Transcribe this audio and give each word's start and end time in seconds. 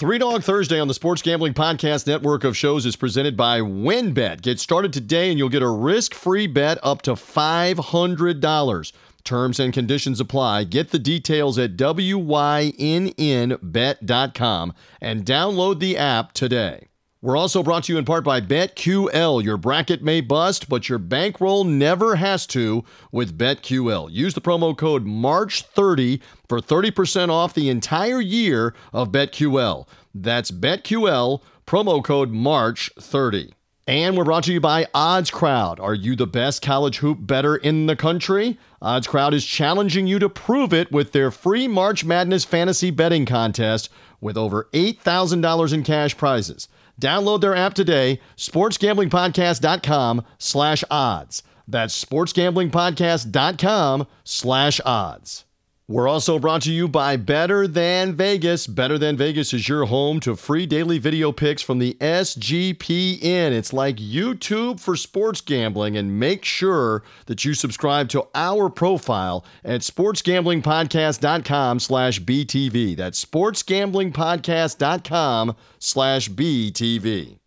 Three 0.00 0.16
Dog 0.16 0.42
Thursday 0.42 0.80
on 0.80 0.88
the 0.88 0.94
Sports 0.94 1.20
Gambling 1.20 1.52
Podcast 1.52 2.06
network 2.06 2.42
of 2.42 2.56
shows 2.56 2.86
is 2.86 2.96
presented 2.96 3.36
by 3.36 3.60
WynnBET. 3.60 4.40
Get 4.40 4.58
started 4.58 4.94
today 4.94 5.28
and 5.28 5.38
you'll 5.38 5.50
get 5.50 5.60
a 5.60 5.68
risk 5.68 6.14
free 6.14 6.46
bet 6.46 6.78
up 6.82 7.02
to 7.02 7.10
$500. 7.12 8.92
Terms 9.24 9.60
and 9.60 9.74
conditions 9.74 10.18
apply. 10.18 10.64
Get 10.64 10.88
the 10.88 10.98
details 10.98 11.58
at 11.58 11.76
WYNNBet.com 11.76 12.32
and 15.02 15.26
download 15.26 15.80
the 15.80 15.98
app 15.98 16.32
today. 16.32 16.89
We're 17.22 17.36
also 17.36 17.62
brought 17.62 17.84
to 17.84 17.92
you 17.92 17.98
in 17.98 18.06
part 18.06 18.24
by 18.24 18.40
BetQL. 18.40 19.44
Your 19.44 19.58
bracket 19.58 20.02
may 20.02 20.22
bust, 20.22 20.70
but 20.70 20.88
your 20.88 20.98
bankroll 20.98 21.64
never 21.64 22.16
has 22.16 22.46
to 22.46 22.82
with 23.12 23.36
BetQL. 23.36 24.10
Use 24.10 24.32
the 24.32 24.40
promo 24.40 24.74
code 24.74 25.04
MARCH30 25.04 26.22
for 26.48 26.60
30% 26.60 27.28
off 27.28 27.52
the 27.52 27.68
entire 27.68 28.22
year 28.22 28.74
of 28.94 29.12
BetQL. 29.12 29.86
That's 30.14 30.50
BetQL, 30.50 31.42
promo 31.66 32.02
code 32.02 32.32
MARCH30. 32.32 33.52
And 33.86 34.16
we're 34.16 34.24
brought 34.24 34.44
to 34.44 34.52
you 34.54 34.60
by 34.60 34.86
Odds 34.94 35.30
Crowd. 35.30 35.78
Are 35.78 35.94
you 35.94 36.16
the 36.16 36.26
best 36.26 36.62
college 36.62 36.98
hoop 36.98 37.18
better 37.20 37.54
in 37.54 37.84
the 37.84 37.96
country? 37.96 38.58
Odds 38.80 39.06
Crowd 39.06 39.34
is 39.34 39.44
challenging 39.44 40.06
you 40.06 40.18
to 40.20 40.30
prove 40.30 40.72
it 40.72 40.90
with 40.90 41.12
their 41.12 41.30
free 41.30 41.68
March 41.68 42.02
Madness 42.02 42.46
fantasy 42.46 42.90
betting 42.90 43.26
contest 43.26 43.90
with 44.22 44.38
over 44.38 44.70
$8,000 44.72 45.74
in 45.74 45.82
cash 45.82 46.16
prizes. 46.16 46.66
Download 47.00 47.40
their 47.40 47.56
app 47.56 47.74
today, 47.74 48.20
sportsgamblingpodcast.com 48.36 50.24
slash 50.38 50.84
odds. 50.90 51.42
That's 51.66 52.04
sportsgamblingpodcast.com 52.04 54.06
slash 54.24 54.80
odds. 54.84 55.44
We're 55.90 56.06
also 56.06 56.38
brought 56.38 56.62
to 56.62 56.72
you 56.72 56.86
by 56.86 57.16
Better 57.16 57.66
Than 57.66 58.14
Vegas. 58.14 58.68
Better 58.68 58.96
Than 58.96 59.16
Vegas 59.16 59.52
is 59.52 59.68
your 59.68 59.86
home 59.86 60.20
to 60.20 60.36
free 60.36 60.64
daily 60.64 61.00
video 61.00 61.32
picks 61.32 61.62
from 61.62 61.80
the 61.80 61.94
SGPN. 61.94 63.50
It's 63.50 63.72
like 63.72 63.96
YouTube 63.96 64.78
for 64.78 64.94
sports 64.94 65.40
gambling, 65.40 65.96
and 65.96 66.20
make 66.20 66.44
sure 66.44 67.02
that 67.26 67.44
you 67.44 67.54
subscribe 67.54 68.08
to 68.10 68.28
our 68.36 68.70
profile 68.70 69.44
at 69.64 69.80
sportsgamblingpodcast.com 69.80 71.80
slash 71.80 72.20
BTV. 72.20 72.96
That's 72.96 73.24
sportsgamblingpodcast.com 73.24 75.56
slash 75.80 76.30
BTV. 76.30 77.39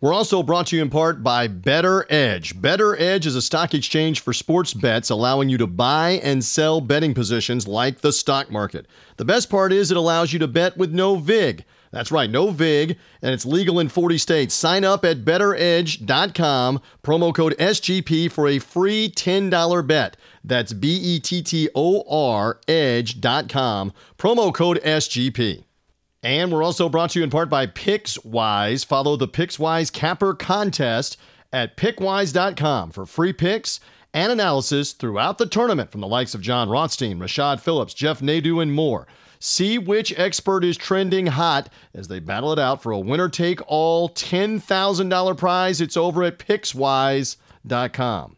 We're 0.00 0.14
also 0.14 0.44
brought 0.44 0.68
to 0.68 0.76
you 0.76 0.82
in 0.82 0.90
part 0.90 1.24
by 1.24 1.48
BettorEdge. 1.48 2.60
Better 2.60 2.96
Edge 3.00 3.26
is 3.26 3.34
a 3.34 3.42
stock 3.42 3.74
exchange 3.74 4.20
for 4.20 4.32
sports 4.32 4.72
bets, 4.72 5.10
allowing 5.10 5.48
you 5.48 5.58
to 5.58 5.66
buy 5.66 6.20
and 6.22 6.44
sell 6.44 6.80
betting 6.80 7.14
positions 7.14 7.66
like 7.66 7.98
the 7.98 8.12
stock 8.12 8.48
market. 8.48 8.86
The 9.16 9.24
best 9.24 9.50
part 9.50 9.72
is 9.72 9.90
it 9.90 9.96
allows 9.96 10.32
you 10.32 10.38
to 10.38 10.46
bet 10.46 10.76
with 10.76 10.92
no 10.92 11.16
VIG. 11.16 11.64
That's 11.90 12.12
right, 12.12 12.30
no 12.30 12.50
VIG, 12.50 12.96
and 13.22 13.34
it's 13.34 13.44
legal 13.44 13.80
in 13.80 13.88
40 13.88 14.18
states. 14.18 14.54
Sign 14.54 14.84
up 14.84 15.04
at 15.04 15.24
bettoredge.com, 15.24 16.80
promo 17.02 17.34
code 17.34 17.56
SGP 17.58 18.30
for 18.30 18.46
a 18.46 18.60
free 18.60 19.10
$10 19.10 19.84
bet. 19.84 20.16
That's 20.44 20.72
B 20.72 20.96
E 20.96 21.18
T 21.18 21.42
T 21.42 21.70
O 21.74 22.04
R 22.08 22.60
edge.com, 22.68 23.92
promo 24.16 24.54
code 24.54 24.80
SGP. 24.84 25.64
And 26.22 26.50
we're 26.50 26.64
also 26.64 26.88
brought 26.88 27.10
to 27.10 27.20
you 27.20 27.24
in 27.24 27.30
part 27.30 27.48
by 27.48 27.66
PicksWise. 27.66 28.84
Follow 28.84 29.16
the 29.16 29.28
PicksWise 29.28 29.92
Capper 29.92 30.34
contest 30.34 31.16
at 31.52 31.76
pickswise.com 31.76 32.90
for 32.90 33.06
free 33.06 33.32
picks 33.32 33.80
and 34.12 34.32
analysis 34.32 34.92
throughout 34.92 35.38
the 35.38 35.46
tournament 35.46 35.92
from 35.92 36.00
the 36.00 36.08
likes 36.08 36.34
of 36.34 36.40
John 36.40 36.68
Rothstein, 36.68 37.18
Rashad 37.18 37.60
Phillips, 37.60 37.94
Jeff 37.94 38.20
Nadu, 38.20 38.60
and 38.60 38.72
more. 38.72 39.06
See 39.38 39.78
which 39.78 40.12
expert 40.18 40.64
is 40.64 40.76
trending 40.76 41.26
hot 41.26 41.70
as 41.94 42.08
they 42.08 42.18
battle 42.18 42.52
it 42.52 42.58
out 42.58 42.82
for 42.82 42.90
a 42.90 42.98
winner 42.98 43.28
take 43.28 43.60
all 43.68 44.08
$10,000 44.08 45.36
prize. 45.36 45.80
It's 45.80 45.96
over 45.96 46.24
at 46.24 46.40
pickswise.com. 46.40 48.37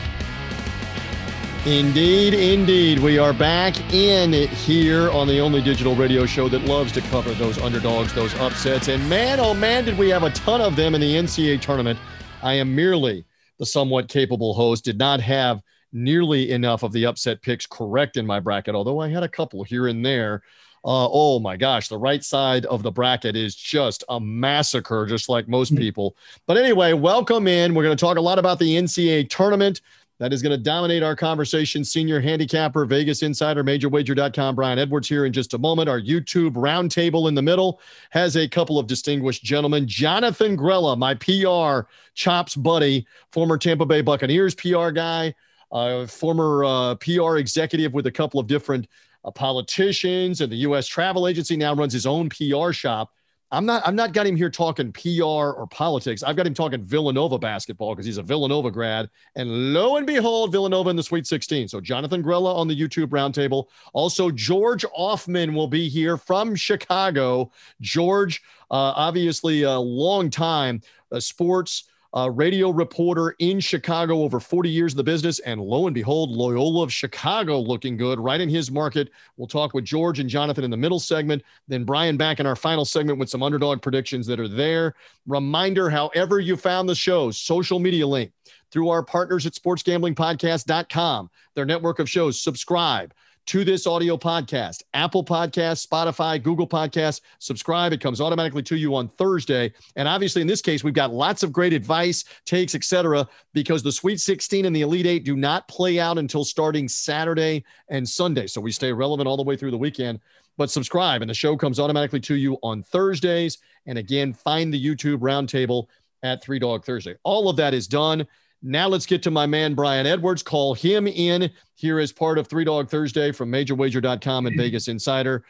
Indeed, 1.67 2.33
indeed. 2.33 2.97
We 2.97 3.19
are 3.19 3.33
back 3.33 3.93
in 3.93 4.33
here 4.33 5.11
on 5.11 5.27
the 5.27 5.37
only 5.37 5.61
digital 5.61 5.93
radio 5.93 6.25
show 6.25 6.49
that 6.49 6.63
loves 6.63 6.91
to 6.93 7.01
cover 7.01 7.35
those 7.35 7.59
underdogs, 7.59 8.15
those 8.15 8.33
upsets. 8.39 8.87
And 8.87 9.07
man, 9.07 9.39
oh 9.39 9.53
man, 9.53 9.85
did 9.85 9.95
we 9.95 10.09
have 10.09 10.23
a 10.23 10.31
ton 10.31 10.59
of 10.59 10.75
them 10.75 10.95
in 10.95 11.01
the 11.01 11.15
NCAA 11.15 11.61
tournament. 11.61 11.99
I 12.41 12.55
am 12.55 12.73
merely 12.73 13.25
the 13.59 13.67
somewhat 13.67 14.07
capable 14.07 14.55
host, 14.55 14.83
did 14.83 14.97
not 14.97 15.21
have 15.21 15.61
nearly 15.93 16.49
enough 16.49 16.81
of 16.81 16.93
the 16.93 17.05
upset 17.05 17.43
picks 17.43 17.67
correct 17.67 18.17
in 18.17 18.25
my 18.25 18.39
bracket, 18.39 18.73
although 18.73 18.99
I 18.99 19.09
had 19.09 19.21
a 19.21 19.29
couple 19.29 19.63
here 19.63 19.85
and 19.85 20.03
there. 20.03 20.41
Uh, 20.83 21.07
oh 21.11 21.39
my 21.39 21.57
gosh, 21.57 21.89
the 21.89 21.97
right 21.97 22.23
side 22.23 22.65
of 22.65 22.81
the 22.81 22.91
bracket 22.91 23.35
is 23.35 23.53
just 23.53 24.03
a 24.09 24.19
massacre, 24.19 25.05
just 25.05 25.29
like 25.29 25.47
most 25.47 25.75
people. 25.75 26.15
But 26.47 26.57
anyway, 26.57 26.93
welcome 26.93 27.47
in. 27.47 27.75
We're 27.75 27.83
going 27.83 27.95
to 27.95 28.03
talk 28.03 28.17
a 28.17 28.21
lot 28.21 28.39
about 28.39 28.57
the 28.57 28.77
NCAA 28.77 29.29
tournament 29.29 29.81
that 30.21 30.31
is 30.31 30.43
going 30.43 30.51
to 30.51 30.63
dominate 30.63 31.01
our 31.01 31.15
conversation. 31.15 31.83
Senior 31.83 32.21
handicapper, 32.21 32.85
Vegas 32.85 33.23
insider, 33.23 33.63
majorwager.com, 33.63 34.53
Brian 34.53 34.77
Edwards 34.77 35.09
here 35.09 35.25
in 35.25 35.33
just 35.33 35.55
a 35.55 35.57
moment. 35.57 35.89
Our 35.89 35.99
YouTube 35.99 36.51
roundtable 36.51 37.27
in 37.27 37.33
the 37.33 37.41
middle 37.41 37.81
has 38.11 38.37
a 38.37 38.47
couple 38.47 38.77
of 38.77 38.85
distinguished 38.85 39.43
gentlemen. 39.43 39.87
Jonathan 39.87 40.55
Grella, 40.55 40.95
my 40.95 41.15
PR 41.15 41.89
chops 42.13 42.55
buddy, 42.55 43.07
former 43.31 43.57
Tampa 43.57 43.83
Bay 43.83 44.01
Buccaneers 44.01 44.53
PR 44.53 44.91
guy, 44.91 45.33
uh, 45.71 46.05
former 46.05 46.65
uh, 46.65 46.95
PR 46.97 47.37
executive 47.37 47.91
with 47.91 48.05
a 48.05 48.11
couple 48.11 48.39
of 48.39 48.45
different 48.45 48.87
uh, 49.25 49.31
politicians 49.31 50.41
and 50.41 50.51
the 50.51 50.57
U.S. 50.57 50.85
travel 50.85 51.27
agency, 51.27 51.57
now 51.57 51.73
runs 51.73 51.93
his 51.93 52.05
own 52.05 52.29
PR 52.29 52.73
shop. 52.73 53.11
I'm 53.51 53.65
not 53.65 53.85
I'm 53.85 53.95
not 53.95 54.13
got 54.13 54.25
him 54.25 54.35
here 54.35 54.49
talking 54.49 54.93
PR 54.93 55.23
or 55.23 55.67
politics. 55.69 56.23
I've 56.23 56.35
got 56.35 56.47
him 56.47 56.53
talking 56.53 56.83
Villanova 56.83 57.37
basketball 57.37 57.93
because 57.93 58.05
he's 58.05 58.17
a 58.17 58.23
Villanova 58.23 58.71
grad. 58.71 59.09
And 59.35 59.73
lo 59.73 59.97
and 59.97 60.07
behold, 60.07 60.51
Villanova 60.51 60.89
in 60.89 60.95
the 60.95 61.03
Sweet 61.03 61.27
16. 61.27 61.67
So 61.67 61.81
Jonathan 61.81 62.23
Grella 62.23 62.55
on 62.55 62.67
the 62.67 62.79
YouTube 62.79 63.07
roundtable. 63.07 63.65
Also, 63.93 64.31
George 64.31 64.85
Ofman 64.97 65.53
will 65.53 65.67
be 65.67 65.89
here 65.89 66.15
from 66.15 66.55
Chicago. 66.55 67.51
George, 67.81 68.41
uh, 68.71 68.93
obviously 68.95 69.63
a 69.63 69.77
long 69.77 70.29
time 70.29 70.81
uh, 71.11 71.19
sports 71.19 71.90
uh, 72.15 72.29
radio 72.29 72.69
reporter 72.69 73.35
in 73.39 73.59
Chicago, 73.59 74.23
over 74.23 74.39
40 74.39 74.69
years 74.69 74.93
in 74.93 74.97
the 74.97 75.03
business. 75.03 75.39
And 75.39 75.61
lo 75.61 75.87
and 75.87 75.93
behold, 75.93 76.31
Loyola 76.31 76.83
of 76.83 76.93
Chicago 76.93 77.59
looking 77.59 77.97
good 77.97 78.19
right 78.19 78.41
in 78.41 78.49
his 78.49 78.69
market. 78.69 79.09
We'll 79.37 79.47
talk 79.47 79.73
with 79.73 79.85
George 79.85 80.19
and 80.19 80.29
Jonathan 80.29 80.63
in 80.63 80.71
the 80.71 80.77
middle 80.77 80.99
segment. 80.99 81.43
Then 81.67 81.83
Brian 81.83 82.17
back 82.17 82.39
in 82.39 82.45
our 82.45 82.55
final 82.55 82.85
segment 82.85 83.19
with 83.19 83.29
some 83.29 83.43
underdog 83.43 83.81
predictions 83.81 84.27
that 84.27 84.39
are 84.39 84.47
there. 84.47 84.95
Reminder, 85.25 85.89
however, 85.89 86.39
you 86.39 86.57
found 86.57 86.89
the 86.89 86.95
show, 86.95 87.31
social 87.31 87.79
media 87.79 88.05
link 88.05 88.31
through 88.71 88.89
our 88.89 89.03
partners 89.03 89.45
at 89.45 89.53
sportsgamblingpodcast.com, 89.53 91.29
their 91.55 91.65
network 91.65 91.99
of 91.99 92.09
shows. 92.09 92.41
Subscribe 92.41 93.13
to 93.47 93.63
this 93.63 93.87
audio 93.87 94.17
podcast 94.17 94.83
Apple 94.93 95.23
Podcast, 95.23 95.87
Spotify, 95.87 96.41
Google 96.41 96.67
Podcast. 96.67 97.21
Subscribe. 97.39 97.93
It 97.93 98.01
comes 98.01 98.21
automatically 98.21 98.63
to 98.63 98.75
you 98.75 98.95
on 98.95 99.07
Thursday. 99.07 99.73
And 99.95 100.07
obviously, 100.07 100.41
in 100.41 100.47
this 100.47 100.61
case, 100.61 100.83
we've 100.83 100.93
got 100.93 101.13
lots 101.13 101.43
of 101.43 101.51
great 101.51 101.73
advice, 101.73 102.23
takes, 102.45 102.75
etc., 102.75 103.27
because 103.53 103.83
the 103.83 103.91
Sweet 103.91 104.19
16 104.19 104.65
and 104.65 104.75
the 104.75 104.81
Elite 104.81 105.05
Eight 105.05 105.23
do 105.23 105.35
not 105.35 105.67
play 105.67 105.99
out 105.99 106.17
until 106.17 106.43
starting 106.43 106.87
Saturday 106.87 107.63
and 107.89 108.07
Sunday. 108.07 108.47
So 108.47 108.61
we 108.61 108.71
stay 108.71 108.91
relevant 108.91 109.27
all 109.27 109.37
the 109.37 109.43
way 109.43 109.55
through 109.55 109.71
the 109.71 109.77
weekend. 109.77 110.19
But 110.57 110.69
subscribe, 110.69 111.21
and 111.21 111.29
the 111.29 111.33
show 111.33 111.55
comes 111.57 111.79
automatically 111.79 112.19
to 112.21 112.35
you 112.35 112.57
on 112.61 112.83
Thursdays. 112.83 113.57
And 113.85 113.97
again, 113.97 114.33
find 114.33 114.73
the 114.73 114.83
YouTube 114.83 115.17
roundtable 115.17 115.87
at 116.23 116.43
Three 116.43 116.59
Dog 116.59 116.85
Thursday. 116.85 117.15
All 117.23 117.49
of 117.49 117.55
that 117.57 117.73
is 117.73 117.87
done. 117.87 118.27
Now 118.63 118.87
let's 118.87 119.07
get 119.07 119.23
to 119.23 119.31
my 119.31 119.47
man, 119.47 119.73
Brian 119.73 120.05
Edwards. 120.05 120.43
Call 120.43 120.75
him 120.75 121.07
in 121.07 121.51
here 121.73 121.99
as 121.99 122.11
part 122.11 122.37
of 122.37 122.47
Three 122.47 122.63
Dog 122.63 122.89
Thursday 122.89 123.31
from 123.31 123.51
MajorWager.com 123.51 124.45
and 124.45 124.53
mm-hmm. 124.53 124.61
Vegas 124.61 124.87
Insider. 124.87 125.43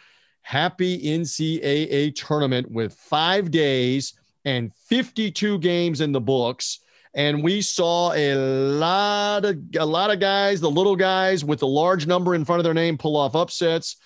Happy 0.44 1.02
NCAA 1.02 2.16
tournament 2.16 2.72
with 2.72 2.94
five 2.94 3.52
days 3.52 4.14
and 4.46 4.74
52 4.88 5.60
games 5.60 6.02
in 6.02 6.14
the 6.14 6.22
books. 6.22 6.80
And 7.14 7.44
we 7.44 7.62
saw 7.62 8.14
a 8.14 8.36
lot 8.36 9.44
of 9.44 9.58
a 9.78 9.86
lot 9.86 10.12
of 10.12 10.22
guys, 10.22 10.62
the 10.62 10.72
little 10.72 10.96
guys 10.96 11.44
with 11.44 11.60
the 11.60 11.68
large 11.68 12.08
number 12.08 12.34
in 12.34 12.46
front 12.46 12.62
of 12.62 12.64
their 12.64 12.74
name, 12.74 12.98
pull 12.98 13.18
off 13.18 13.36
upsets. 13.36 13.98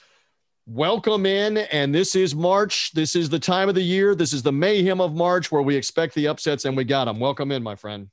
Welcome 0.65 1.27
in, 1.27 1.57
and 1.57 1.93
this 1.93 2.15
is 2.15 2.33
March. 2.33 2.91
This 2.93 3.15
is 3.15 3.29
the 3.29 3.37
time 3.37 3.69
of 3.69 3.75
the 3.75 3.83
year. 3.83 4.15
This 4.15 4.33
is 4.33 4.41
the 4.41 4.51
mayhem 4.51 4.99
of 4.99 5.13
March 5.13 5.51
where 5.51 5.61
we 5.61 5.75
expect 5.75 6.15
the 6.15 6.27
upsets, 6.27 6.65
and 6.65 6.75
we 6.75 6.83
got 6.83 7.05
them. 7.05 7.19
Welcome 7.19 7.51
in, 7.51 7.61
my 7.61 7.75
friend. 7.75 8.09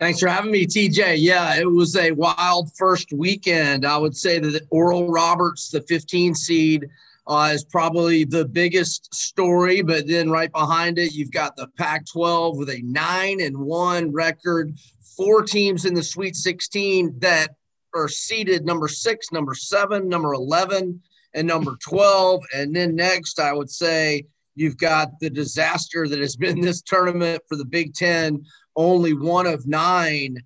Thanks 0.00 0.20
for 0.20 0.28
having 0.28 0.50
me, 0.50 0.66
TJ. 0.66 1.16
Yeah, 1.18 1.56
it 1.56 1.70
was 1.70 1.94
a 1.94 2.12
wild 2.12 2.72
first 2.78 3.12
weekend. 3.12 3.84
I 3.84 3.98
would 3.98 4.16
say 4.16 4.38
that 4.38 4.66
Oral 4.70 5.10
Roberts, 5.10 5.68
the 5.68 5.82
15 5.82 6.34
seed, 6.34 6.88
uh, 7.26 7.50
is 7.52 7.64
probably 7.64 8.24
the 8.24 8.46
biggest 8.46 9.14
story. 9.14 9.82
But 9.82 10.08
then 10.08 10.30
right 10.30 10.50
behind 10.50 10.98
it, 10.98 11.12
you've 11.12 11.32
got 11.32 11.54
the 11.54 11.68
Pac 11.76 12.06
12 12.06 12.56
with 12.56 12.70
a 12.70 12.80
nine 12.80 13.42
and 13.42 13.54
one 13.58 14.10
record, 14.10 14.72
four 15.18 15.42
teams 15.42 15.84
in 15.84 15.92
the 15.92 16.02
Sweet 16.02 16.34
16 16.34 17.18
that 17.18 17.50
are 17.94 18.08
seeded 18.08 18.64
number 18.64 18.88
six, 18.88 19.30
number 19.32 19.54
seven, 19.54 20.08
number 20.08 20.32
11 20.32 20.98
and 21.34 21.46
number 21.46 21.76
12. 21.78 22.42
And 22.54 22.74
then 22.74 22.96
next, 22.96 23.38
I 23.38 23.52
would 23.52 23.70
say 23.70 24.24
you've 24.54 24.76
got 24.76 25.18
the 25.20 25.30
disaster 25.30 26.08
that 26.08 26.18
has 26.18 26.36
been 26.36 26.60
this 26.60 26.82
tournament 26.82 27.42
for 27.48 27.56
the 27.56 27.64
Big 27.64 27.94
Ten. 27.94 28.44
Only 28.76 29.14
one 29.14 29.46
of 29.46 29.66
nine 29.66 30.38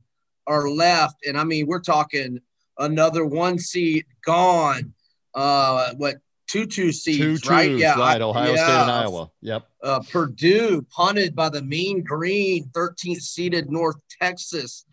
are 0.47 0.69
left. 0.69 1.27
And 1.27 1.39
I 1.39 1.45
mean, 1.45 1.67
we're 1.67 1.81
talking 1.81 2.39
another 2.79 3.25
one 3.25 3.59
seed 3.59 4.05
gone. 4.25 4.95
Uh, 5.35 5.95
what 5.97 6.17
two 6.47 6.67
two 6.67 6.93
seeds, 6.93 7.43
two 7.43 7.51
right? 7.51 7.71
Yeah, 7.73 7.99
right. 7.99 8.21
Ohio 8.21 8.55
yeah. 8.55 8.65
State 8.65 8.83
and 8.83 8.91
Iowa. 8.91 9.31
Yep. 9.41 9.69
Uh, 9.83 10.01
Purdue 10.11 10.87
punted 10.91 11.35
by 11.35 11.49
the 11.49 11.63
Mean 11.63 12.03
Green, 12.03 12.69
13th 12.73 13.21
seeded 13.21 13.71
North 13.71 13.97
Texas, 14.21 14.85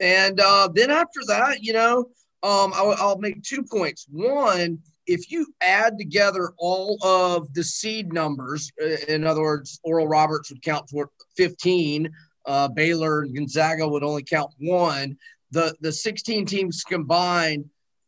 and 0.00 0.40
uh, 0.40 0.68
then 0.72 0.90
after 0.90 1.20
that, 1.26 1.62
you 1.62 1.72
know, 1.72 2.10
um, 2.42 2.72
I'll, 2.74 2.94
I'll 2.98 3.18
make 3.18 3.42
two 3.42 3.64
points. 3.64 4.06
One, 4.10 4.78
if 5.08 5.32
you 5.32 5.46
add 5.62 5.98
together 5.98 6.52
all 6.58 6.98
of 7.02 7.52
the 7.54 7.64
seed 7.64 8.12
numbers, 8.12 8.70
uh, 8.80 8.96
in 9.08 9.26
other 9.26 9.40
words, 9.40 9.80
Oral 9.82 10.06
Roberts 10.06 10.50
would 10.50 10.62
count 10.62 10.88
for 10.90 11.10
15, 11.36 12.08
uh, 12.44 12.68
Baylor 12.68 13.22
and 13.22 13.34
Gonzaga 13.34 13.88
would 13.88 14.04
only 14.04 14.22
count 14.22 14.52
one. 14.58 15.16
The 15.50 15.74
the 15.80 15.90
16 15.90 16.44
teams 16.44 16.84
combined, 16.84 17.64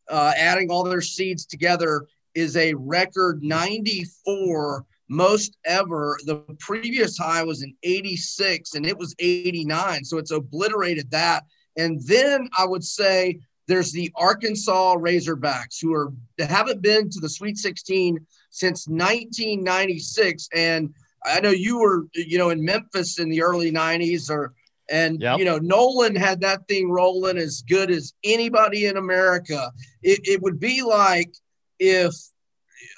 uh, 0.09 0.33
adding 0.37 0.69
all 0.69 0.83
their 0.83 1.01
seeds 1.01 1.45
together, 1.45 2.05
is 2.35 2.55
a 2.55 2.73
record 2.75 3.43
94, 3.43 4.85
most 5.09 5.57
ever. 5.65 6.17
The 6.25 6.37
previous 6.59 7.17
high 7.17 7.43
was 7.43 7.63
in 7.63 7.75
86, 7.81 8.75
and 8.75 8.85
it 8.85 8.97
was 8.97 9.15
89, 9.19 10.05
so 10.05 10.19
it's 10.19 10.31
obliterated 10.31 11.09
that. 11.11 11.45
And 11.77 11.99
then 12.05 12.47
I 12.57 12.65
would 12.65 12.83
say 12.83 13.39
there's 13.71 13.93
the 13.93 14.11
Arkansas 14.15 14.97
Razorbacks 14.97 15.81
who 15.81 15.93
are 15.93 16.11
haven't 16.37 16.81
been 16.81 17.09
to 17.09 17.19
the 17.21 17.29
Sweet 17.29 17.57
16 17.57 18.19
since 18.49 18.85
1996, 18.87 20.49
and 20.53 20.93
I 21.25 21.39
know 21.39 21.51
you 21.51 21.79
were 21.79 22.07
you 22.13 22.37
know 22.37 22.49
in 22.49 22.63
Memphis 22.63 23.17
in 23.17 23.29
the 23.29 23.41
early 23.41 23.71
90s, 23.71 24.29
or 24.29 24.53
and 24.89 25.21
yep. 25.21 25.39
you 25.39 25.45
know 25.45 25.57
Nolan 25.57 26.17
had 26.17 26.41
that 26.41 26.67
thing 26.67 26.91
rolling 26.91 27.37
as 27.37 27.61
good 27.61 27.89
as 27.89 28.13
anybody 28.25 28.87
in 28.87 28.97
America. 28.97 29.71
It, 30.03 30.19
it 30.27 30.41
would 30.41 30.59
be 30.59 30.81
like 30.81 31.31
if 31.79 32.13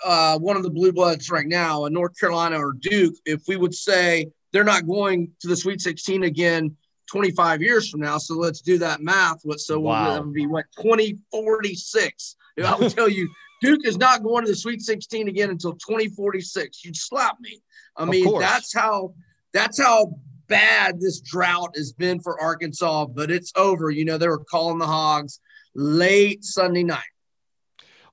uh, 0.03 0.39
one 0.39 0.57
of 0.57 0.63
the 0.63 0.71
blue 0.71 0.91
bloods 0.91 1.29
right 1.29 1.47
now, 1.47 1.85
a 1.85 1.89
North 1.91 2.19
Carolina 2.19 2.57
or 2.57 2.73
Duke, 2.73 3.15
if 3.25 3.43
we 3.47 3.57
would 3.57 3.75
say 3.75 4.27
they're 4.51 4.63
not 4.63 4.87
going 4.87 5.31
to 5.41 5.47
the 5.47 5.55
Sweet 5.55 5.81
16 5.81 6.23
again 6.23 6.75
25 7.13 7.61
years 7.61 7.89
from 7.89 8.01
now. 8.01 8.17
So 8.17 8.33
let's 8.33 8.59
do 8.59 8.79
that 8.79 8.99
math. 8.99 9.41
What 9.43 9.59
so 9.59 9.79
wow. 9.79 10.19
will 10.19 10.31
be 10.31 10.47
what 10.47 10.65
2046? 10.77 12.35
I 12.65 12.75
will 12.75 12.89
tell 12.89 13.07
you, 13.07 13.29
Duke 13.61 13.85
is 13.85 13.97
not 13.97 14.23
going 14.23 14.45
to 14.45 14.49
the 14.49 14.55
Sweet 14.55 14.81
16 14.81 15.27
again 15.27 15.51
until 15.51 15.73
2046. 15.73 16.83
You'd 16.83 16.95
slap 16.95 17.37
me. 17.39 17.61
I 17.95 18.05
mean, 18.05 18.39
that's 18.39 18.73
how 18.73 19.13
that's 19.53 19.79
how 19.79 20.15
bad 20.47 20.99
this 20.99 21.21
drought 21.21 21.75
has 21.75 21.93
been 21.93 22.19
for 22.19 22.41
Arkansas. 22.41 23.05
But 23.05 23.29
it's 23.29 23.53
over. 23.55 23.91
You 23.91 24.05
know, 24.05 24.17
they 24.17 24.27
were 24.27 24.43
calling 24.43 24.79
the 24.79 24.87
Hogs 24.87 25.39
late 25.75 26.43
Sunday 26.43 26.83
night. 26.83 27.03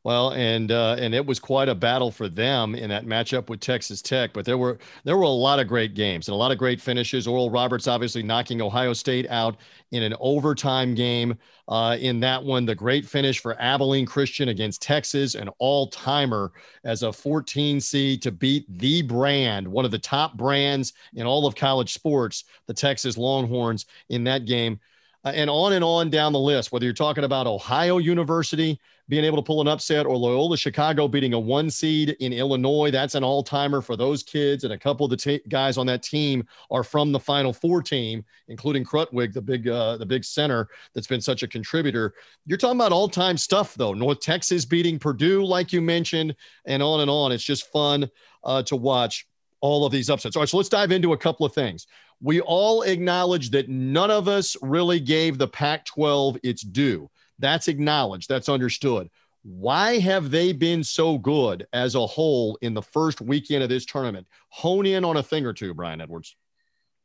Well, 0.03 0.33
and 0.33 0.73
uh, 0.73 0.97
and 0.99 1.15
it 1.15 1.27
was 1.27 1.39
quite 1.39 1.69
a 1.69 1.75
battle 1.75 2.11
for 2.11 2.27
them 2.27 2.75
in 2.75 2.89
that 2.89 3.05
matchup 3.05 3.51
with 3.51 3.61
Texas 3.61 4.01
Tech. 4.01 4.33
But 4.33 4.47
there 4.47 4.57
were 4.57 4.79
there 5.05 5.17
were 5.17 5.25
a 5.25 5.29
lot 5.29 5.61
of 5.61 5.69
great 5.69 5.93
games 5.95 6.27
and 6.27 6.35
a 6.35 6.39
lot 6.39 6.53
of 6.53 6.57
great 6.57 6.81
finishes. 6.81 7.27
Oral 7.27 7.51
Roberts 7.51 7.87
obviously 7.87 8.23
knocking 8.23 8.63
Ohio 8.63 8.95
State 8.95 9.29
out 9.29 9.59
in 9.93 10.03
an 10.03 10.15
overtime 10.19 10.95
game. 10.95 11.37
Uh, 11.69 11.99
in 12.01 12.19
that 12.21 12.43
one, 12.43 12.65
the 12.65 12.75
great 12.75 13.07
finish 13.07 13.41
for 13.41 13.61
Abilene 13.61 14.07
Christian 14.07 14.49
against 14.49 14.81
Texas, 14.81 15.35
an 15.35 15.51
all 15.59 15.87
timer 15.89 16.51
as 16.85 17.03
a 17.03 17.13
14 17.13 17.79
seed 17.81 18.23
to 18.23 18.33
beat 18.33 18.65
the 18.79 19.03
brand, 19.03 19.69
one 19.69 19.85
of 19.85 19.91
the 19.91 19.99
top 19.99 20.37
brands 20.37 20.95
in 21.15 21.27
all 21.27 21.47
of 21.47 21.55
college 21.55 21.93
sports, 21.93 22.45
the 22.67 22.75
Texas 22.75 23.19
Longhorns 23.19 23.85
in 24.09 24.25
that 24.25 24.47
game. 24.47 24.81
Uh, 25.25 25.33
and 25.35 25.51
on 25.51 25.75
and 25.75 25.85
on 25.85 26.09
down 26.09 26.33
the 26.33 26.39
list, 26.41 26.73
whether 26.73 26.87
you're 26.87 26.95
talking 26.95 27.25
about 27.25 27.47
Ohio 27.47 27.99
University 27.99 28.81
being 29.11 29.25
able 29.25 29.37
to 29.37 29.43
pull 29.43 29.61
an 29.61 29.67
upset 29.67 30.07
or 30.07 30.17
Loyola 30.17 30.57
Chicago 30.57 31.09
beating 31.09 31.35
a 31.35 31.39
one 31.39 31.69
seed 31.69 32.11
in 32.21 32.33
Illinois. 32.33 32.93
That's 32.93 33.17
an 33.17 33.25
all 33.25 33.43
timer 33.43 33.81
for 33.81 33.97
those 33.97 34.23
kids. 34.23 34.63
And 34.63 34.73
a 34.73 34.79
couple 34.79 35.05
of 35.05 35.11
the 35.11 35.17
t- 35.17 35.43
guys 35.49 35.77
on 35.77 35.87
that 35.87 36.05
team 36.05 36.47
are 36.71 36.85
from 36.85 37.11
the 37.11 37.19
Final 37.19 37.53
Four 37.53 37.83
team, 37.83 38.25
including 38.47 38.85
Krutwig, 38.85 39.33
the 39.33 39.43
big, 39.43 39.67
uh, 39.67 39.97
the 39.97 40.07
big 40.07 40.25
center 40.25 40.69
that's 40.95 41.09
been 41.09 41.21
such 41.21 41.43
a 41.43 41.49
contributor. 41.49 42.15
You're 42.47 42.57
talking 42.57 42.79
about 42.79 42.93
all 42.93 43.09
time 43.09 43.37
stuff, 43.37 43.75
though. 43.75 43.93
North 43.93 44.21
Texas 44.21 44.65
beating 44.65 44.97
Purdue, 44.97 45.45
like 45.45 45.73
you 45.73 45.81
mentioned, 45.81 46.37
and 46.65 46.81
on 46.81 47.01
and 47.01 47.11
on. 47.11 47.33
It's 47.33 47.43
just 47.43 47.67
fun 47.73 48.09
uh, 48.45 48.63
to 48.63 48.77
watch 48.77 49.27
all 49.61 49.85
of 49.85 49.91
these 49.91 50.09
upsets. 50.09 50.37
All 50.37 50.43
right, 50.43 50.49
so 50.49 50.57
let's 50.57 50.69
dive 50.69 50.93
into 50.93 51.15
a 51.15 51.19
couple 51.19 51.45
of 51.45 51.53
things. 51.53 51.89
We 52.23 52.41
all 52.43 52.83
acknowledge 52.83 53.51
that 53.51 53.69
none 53.69 54.13
of 54.13 54.29
us 54.29 54.57
really 54.63 55.01
gave 55.01 55.37
the 55.37 55.49
Pac 55.49 55.85
12 55.87 56.39
its 56.45 56.63
due. 56.63 57.11
That's 57.41 57.69
acknowledged, 57.69 58.29
that's 58.29 58.49
understood. 58.49 59.11
Why 59.43 59.99
have 59.99 60.31
they 60.31 60.53
been 60.53 60.85
so 60.85 61.17
good 61.17 61.67
as 61.73 61.95
a 61.95 62.07
whole 62.07 62.59
in 62.61 62.75
the 62.75 62.83
first 62.83 63.21
weekend 63.21 63.63
of 63.63 63.71
this 63.71 63.87
tournament? 63.87 64.27
Hone 64.51 64.85
in 64.85 65.05
on 65.05 65.17
a 65.17 65.23
thing 65.23 65.47
or 65.47 65.55
two, 65.55 65.73
Brian 65.73 66.01
Edwards. 66.01 66.37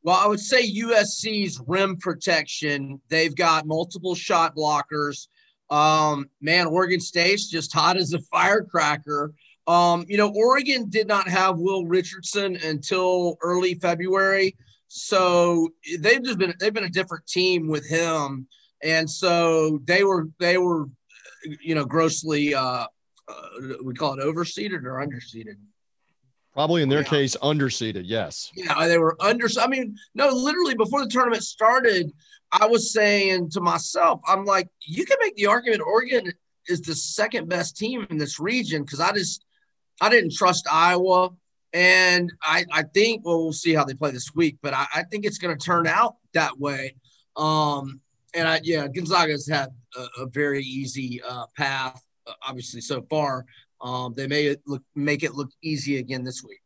Well, 0.04 0.18
I 0.18 0.28
would 0.28 0.40
say 0.40 0.70
USC's 0.70 1.62
rim 1.66 1.98
protection. 1.98 3.02
They've 3.10 3.36
got 3.36 3.66
multiple 3.66 4.14
shot 4.14 4.56
blockers. 4.56 5.28
Um, 5.70 6.30
man, 6.42 6.68
Oregon 6.68 7.00
State's 7.00 7.50
just 7.50 7.74
hot 7.74 7.98
as 7.98 8.14
a 8.14 8.20
firecracker. 8.20 9.34
Um, 9.66 10.06
you 10.08 10.18
know, 10.18 10.32
Oregon 10.36 10.90
did 10.90 11.08
not 11.08 11.28
have 11.28 11.58
Will 11.58 11.86
Richardson 11.86 12.58
until 12.58 13.38
early 13.42 13.74
February, 13.76 14.56
so 14.90 15.70
they've 16.00 16.22
just 16.22 16.38
been 16.38 16.54
they've 16.60 16.74
been 16.74 16.84
a 16.84 16.90
different 16.90 17.26
team 17.26 17.68
with 17.68 17.88
him 17.88 18.48
and 18.84 19.10
so 19.10 19.80
they 19.86 20.04
were 20.04 20.30
they 20.40 20.58
were 20.58 20.88
you 21.62 21.76
know 21.76 21.86
grossly 21.86 22.54
uh, 22.54 22.86
uh 23.28 23.50
we 23.84 23.94
call 23.94 24.14
it 24.14 24.24
overseeded 24.24 24.84
or 24.84 25.06
underseeded? 25.06 25.56
Probably 26.54 26.84
in 26.84 26.90
their 26.90 27.02
yeah. 27.02 27.10
case 27.10 27.36
underseeded 27.42 28.04
yes. 28.06 28.52
Yeah 28.56 28.88
they 28.88 28.98
were 28.98 29.18
under 29.20 29.48
i 29.60 29.68
mean 29.68 29.98
no 30.14 30.30
literally 30.30 30.76
before 30.76 31.04
the 31.04 31.10
tournament 31.10 31.44
started 31.44 32.12
i 32.52 32.66
was 32.66 32.94
saying 32.94 33.50
to 33.52 33.62
myself 33.62 34.22
i'm 34.28 34.46
like 34.46 34.70
you 34.82 35.06
can 35.06 35.18
make 35.22 35.36
the 35.36 35.48
argument 35.48 35.82
oregon 35.86 36.32
is 36.68 36.82
the 36.82 36.96
second 36.96 37.50
best 37.50 37.76
team 37.76 38.08
in 38.10 38.18
this 38.18 38.40
region 38.40 38.84
because 38.84 39.00
i 39.00 39.12
just 39.12 39.44
i 40.02 40.10
didn't 40.10 40.34
trust 40.34 40.68
iowa. 40.72 41.30
And 41.74 42.32
I, 42.42 42.64
I 42.72 42.84
think 42.84 43.26
well 43.26 43.44
we'll 43.44 43.52
see 43.52 43.74
how 43.74 43.84
they 43.84 43.94
play 43.94 44.12
this 44.12 44.34
week 44.34 44.58
but 44.62 44.74
i, 44.74 44.86
I 44.96 45.04
think 45.04 45.26
it's 45.26 45.40
going 45.40 45.58
to 45.58 45.66
turn 45.66 45.88
out 45.88 46.16
that 46.34 46.58
way. 46.60 46.96
Um, 47.36 48.00
and 48.36 48.48
I, 48.48 48.60
yeah, 48.64 48.88
Gonzaga's 48.88 49.48
had 49.48 49.70
a, 49.96 50.24
a 50.24 50.28
very 50.28 50.62
easy 50.62 51.22
uh, 51.28 51.46
path, 51.58 52.04
uh, 52.28 52.34
obviously 52.48 52.82
so 52.82 53.02
far. 53.10 53.46
Um, 53.82 54.14
they 54.16 54.28
may 54.28 54.56
look 54.66 54.84
make 54.96 55.24
it 55.24 55.34
look 55.34 55.50
easy 55.64 55.98
again 55.98 56.24
this 56.24 56.44
week. 56.44 56.62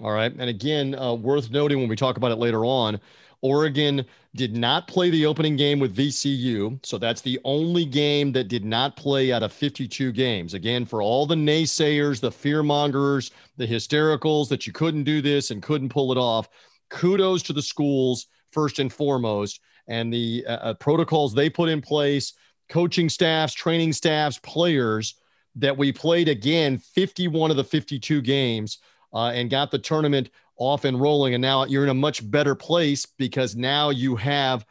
All 0.00 0.12
right, 0.12 0.32
and 0.32 0.48
again, 0.48 0.94
uh, 0.94 1.14
worth 1.14 1.50
noting 1.50 1.78
when 1.78 1.88
we 1.88 1.96
talk 1.96 2.16
about 2.16 2.32
it 2.32 2.38
later 2.38 2.64
on, 2.64 3.00
Oregon 3.42 4.04
did 4.34 4.56
not 4.56 4.88
play 4.88 5.10
the 5.10 5.26
opening 5.26 5.56
game 5.56 5.78
with 5.78 5.96
VCU, 5.96 6.84
so 6.84 6.96
that's 6.96 7.20
the 7.20 7.38
only 7.44 7.84
game 7.84 8.32
that 8.32 8.48
did 8.48 8.64
not 8.64 8.96
play 8.96 9.32
out 9.32 9.42
of 9.42 9.52
52 9.52 10.12
games. 10.12 10.54
Again, 10.54 10.86
for 10.86 11.02
all 11.02 11.26
the 11.26 11.34
naysayers, 11.34 12.20
the 12.20 12.30
fearmongers, 12.30 13.32
the 13.56 13.66
hystericals 13.66 14.48
that 14.48 14.66
you 14.66 14.72
couldn't 14.72 15.04
do 15.04 15.20
this 15.20 15.50
and 15.50 15.62
couldn't 15.62 15.90
pull 15.90 16.12
it 16.12 16.18
off, 16.18 16.48
kudos 16.88 17.42
to 17.44 17.52
the 17.52 17.62
schools 17.62 18.26
first 18.52 18.78
and 18.78 18.92
foremost 18.92 19.60
and 19.88 20.12
the 20.12 20.44
uh, 20.46 20.52
uh, 20.52 20.74
protocols 20.74 21.34
they 21.34 21.50
put 21.50 21.68
in 21.68 21.80
place, 21.80 22.34
coaching 22.68 23.08
staffs, 23.08 23.54
training 23.54 23.92
staffs, 23.92 24.38
players 24.38 25.16
that 25.56 25.76
we 25.76 25.92
played 25.92 26.28
again 26.28 26.78
51 26.78 27.50
of 27.50 27.56
the 27.56 27.64
52 27.64 28.22
games 28.22 28.78
uh, 29.12 29.28
and 29.34 29.50
got 29.50 29.70
the 29.70 29.78
tournament 29.78 30.30
off 30.56 30.84
and 30.84 31.00
rolling. 31.00 31.34
And 31.34 31.42
now 31.42 31.64
you're 31.64 31.82
in 31.82 31.90
a 31.90 31.94
much 31.94 32.28
better 32.30 32.54
place 32.54 33.04
because 33.04 33.56
now 33.56 33.90
you 33.90 34.16
have 34.16 34.64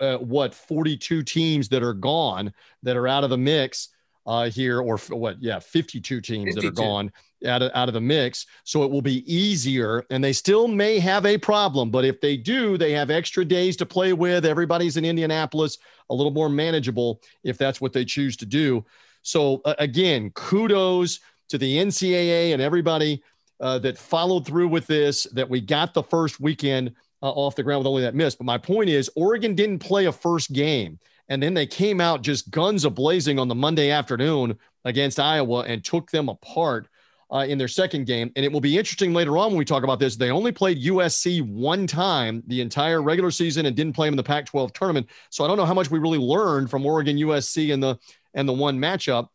uh, 0.00 0.18
what 0.18 0.54
42 0.54 1.22
teams 1.22 1.68
that 1.68 1.82
are 1.82 1.92
gone 1.92 2.52
that 2.82 2.96
are 2.96 3.08
out 3.08 3.24
of 3.24 3.30
the 3.30 3.38
mix. 3.38 3.88
uh, 4.26 4.48
here, 4.48 4.80
or 4.80 4.98
what? 5.10 5.42
Yeah, 5.42 5.58
52 5.58 6.20
teams 6.20 6.54
52. 6.54 6.60
that 6.60 6.68
are 6.68 6.70
gone 6.70 7.12
out 7.46 7.62
of, 7.62 7.70
out 7.74 7.88
of 7.88 7.94
the 7.94 8.00
mix. 8.00 8.46
So 8.64 8.82
it 8.82 8.90
will 8.90 9.02
be 9.02 9.24
easier, 9.32 10.04
and 10.10 10.22
they 10.22 10.32
still 10.32 10.68
may 10.68 10.98
have 10.98 11.26
a 11.26 11.38
problem. 11.38 11.90
But 11.90 12.04
if 12.04 12.20
they 12.20 12.36
do, 12.36 12.76
they 12.76 12.92
have 12.92 13.10
extra 13.10 13.44
days 13.44 13.76
to 13.78 13.86
play 13.86 14.12
with. 14.12 14.44
Everybody's 14.44 14.96
in 14.96 15.04
Indianapolis, 15.04 15.78
a 16.10 16.14
little 16.14 16.32
more 16.32 16.48
manageable 16.48 17.20
if 17.44 17.58
that's 17.58 17.80
what 17.80 17.92
they 17.92 18.04
choose 18.04 18.36
to 18.38 18.46
do. 18.46 18.84
So 19.22 19.60
uh, 19.64 19.74
again, 19.78 20.30
kudos 20.30 21.20
to 21.48 21.58
the 21.58 21.78
NCAA 21.78 22.52
and 22.52 22.62
everybody 22.62 23.22
uh, 23.60 23.78
that 23.80 23.98
followed 23.98 24.46
through 24.46 24.68
with 24.68 24.86
this. 24.86 25.24
That 25.32 25.48
we 25.48 25.60
got 25.60 25.94
the 25.94 26.02
first 26.02 26.40
weekend 26.40 26.94
uh, 27.22 27.30
off 27.30 27.54
the 27.54 27.62
ground 27.62 27.80
with 27.80 27.86
only 27.86 28.02
that 28.02 28.14
miss. 28.14 28.34
But 28.34 28.46
my 28.46 28.58
point 28.58 28.90
is, 28.90 29.10
Oregon 29.14 29.54
didn't 29.54 29.78
play 29.78 30.06
a 30.06 30.12
first 30.12 30.52
game. 30.52 30.98
And 31.28 31.42
then 31.42 31.54
they 31.54 31.66
came 31.66 32.00
out 32.00 32.22
just 32.22 32.50
guns 32.50 32.84
a 32.84 32.90
blazing 32.90 33.38
on 33.38 33.48
the 33.48 33.54
Monday 33.54 33.90
afternoon 33.90 34.58
against 34.84 35.20
Iowa 35.20 35.60
and 35.60 35.84
took 35.84 36.10
them 36.10 36.28
apart 36.28 36.88
uh, 37.32 37.46
in 37.48 37.56
their 37.56 37.68
second 37.68 38.04
game. 38.04 38.30
And 38.36 38.44
it 38.44 38.52
will 38.52 38.60
be 38.60 38.76
interesting 38.76 39.14
later 39.14 39.38
on 39.38 39.48
when 39.48 39.58
we 39.58 39.64
talk 39.64 39.84
about 39.84 39.98
this. 39.98 40.16
They 40.16 40.30
only 40.30 40.52
played 40.52 40.82
USC 40.82 41.40
one 41.42 41.86
time 41.86 42.42
the 42.46 42.60
entire 42.60 43.02
regular 43.02 43.30
season 43.30 43.66
and 43.66 43.74
didn't 43.74 43.94
play 43.94 44.06
them 44.06 44.12
in 44.12 44.18
the 44.18 44.22
Pac 44.22 44.46
12 44.46 44.72
tournament. 44.74 45.08
So 45.30 45.42
I 45.42 45.48
don't 45.48 45.56
know 45.56 45.64
how 45.64 45.74
much 45.74 45.90
we 45.90 45.98
really 45.98 46.18
learned 46.18 46.70
from 46.70 46.84
Oregon 46.84 47.16
USC 47.16 47.72
and 47.72 47.82
the 47.82 47.98
and 48.34 48.48
the 48.48 48.52
one 48.52 48.78
matchup. 48.78 49.28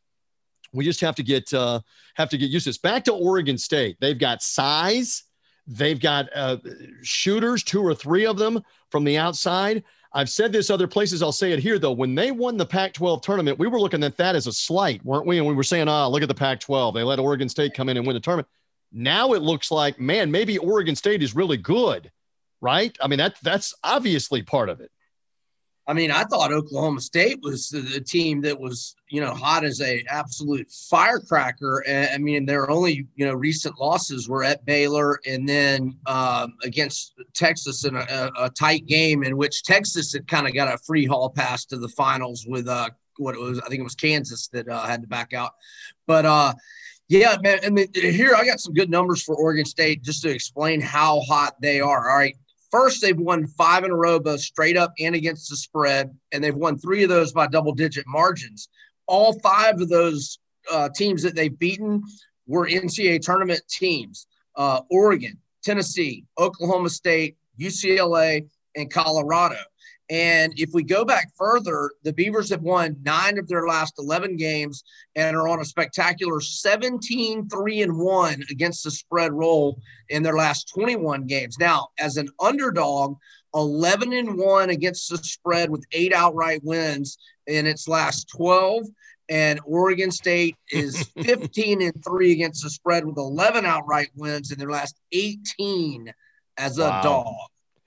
We 0.74 0.86
just 0.86 1.02
have 1.02 1.16
to 1.16 1.24
get 1.24 1.52
uh, 1.54 1.82
have 2.16 2.30
to 2.30 2.38
get 2.38 2.50
used 2.52 2.66
to 2.66 2.70
this. 2.70 2.78
Back 2.78 3.06
to 3.06 3.14
Oregon 3.14 3.58
State. 3.58 3.98
They've 4.00 4.18
got 4.18 4.44
size. 4.44 5.24
They've 5.66 6.00
got 6.00 6.28
uh, 6.36 6.58
shooters, 7.02 7.64
two 7.64 7.82
or 7.82 7.94
three 7.94 8.26
of 8.26 8.38
them 8.38 8.62
from 8.90 9.04
the 9.04 9.18
outside. 9.18 9.84
I've 10.18 10.32
said 10.32 10.52
this 10.52 10.72
other 10.72 10.88
places. 10.88 11.22
I'll 11.22 11.32
say 11.32 11.52
it 11.52 11.60
here 11.60 11.78
though. 11.78 11.92
When 11.92 12.16
they 12.16 12.32
won 12.32 12.58
the 12.58 12.66
Pac-12 12.66 13.22
tournament, 13.22 13.60
we 13.60 13.68
were 13.68 13.80
looking 13.80 14.04
at 14.04 14.18
that 14.18 14.36
as 14.36 14.48
a 14.48 14.52
slight, 14.52 15.06
weren't 15.06 15.28
we? 15.28 15.38
And 15.38 15.46
we 15.46 15.54
were 15.54 15.62
saying, 15.62 15.88
"Ah, 15.88 16.08
look 16.08 16.24
at 16.24 16.28
the 16.28 16.34
Pac-12. 16.34 16.96
They 16.96 17.04
let 17.04 17.20
Oregon 17.20 17.48
State 17.48 17.76
come 17.76 17.88
in 17.88 17.98
and 17.98 18.08
win 18.08 18.16
the 18.16 18.20
tournament." 18.20 18.48
Now 18.92 19.34
it 19.34 19.44
looks 19.44 19.70
like, 19.70 20.00
man, 20.00 20.32
maybe 20.32 20.58
Oregon 20.58 20.96
State 20.96 21.22
is 21.22 21.36
really 21.36 21.58
good, 21.58 22.12
right? 22.62 22.98
I 23.00 23.08
mean, 23.08 23.20
that 23.20 23.36
that's 23.44 23.76
obviously 23.84 24.42
part 24.42 24.70
of 24.70 24.82
it. 24.82 24.90
I 25.90 25.94
mean, 25.94 26.12
I 26.12 26.26
thought 26.26 26.52
Oklahoma 26.52 27.00
State 27.00 27.40
was 27.42 27.70
the, 27.70 27.80
the, 27.80 28.02
team 28.02 28.42
that 28.42 28.60
was, 28.60 28.94
you 29.10 29.22
know, 29.22 29.34
hot 29.34 29.64
as 29.64 29.80
a 29.82 30.04
absolute 30.10 30.70
firecracker. 30.70 31.82
And 31.88 32.10
I 32.14 32.18
mean, 32.18 32.46
their 32.46 32.70
only, 32.70 33.08
you 33.16 33.26
know, 33.26 33.34
recent 33.34 33.80
losses 33.80 34.28
were 34.28 34.44
at 34.44 34.66
Baylor 34.66 35.22
and 35.26 35.48
then 35.48 35.98
um, 36.06 36.56
against 36.66 37.14
Texas 37.34 37.86
in 37.86 37.96
a, 37.96 38.32
a, 38.38 38.50
tight 38.50 38.86
game 38.86 39.24
in 39.24 39.38
which 39.38 39.64
Texas 39.64 40.12
had 40.12 40.28
kind 40.28 40.46
of 40.46 40.54
got 40.54 40.74
a 40.74 40.78
free 40.80 41.06
hall 41.06 41.30
pass 41.30 41.64
to 41.66 41.78
the 41.78 41.88
finals 41.88 42.46
with 42.46 42.68
uh, 42.68 42.90
what 43.16 43.36
it 43.36 43.40
was. 43.40 43.60
I 43.60 43.70
think 43.70 43.80
it 43.80 43.84
was 43.84 43.96
Kansas 43.96 44.50
that 44.50 44.68
uh, 44.68 44.86
had 44.86 45.02
to 45.04 45.08
back 45.08 45.34
out. 45.34 45.54
But 46.06 46.26
uh, 46.26 46.54
yeah, 47.08 47.38
man. 47.42 47.74
Mean, 47.74 47.88
here 47.94 48.36
I 48.36 48.46
got 48.46 48.60
some 48.60 48.74
good 48.74 48.90
numbers 48.90 49.24
for 49.24 49.36
Oregon 49.36 49.64
State 49.64 50.04
just 50.04 50.22
to 50.24 50.30
explain 50.30 50.82
how 50.82 51.22
hot 51.22 51.56
they 51.62 51.80
are. 51.80 52.10
All 52.10 52.18
right. 52.18 52.36
First, 52.78 53.02
they've 53.02 53.18
won 53.18 53.48
five 53.48 53.86
in 53.86 53.90
a 53.90 53.96
row, 53.96 54.20
both 54.20 54.40
straight 54.40 54.78
up 54.78 54.94
and 55.00 55.16
against 55.16 55.50
the 55.50 55.56
spread, 55.56 56.16
and 56.32 56.44
they've 56.44 56.56
won 56.56 56.78
three 56.78 57.02
of 57.02 57.10
those 57.10 57.34
by 57.34 57.48
double 57.48 57.74
digit 57.74 58.06
margins. 58.06 58.70
All 59.08 59.40
five 59.40 59.82
of 59.82 59.90
those 59.90 60.38
uh, 60.72 60.90
teams 60.96 61.24
that 61.24 61.34
they've 61.34 61.58
beaten 61.58 62.04
were 62.46 62.68
NCAA 62.68 63.22
tournament 63.22 63.62
teams 63.68 64.28
uh, 64.56 64.82
Oregon, 64.92 65.40
Tennessee, 65.64 66.26
Oklahoma 66.38 66.90
State, 66.90 67.36
UCLA, 67.60 68.48
and 68.76 68.92
Colorado. 68.92 69.58
And 70.10 70.54
if 70.58 70.70
we 70.74 70.84
go 70.84 71.04
back 71.04 71.32
further, 71.36 71.92
the 72.04 72.14
Beavers 72.14 72.50
have 72.52 72.62
won 72.62 72.96
nine 73.04 73.38
of 73.38 73.48
their 73.48 73.68
last 73.68 73.96
11 74.00 74.38
games 74.38 74.84
and 75.16 75.36
are 75.36 75.50
on 75.50 75.60
a 75.60 75.66
spectacular 75.66 76.40
17 76.40 77.50
3 77.50 77.82
and 77.82 77.98
1 77.98 78.44
against 78.50 78.86
the 78.86 78.92
spread 78.92 79.34
roll 79.34 79.80
in 80.10 80.24
their 80.24 80.38
last 80.38 80.72
21 80.74 81.26
games. 81.26 81.58
Now, 81.60 81.90
as 82.00 82.16
an 82.16 82.30
underdog, 82.40 83.18
11 83.54 84.14
and 84.14 84.38
1 84.38 84.70
against 84.70 85.10
the 85.10 85.18
spread 85.18 85.70
with 85.70 85.86
eight 85.92 86.14
outright 86.14 86.62
wins 86.64 87.18
in 87.46 87.66
its 87.66 87.88
last 87.88 88.30
12. 88.30 88.86
And 89.30 89.60
Oregon 89.66 90.12
State 90.12 90.56
is 90.72 91.04
15 91.22 91.82
and 91.82 92.04
3 92.04 92.32
against 92.32 92.64
the 92.64 92.70
spread 92.70 93.06
with 93.06 93.18
11 93.18 93.66
outright 93.66 94.10
wins 94.16 94.52
in 94.52 94.60
their 94.60 94.72
last 94.72 94.96
18 95.12 96.14
as 96.58 96.78
a 96.78 96.84
wow. 96.84 97.02
dog. 97.02 97.36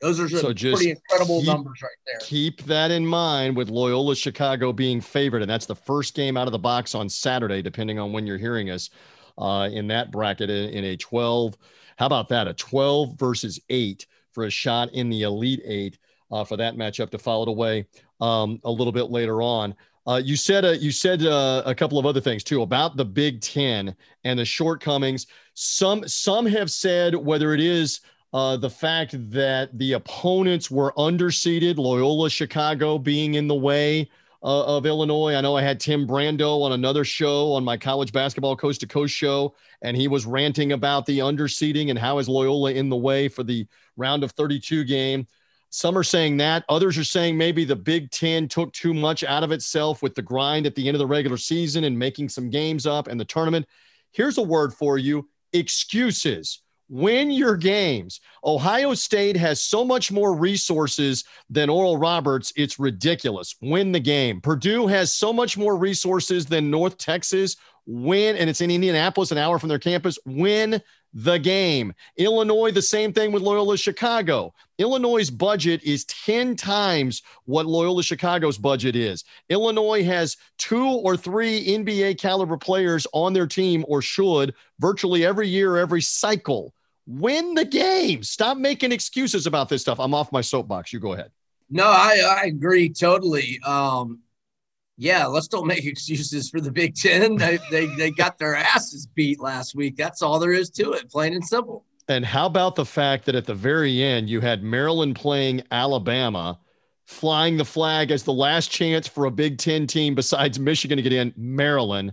Those 0.01 0.19
are 0.19 0.29
so 0.29 0.55
pretty 0.55 0.91
incredible 0.91 1.41
keep, 1.41 1.49
numbers 1.49 1.83
right 1.83 1.91
there. 2.07 2.19
Keep 2.23 2.63
that 2.63 2.91
in 2.91 3.07
mind 3.07 3.57
with 3.57 3.69
Loyola 3.69 4.17
Chicago 4.17 4.73
being 4.73 5.01
favored, 5.01 5.43
and 5.43 5.51
that's 5.51 5.67
the 5.67 5.75
first 5.75 6.15
game 6.15 6.37
out 6.37 6.47
of 6.49 6.53
the 6.53 6.59
box 6.59 6.95
on 6.95 7.09
Saturday, 7.09 7.61
depending 7.61 7.99
on 7.99 8.13
when 8.13 8.27
you're 8.27 8.39
hearing 8.39 8.71
us 8.71 8.91
uh, 9.37 9.69
in 9.71 9.87
that 9.89 10.11
bracket 10.11 10.49
in, 10.49 10.71
in 10.71 10.85
a 10.85 10.97
12. 10.97 11.57
How 11.97 12.07
about 12.07 12.29
that? 12.31 12.49
A 12.49 12.55
12 12.55 13.19
versus 13.19 13.61
eight 13.69 14.07
for 14.33 14.45
a 14.45 14.51
shot 14.51 14.91
in 14.95 15.11
the 15.11 15.23
Elite 15.23 15.61
Eight 15.65 15.99
uh, 16.31 16.45
for 16.45 16.57
that 16.57 16.77
matchup 16.77 17.11
to 17.11 17.19
follow 17.19 17.43
it 17.43 17.49
away 17.49 17.87
um, 18.21 18.59
a 18.65 18.71
little 18.71 18.93
bit 18.93 19.11
later 19.11 19.43
on. 19.43 19.75
Uh, 20.07 20.17
you 20.17 20.35
said 20.35 20.65
uh, 20.65 20.71
you 20.71 20.91
said 20.91 21.23
uh, 21.23 21.63
a 21.67 21.75
couple 21.75 21.99
of 21.99 22.07
other 22.07 22.21
things 22.21 22.43
too 22.43 22.63
about 22.63 22.97
the 22.97 23.05
Big 23.05 23.41
Ten 23.43 23.95
and 24.25 24.39
the 24.39 24.45
shortcomings. 24.45 25.27
Some 25.55 26.09
some 26.09 26.47
have 26.47 26.71
said 26.71 27.15
whether 27.15 27.53
it 27.53 27.61
is 27.61 28.01
uh, 28.33 28.57
the 28.57 28.71
fact 28.71 29.15
that 29.31 29.77
the 29.77 29.95
opponents 29.95 30.71
were 30.71 30.93
underseeded, 30.97 31.79
Loyola 31.79 32.31
Chicago 32.31 32.99
being 32.99 33.35
in 33.35 33.49
the 33.49 33.55
way 33.55 34.09
uh, 34.43 34.77
of 34.77 34.87
Illinois. 34.87 35.35
I 35.35 35.41
know 35.41 35.57
I 35.57 35.63
had 35.63 35.81
Tim 35.81 36.07
Brando 36.07 36.63
on 36.63 36.73
another 36.73 37.05
show 37.05 37.53
on 37.53 37.65
my 37.65 37.77
college 37.77 38.13
basketball 38.13 38.57
coast 38.57 38.81
to 38.81 38.87
coast 38.87 39.15
show, 39.15 39.55
and 39.83 39.97
he 39.97 40.09
was 40.09 40.27
ranting 40.27 40.73
about 40.73 41.07
the 41.07 41.19
underseeding 41.19 41.91
and 41.91 41.99
how 41.99 42.19
is 42.19 42.29
Loyola 42.29 42.73
in 42.73 42.89
the 42.89 42.97
way 42.97 43.29
for 43.29 43.43
the 43.43 43.67
round 43.97 44.25
of 44.25 44.33
32 44.33 44.85
game. 44.85 45.27
Some 45.71 45.97
are 45.97 46.03
saying 46.03 46.37
that. 46.39 46.65
Others 46.69 46.99
are 46.99 47.05
saying 47.05 47.37
maybe 47.37 47.65
the 47.65 47.77
Big 47.77 48.11
Ten 48.11 48.49
took 48.49 48.73
too 48.73 48.93
much 48.93 49.23
out 49.23 49.45
of 49.45 49.53
itself 49.53 50.03
with 50.03 50.15
the 50.15 50.23
grind 50.23 50.67
at 50.67 50.75
the 50.75 50.89
end 50.89 50.97
of 50.97 50.99
the 50.99 51.07
regular 51.07 51.37
season 51.37 51.85
and 51.85 51.97
making 51.97 52.29
some 52.29 52.51
games 52.51 52.87
up 52.87 53.07
and 53.07 53.21
the 53.21 53.25
tournament. 53.25 53.67
Here's 54.11 54.39
a 54.39 54.43
word 54.43 54.75
for 54.75 54.99
you 54.99 55.29
excuses 55.53 56.63
win 56.91 57.31
your 57.31 57.57
games. 57.57 58.21
Ohio 58.45 58.93
State 58.95 59.37
has 59.37 59.63
so 59.63 59.85
much 59.85 60.11
more 60.11 60.35
resources 60.35 61.25
than 61.49 61.71
Oral 61.71 61.97
Roberts. 61.97 62.53
It's 62.57 62.79
ridiculous. 62.79 63.55
Win 63.63 63.93
the 63.93 64.01
game. 64.01 64.41
Purdue 64.41 64.89
has 64.89 65.15
so 65.15 65.33
much 65.33 65.57
more 65.57 65.77
resources 65.77 66.45
than 66.45 66.71
North 66.71 66.99
Texas. 66.99 67.57
Win, 67.87 68.37
and 68.37 68.51
it's 68.51 68.61
in 68.61 68.71
Indianapolis, 68.71 69.31
an 69.31 69.39
hour 69.39 69.59
from 69.59 69.69
their 69.69 69.79
campus. 69.79 70.19
Win 70.27 70.83
the 71.13 71.39
game. 71.39 71.93
Illinois, 72.17 72.71
the 72.71 72.83
same 72.83 73.13
thing 73.13 73.33
with 73.33 73.43
Loyola 73.43 73.77
Chicago. 73.77 74.53
Illinois' 74.79 75.31
budget 75.31 75.83
is 75.83 76.05
10 76.05 76.57
times 76.57 77.23
what 77.45 77.67
Loyola 77.67 78.03
Chicago's 78.03 78.59
budget 78.59 78.95
is. 78.95 79.25
Illinois 79.49 80.05
has 80.05 80.37
two 80.59 80.87
or 80.87 81.17
three 81.17 81.67
NBA 81.67 82.19
caliber 82.19 82.57
players 82.57 83.07
on 83.13 83.33
their 83.33 83.47
team, 83.47 83.85
or 83.89 84.03
should 84.03 84.55
virtually 84.79 85.25
every 85.25 85.49
year, 85.49 85.77
every 85.77 86.03
cycle 86.03 86.75
win 87.11 87.55
the 87.55 87.65
game. 87.65 88.23
Stop 88.23 88.57
making 88.57 88.93
excuses 88.93 89.47
about 89.47 89.69
this 89.69 89.83
stuff. 89.83 89.99
I'm 89.99 90.15
off 90.15 90.31
my 90.33 90.41
soapbox. 90.41 90.93
You 90.93 91.01
go 91.01 91.15
ahead. 91.15 91.31
No, 91.69 91.85
I, 91.85 92.41
I 92.43 92.47
agree 92.47 92.89
totally. 92.89 93.61
Um, 93.65 94.21
yeah, 94.97 95.27
let's 95.27 95.49
don't 95.49 95.67
make 95.67 95.85
excuses 95.87 96.51
for 96.51 96.61
the 96.61 96.71
Big 96.71 96.95
Ten. 96.95 97.37
They, 97.37 97.59
they, 97.71 97.87
they 97.97 98.11
got 98.11 98.39
their 98.39 98.55
asses 98.55 99.07
beat 99.07 99.41
last 99.41 99.75
week. 99.75 99.97
That's 99.97 100.23
all 100.23 100.39
there 100.39 100.53
is 100.53 100.71
to 100.71 100.93
it, 100.93 101.11
plain 101.11 101.35
and 101.35 101.45
simple. 101.45 101.85
And 102.09 102.25
how 102.25 102.47
about 102.47 102.75
the 102.75 102.85
fact 102.85 103.25
that 103.27 103.35
at 103.35 103.47
the 103.47 103.55
very 103.55 104.03
end, 104.03 104.29
you 104.29 104.41
had 104.41 104.63
Maryland 104.63 105.15
playing 105.15 105.63
Alabama, 105.71 106.59
flying 107.07 107.57
the 107.57 107.65
flag 107.65 108.11
as 108.11 108.25
the 108.25 108.33
last 108.33 108.71
chance 108.71 109.07
for 109.07 109.27
a 109.27 109.31
Big 109.31 109.59
Ten 109.59 109.87
team 109.87 110.15
besides 110.15 110.59
Michigan 110.59 110.97
to 110.97 111.03
get 111.03 111.13
in, 111.13 111.33
Maryland. 111.37 112.13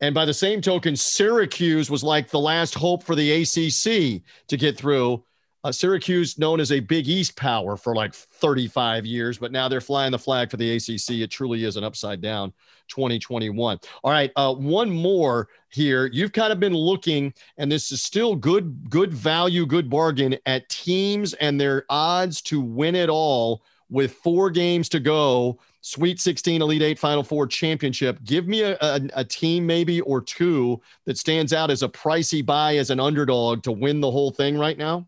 And 0.00 0.14
by 0.14 0.24
the 0.24 0.34
same 0.34 0.60
token, 0.60 0.94
Syracuse 0.94 1.90
was 1.90 2.04
like 2.04 2.28
the 2.28 2.38
last 2.40 2.74
hope 2.74 3.02
for 3.02 3.14
the 3.14 3.42
ACC 3.42 4.22
to 4.48 4.56
get 4.56 4.76
through. 4.76 5.24
Uh, 5.64 5.72
Syracuse, 5.72 6.38
known 6.38 6.60
as 6.60 6.70
a 6.70 6.78
Big 6.78 7.08
East 7.08 7.34
power 7.34 7.76
for 7.76 7.94
like 7.94 8.14
35 8.14 9.04
years, 9.04 9.38
but 9.38 9.50
now 9.50 9.68
they're 9.68 9.80
flying 9.80 10.12
the 10.12 10.18
flag 10.18 10.48
for 10.48 10.58
the 10.58 10.76
ACC. 10.76 11.22
It 11.22 11.30
truly 11.30 11.64
is 11.64 11.76
an 11.76 11.82
upside 11.82 12.20
down 12.20 12.52
2021. 12.88 13.80
All 14.04 14.10
right, 14.12 14.30
uh, 14.36 14.54
one 14.54 14.90
more 14.90 15.48
here. 15.70 16.06
You've 16.12 16.32
kind 16.32 16.52
of 16.52 16.60
been 16.60 16.74
looking, 16.74 17.34
and 17.56 17.72
this 17.72 17.90
is 17.90 18.00
still 18.00 18.36
good, 18.36 18.88
good 18.88 19.12
value, 19.12 19.66
good 19.66 19.90
bargain 19.90 20.36
at 20.46 20.68
teams 20.68 21.34
and 21.34 21.60
their 21.60 21.84
odds 21.88 22.42
to 22.42 22.60
win 22.60 22.94
it 22.94 23.08
all 23.08 23.64
with 23.88 24.12
four 24.12 24.50
games 24.50 24.88
to 24.90 25.00
go 25.00 25.58
Sweet 25.86 26.18
16, 26.18 26.62
Elite 26.62 26.82
Eight, 26.82 26.98
Final 26.98 27.22
Four 27.22 27.46
championship. 27.46 28.18
Give 28.24 28.48
me 28.48 28.62
a, 28.62 28.76
a, 28.80 29.00
a, 29.14 29.24
team, 29.24 29.64
maybe 29.64 30.00
or 30.00 30.20
two, 30.20 30.82
that 31.04 31.16
stands 31.16 31.52
out 31.52 31.70
as 31.70 31.84
a 31.84 31.88
pricey 31.88 32.44
buy 32.44 32.78
as 32.78 32.90
an 32.90 32.98
underdog 32.98 33.62
to 33.62 33.70
win 33.70 34.00
the 34.00 34.10
whole 34.10 34.32
thing 34.32 34.58
right 34.58 34.76
now. 34.76 35.06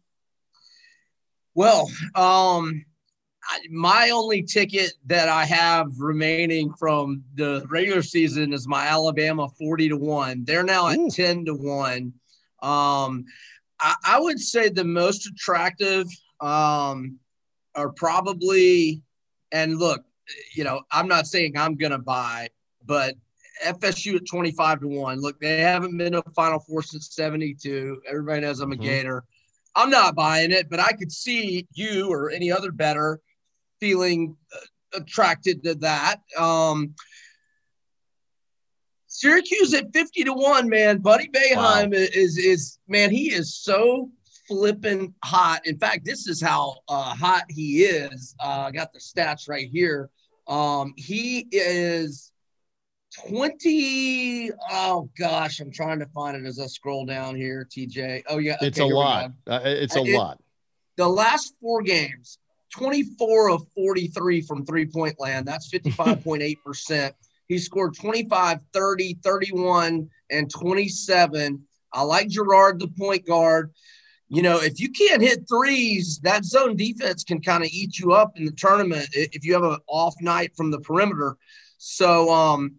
Well, 1.56 1.90
um, 2.14 2.84
my 3.68 4.10
only 4.10 4.44
ticket 4.44 4.92
that 5.06 5.28
I 5.28 5.46
have 5.46 5.98
remaining 5.98 6.72
from 6.74 7.24
the 7.34 7.66
regular 7.68 8.02
season 8.02 8.52
is 8.52 8.68
my 8.68 8.86
Alabama 8.86 9.48
40 9.58 9.88
to 9.88 9.96
1. 9.96 10.44
They're 10.44 10.62
now 10.62 10.86
at 10.86 10.98
Ooh. 10.98 11.10
10 11.10 11.46
to 11.46 11.54
1. 11.54 11.96
Um, 12.62 13.24
I, 13.80 13.96
I, 14.04 14.20
would 14.20 14.38
say 14.38 14.68
the 14.68 14.84
most 14.84 15.26
attractive 15.26 16.06
um, 16.40 17.18
are 17.74 17.88
probably, 17.88 19.02
and 19.50 19.76
look, 19.76 20.04
you 20.54 20.64
know, 20.64 20.82
I'm 20.92 21.08
not 21.08 21.26
saying 21.26 21.56
I'm 21.56 21.76
going 21.76 21.92
to 21.92 21.98
buy, 21.98 22.48
but 22.84 23.14
FSU 23.64 24.16
at 24.16 24.26
25 24.26 24.80
to 24.80 24.88
1. 24.88 25.20
Look, 25.20 25.40
they 25.40 25.60
haven't 25.60 25.96
been 25.96 26.14
a 26.14 26.22
Final 26.34 26.60
Four 26.60 26.82
since 26.82 27.14
72. 27.14 28.02
Everybody 28.08 28.40
knows 28.42 28.60
I'm 28.60 28.72
a 28.72 28.74
mm-hmm. 28.74 28.84
Gator. 28.84 29.24
I'm 29.74 29.90
not 29.90 30.14
buying 30.14 30.52
it, 30.52 30.68
but 30.70 30.80
I 30.80 30.92
could 30.92 31.12
see 31.12 31.66
you 31.72 32.10
or 32.10 32.30
any 32.30 32.50
other 32.50 32.72
better 32.72 33.20
feeling 33.80 34.36
uh, 34.54 34.98
attracted 34.98 35.62
to 35.64 35.74
that. 35.76 36.20
Um, 36.36 36.94
Syracuse 39.06 39.74
at 39.74 39.92
50 39.92 40.24
to 40.24 40.32
1, 40.32 40.68
man. 40.68 40.98
Buddy 40.98 41.28
Boeheim 41.28 41.56
wow. 41.56 41.88
is 41.92 42.38
is 42.38 42.78
man, 42.88 43.10
he 43.10 43.32
is 43.32 43.54
so 43.54 44.10
flipping 44.46 45.14
hot. 45.24 45.66
In 45.66 45.78
fact, 45.78 46.04
this 46.04 46.26
is 46.26 46.40
how 46.40 46.78
uh, 46.88 47.14
hot 47.14 47.44
he 47.48 47.84
is. 47.84 48.34
Uh, 48.40 48.66
I 48.66 48.70
got 48.70 48.92
the 48.92 48.98
stats 48.98 49.48
right 49.48 49.68
here. 49.68 50.10
Um, 50.48 50.94
he 50.96 51.46
is 51.52 52.32
20 53.26 54.50
oh 54.70 55.08
gosh 55.18 55.60
i'm 55.60 55.72
trying 55.72 55.98
to 55.98 56.06
find 56.06 56.36
it 56.36 56.46
as 56.46 56.60
i 56.60 56.66
scroll 56.66 57.06
down 57.06 57.34
here 57.34 57.66
tj 57.74 58.22
oh 58.28 58.36
yeah 58.36 58.54
okay, 58.56 58.66
it's 58.66 58.78
a 58.78 58.84
lot. 58.84 59.32
uh, 59.46 59.60
it's 59.64 59.96
a 59.96 60.02
it, 60.02 60.14
lot. 60.14 60.38
the 60.96 61.08
last 61.08 61.54
four 61.60 61.82
games 61.82 62.38
24 62.70 63.50
of 63.50 63.66
43 63.74 64.42
from 64.42 64.64
three 64.64 64.86
point 64.86 65.18
land. 65.18 65.46
That's 65.46 65.70
55.8% 65.72 67.12
he 67.48 67.58
scored 67.58 67.94
25 67.94 68.58
30 68.72 69.18
31 69.22 70.10
and 70.30 70.50
27 70.50 71.62
i 71.92 72.02
like 72.02 72.28
Girard, 72.28 72.78
the 72.78 72.88
point 72.88 73.26
guard 73.26 73.72
you 74.28 74.42
know, 74.42 74.60
if 74.60 74.78
you 74.78 74.90
can't 74.90 75.22
hit 75.22 75.48
threes, 75.48 76.18
that 76.22 76.44
zone 76.44 76.76
defense 76.76 77.24
can 77.24 77.40
kind 77.40 77.64
of 77.64 77.70
eat 77.72 77.98
you 77.98 78.12
up 78.12 78.36
in 78.36 78.44
the 78.44 78.52
tournament 78.52 79.08
if 79.12 79.44
you 79.44 79.54
have 79.54 79.64
an 79.64 79.78
off 79.86 80.14
night 80.20 80.52
from 80.56 80.70
the 80.70 80.80
perimeter. 80.80 81.36
So, 81.78 82.30
um, 82.30 82.76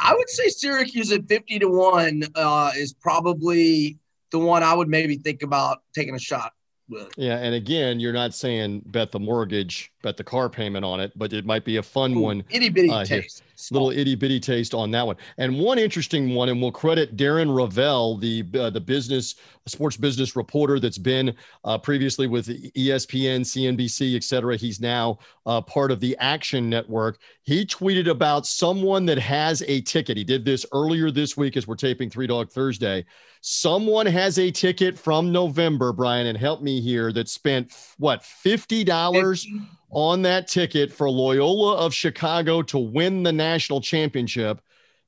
I 0.00 0.14
would 0.14 0.28
say 0.28 0.48
Syracuse 0.48 1.12
at 1.12 1.28
50 1.28 1.60
to 1.60 1.68
1 1.68 2.22
uh, 2.34 2.72
is 2.76 2.92
probably 2.92 3.98
the 4.32 4.38
one 4.38 4.62
I 4.62 4.74
would 4.74 4.88
maybe 4.88 5.16
think 5.16 5.42
about 5.42 5.82
taking 5.94 6.14
a 6.14 6.18
shot 6.18 6.52
with. 6.88 7.12
Yeah. 7.16 7.36
And 7.36 7.54
again, 7.54 8.00
you're 8.00 8.12
not 8.12 8.34
saying 8.34 8.82
bet 8.86 9.12
the 9.12 9.20
mortgage, 9.20 9.92
bet 10.04 10.16
the 10.16 10.22
car 10.22 10.48
payment 10.48 10.84
on 10.84 11.00
it, 11.00 11.10
but 11.16 11.32
it 11.32 11.44
might 11.44 11.64
be 11.64 11.78
a 11.78 11.82
fun 11.82 12.14
Ooh, 12.14 12.20
one. 12.20 12.44
Itty 12.50 12.68
bitty 12.68 12.90
uh, 12.90 13.04
taste. 13.04 13.42
Little 13.70 13.90
itty 13.90 14.14
bitty 14.14 14.38
taste 14.38 14.74
on 14.74 14.90
that 14.90 15.06
one. 15.06 15.16
And 15.38 15.58
one 15.58 15.78
interesting 15.78 16.34
one, 16.34 16.50
and 16.50 16.60
we'll 16.60 16.72
credit 16.72 17.16
Darren 17.16 17.48
Rovell, 17.48 18.20
the 18.20 18.44
uh, 18.58 18.70
the 18.70 18.80
business 18.80 19.36
sports 19.66 19.96
business 19.96 20.36
reporter 20.36 20.78
that's 20.78 20.98
been 20.98 21.34
uh, 21.64 21.78
previously 21.78 22.26
with 22.26 22.48
ESPN, 22.74 23.40
CNBC, 23.40 24.14
et 24.14 24.22
cetera. 24.22 24.56
He's 24.56 24.80
now 24.80 25.18
uh, 25.46 25.62
part 25.62 25.90
of 25.90 26.00
the 26.00 26.16
Action 26.18 26.68
Network. 26.68 27.18
He 27.42 27.64
tweeted 27.64 28.08
about 28.08 28.46
someone 28.46 29.06
that 29.06 29.18
has 29.18 29.62
a 29.66 29.80
ticket. 29.80 30.16
He 30.16 30.24
did 30.24 30.44
this 30.44 30.66
earlier 30.72 31.10
this 31.10 31.36
week 31.36 31.56
as 31.56 31.66
we're 31.66 31.76
taping 31.76 32.10
Three 32.10 32.26
Dog 32.26 32.50
Thursday. 32.50 33.06
Someone 33.40 34.06
has 34.06 34.38
a 34.38 34.50
ticket 34.50 34.98
from 34.98 35.30
November, 35.30 35.92
Brian, 35.92 36.26
and 36.26 36.38
help 36.38 36.62
me 36.62 36.80
here, 36.80 37.12
that 37.12 37.28
spent 37.28 37.72
what, 37.98 38.22
$50 38.22 39.46
on 39.94 40.22
that 40.22 40.48
ticket 40.48 40.92
for 40.92 41.08
Loyola 41.08 41.76
of 41.76 41.94
Chicago 41.94 42.62
to 42.62 42.78
win 42.78 43.22
the 43.22 43.32
national 43.32 43.80
championship. 43.80 44.60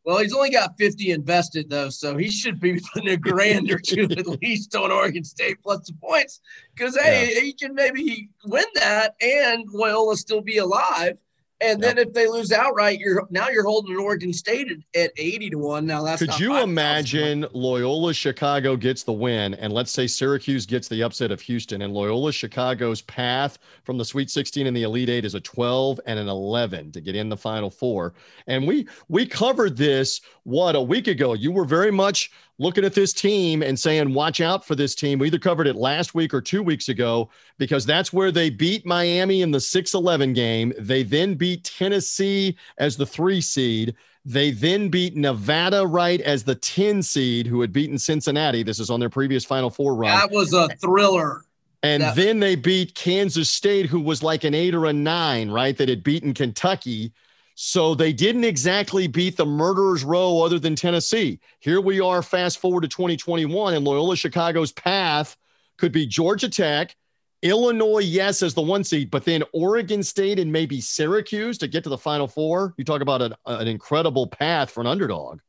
well, 0.08 0.20
he's 0.20 0.34
only 0.34 0.52
got 0.52 0.78
50 0.78 1.12
invested 1.12 1.70
though, 1.70 1.90
so 1.90 2.16
he 2.16 2.30
should 2.30 2.62
be 2.62 2.80
putting 2.94 3.10
a 3.10 3.18
grand 3.18 3.70
or 3.70 3.78
two 3.78 4.04
at 4.18 4.26
least 4.42 4.74
on 4.74 4.90
Oregon 4.90 5.26
State 5.26 5.58
plus 5.62 5.86
the 5.86 5.94
points. 6.02 6.40
Because 6.74 6.96
hey, 6.96 7.34
yeah. 7.36 7.42
he 7.42 7.52
can 7.52 7.76
maybe 7.76 8.30
win 8.46 8.64
that 8.76 9.16
and 9.20 9.68
Loyola 9.70 10.16
still 10.16 10.40
be 10.40 10.60
alive. 10.60 11.18
And 11.60 11.82
then 11.82 11.98
if 11.98 12.14
they 12.14 12.28
lose 12.28 12.52
outright, 12.52 13.00
you're 13.00 13.28
now 13.32 13.50
you're 13.50 13.64
holding 13.64 13.98
Oregon 13.98 14.32
State 14.32 14.72
at, 14.72 15.02
at 15.02 15.12
80 15.18 15.52
to 15.52 15.58
1. 15.58 15.86
Now 15.86 16.04
that's 16.04 16.22
could 16.22 16.40
you 16.40 16.58
imagine 16.58 17.48
Loyola 17.52 18.14
Chicago 18.14 18.76
gets 18.76 19.04
the 19.04 19.14
win, 19.14 19.56
and 19.56 19.74
let's 19.74 19.92
say 19.92 20.06
Syracuse 20.06 20.66
gets 20.68 20.88
the 20.88 21.02
upset 21.02 21.32
of 21.32 21.42
Houston, 21.42 21.82
and 21.82 21.94
Loyola 21.94 22.32
Chicago's 22.32 23.02
path 23.02 23.58
from 23.84 23.98
the 23.98 24.06
Sweet 24.06 24.30
16 24.30 24.68
and 24.68 24.78
the 24.78 24.84
Elite 24.84 25.10
Eight 25.10 25.26
is 25.26 25.34
a 25.34 25.40
12 25.40 26.00
and 26.06 26.20
an 26.20 26.28
11 26.28 26.92
to 26.92 27.02
get 27.02 27.16
in 27.16 27.30
the 27.30 27.38
Final 27.38 27.72
Four. 27.72 28.14
And 28.46 28.68
we 28.68 28.88
we 29.08 29.26
covered 29.26 29.76
this 29.76 30.22
what 30.44 30.76
a 30.76 30.82
week 30.82 31.08
ago. 31.08 31.34
You 31.34 31.52
were 31.52 31.66
very 31.66 31.92
much 31.92 32.32
looking 32.60 32.84
at 32.84 32.94
this 32.94 33.14
team 33.14 33.62
and 33.62 33.80
saying, 33.80 34.14
watch 34.14 34.42
out 34.42 34.66
for 34.66 34.76
this 34.76 34.96
team. 34.96 35.20
We 35.20 35.28
either 35.28 35.38
covered 35.40 35.68
it 35.68 35.76
last 35.76 36.16
week 36.16 36.34
or 36.34 36.42
two 36.42 36.64
weeks 36.64 36.90
ago 36.90 37.30
because 37.58 37.86
that's 37.86 38.12
where 38.12 38.32
they 38.32 38.50
beat 38.50 38.86
Miami 38.86 39.42
in 39.42 39.52
the 39.52 39.60
6 39.60 39.94
11 39.94 40.34
game. 40.34 40.74
They 40.80 41.04
then 41.04 41.36
beat 41.36 41.64
Tennessee 41.64 42.58
as 42.78 42.98
the 42.98 43.06
three 43.06 43.42
seed. 43.42 43.96
They 44.26 44.52
then 44.52 44.90
beat 44.90 45.16
Nevada 45.16 45.86
right 45.86 46.20
as 46.22 46.44
the 46.44 46.56
10 46.56 47.02
seed, 47.02 47.48
who 47.48 47.62
had 47.62 47.72
beaten 47.72 47.98
Cincinnati. 47.98 48.64
This 48.64 48.80
is 48.80 48.90
on 48.90 49.00
their 49.00 49.10
previous 49.10 49.46
Final 49.46 49.70
Four 49.70 49.96
run. 49.96 50.18
That 50.18 50.32
was 50.32 50.54
a 50.54 50.68
thriller. 50.82 51.44
And 51.84 52.02
that- 52.04 52.16
then 52.16 52.40
they 52.40 52.56
beat 52.56 52.96
Kansas 52.96 53.50
State, 53.50 53.86
who 53.86 54.00
was 54.00 54.24
like 54.24 54.44
an 54.44 54.54
eight 54.54 54.74
or 54.74 54.86
a 54.86 54.94
nine, 54.94 55.50
right? 55.50 55.78
That 55.78 55.88
had 55.90 56.04
beaten 56.04 56.34
Kentucky. 56.34 57.14
So 57.60 57.96
they 57.96 58.14
didn't 58.14 58.44
exactly 58.44 59.08
beat 59.08 59.36
the 59.36 59.46
murderers 59.48 60.04
row 60.04 60.44
other 60.44 60.60
than 60.60 60.76
Tennessee. 60.76 61.40
Here 61.58 61.82
we 61.82 62.00
are, 62.00 62.22
fast 62.22 62.60
forward 62.60 62.82
to 62.82 62.88
2021, 62.88 63.74
and 63.74 63.84
Loyola 63.84 64.16
Chicago's 64.16 64.72
path 64.72 65.36
could 65.78 65.92
be 65.92 66.06
Georgia 66.06 66.50
Tech, 66.50 66.96
Illinois, 67.42 68.04
yes, 68.04 68.44
as 68.44 68.54
the 68.54 68.62
one 68.62 68.84
seed, 68.84 69.10
but 69.10 69.26
then 69.26 69.42
Oregon 69.54 70.04
State 70.04 70.38
and 70.38 70.52
maybe 70.52 70.80
Syracuse 70.80 71.58
to 71.58 71.68
get 71.68 71.84
to 71.86 71.90
the 71.90 71.98
Final 71.98 72.28
Four. 72.28 72.76
You 72.78 72.84
talk 72.84 73.02
about 73.02 73.24
an, 73.24 73.34
an 73.48 73.68
incredible 73.68 74.28
path 74.28 74.70
for 74.70 74.82
an 74.82 74.88
underdog. 74.88 75.40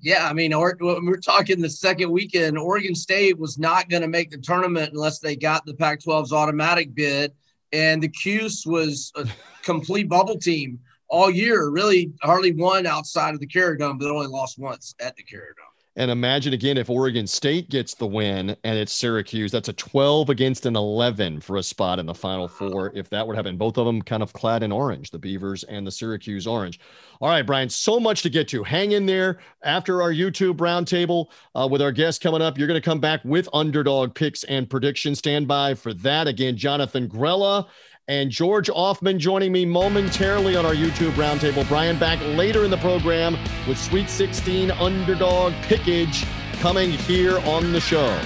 Yeah, 0.00 0.28
I 0.28 0.34
mean, 0.34 0.54
or, 0.54 0.76
we're 0.80 1.16
talking 1.16 1.60
the 1.60 1.68
second 1.68 2.08
weekend. 2.08 2.56
Oregon 2.56 2.94
State 2.94 3.36
was 3.36 3.58
not 3.58 3.88
going 3.88 4.02
to 4.02 4.08
make 4.08 4.30
the 4.30 4.38
tournament 4.38 4.92
unless 4.92 5.18
they 5.18 5.34
got 5.34 5.66
the 5.66 5.74
Pac-12's 5.74 6.32
automatic 6.32 6.94
bid, 6.94 7.32
and 7.72 8.00
the 8.00 8.08
Cuse 8.08 8.64
was 8.64 9.10
a 9.16 9.26
complete 9.64 10.08
bubble 10.08 10.38
team 10.38 10.78
all 11.08 11.30
year. 11.30 11.70
Really, 11.70 12.12
hardly 12.22 12.52
won 12.52 12.86
outside 12.86 13.34
of 13.34 13.40
the 13.40 13.46
Carrier 13.46 13.76
but 13.78 14.10
only 14.10 14.26
lost 14.26 14.58
once 14.58 14.94
at 15.00 15.16
the 15.16 15.22
Carrier. 15.22 15.54
And 15.98 16.12
imagine 16.12 16.52
again 16.52 16.78
if 16.78 16.88
Oregon 16.88 17.26
State 17.26 17.70
gets 17.70 17.94
the 17.94 18.06
win 18.06 18.56
and 18.62 18.78
it's 18.78 18.92
Syracuse, 18.92 19.50
that's 19.50 19.68
a 19.68 19.72
12 19.72 20.30
against 20.30 20.64
an 20.64 20.76
11 20.76 21.40
for 21.40 21.56
a 21.56 21.62
spot 21.62 21.98
in 21.98 22.06
the 22.06 22.14
Final 22.14 22.46
Four. 22.46 22.92
If 22.94 23.10
that 23.10 23.26
would 23.26 23.34
happen, 23.34 23.56
both 23.56 23.78
of 23.78 23.84
them 23.84 24.00
kind 24.00 24.22
of 24.22 24.32
clad 24.32 24.62
in 24.62 24.70
orange, 24.70 25.10
the 25.10 25.18
Beavers 25.18 25.64
and 25.64 25.84
the 25.84 25.90
Syracuse 25.90 26.46
orange. 26.46 26.78
All 27.20 27.28
right, 27.28 27.44
Brian, 27.44 27.68
so 27.68 27.98
much 27.98 28.22
to 28.22 28.30
get 28.30 28.46
to. 28.48 28.62
Hang 28.62 28.92
in 28.92 29.06
there 29.06 29.40
after 29.64 30.00
our 30.00 30.12
YouTube 30.12 30.58
roundtable 30.58 31.32
uh, 31.56 31.66
with 31.68 31.82
our 31.82 31.90
guest 31.90 32.22
coming 32.22 32.42
up. 32.42 32.56
You're 32.56 32.68
going 32.68 32.80
to 32.80 32.88
come 32.88 33.00
back 33.00 33.24
with 33.24 33.48
underdog 33.52 34.14
picks 34.14 34.44
and 34.44 34.70
predictions. 34.70 35.18
Stand 35.18 35.48
by 35.48 35.74
for 35.74 35.92
that. 35.94 36.28
Again, 36.28 36.56
Jonathan 36.56 37.08
Grella 37.08 37.66
and 38.08 38.30
George 38.30 38.68
Ofman 38.68 39.18
joining 39.18 39.52
me 39.52 39.66
momentarily 39.66 40.56
on 40.56 40.64
our 40.64 40.74
YouTube 40.74 41.12
roundtable. 41.12 41.68
Brian 41.68 41.98
back 41.98 42.18
later 42.36 42.64
in 42.64 42.70
the 42.70 42.78
program 42.78 43.36
with 43.68 43.78
Sweet 43.78 44.08
16 44.08 44.70
underdog 44.72 45.52
pickage 45.64 46.26
coming 46.60 46.90
here 46.90 47.38
on 47.40 47.72
the 47.72 47.80
show. 47.80 48.18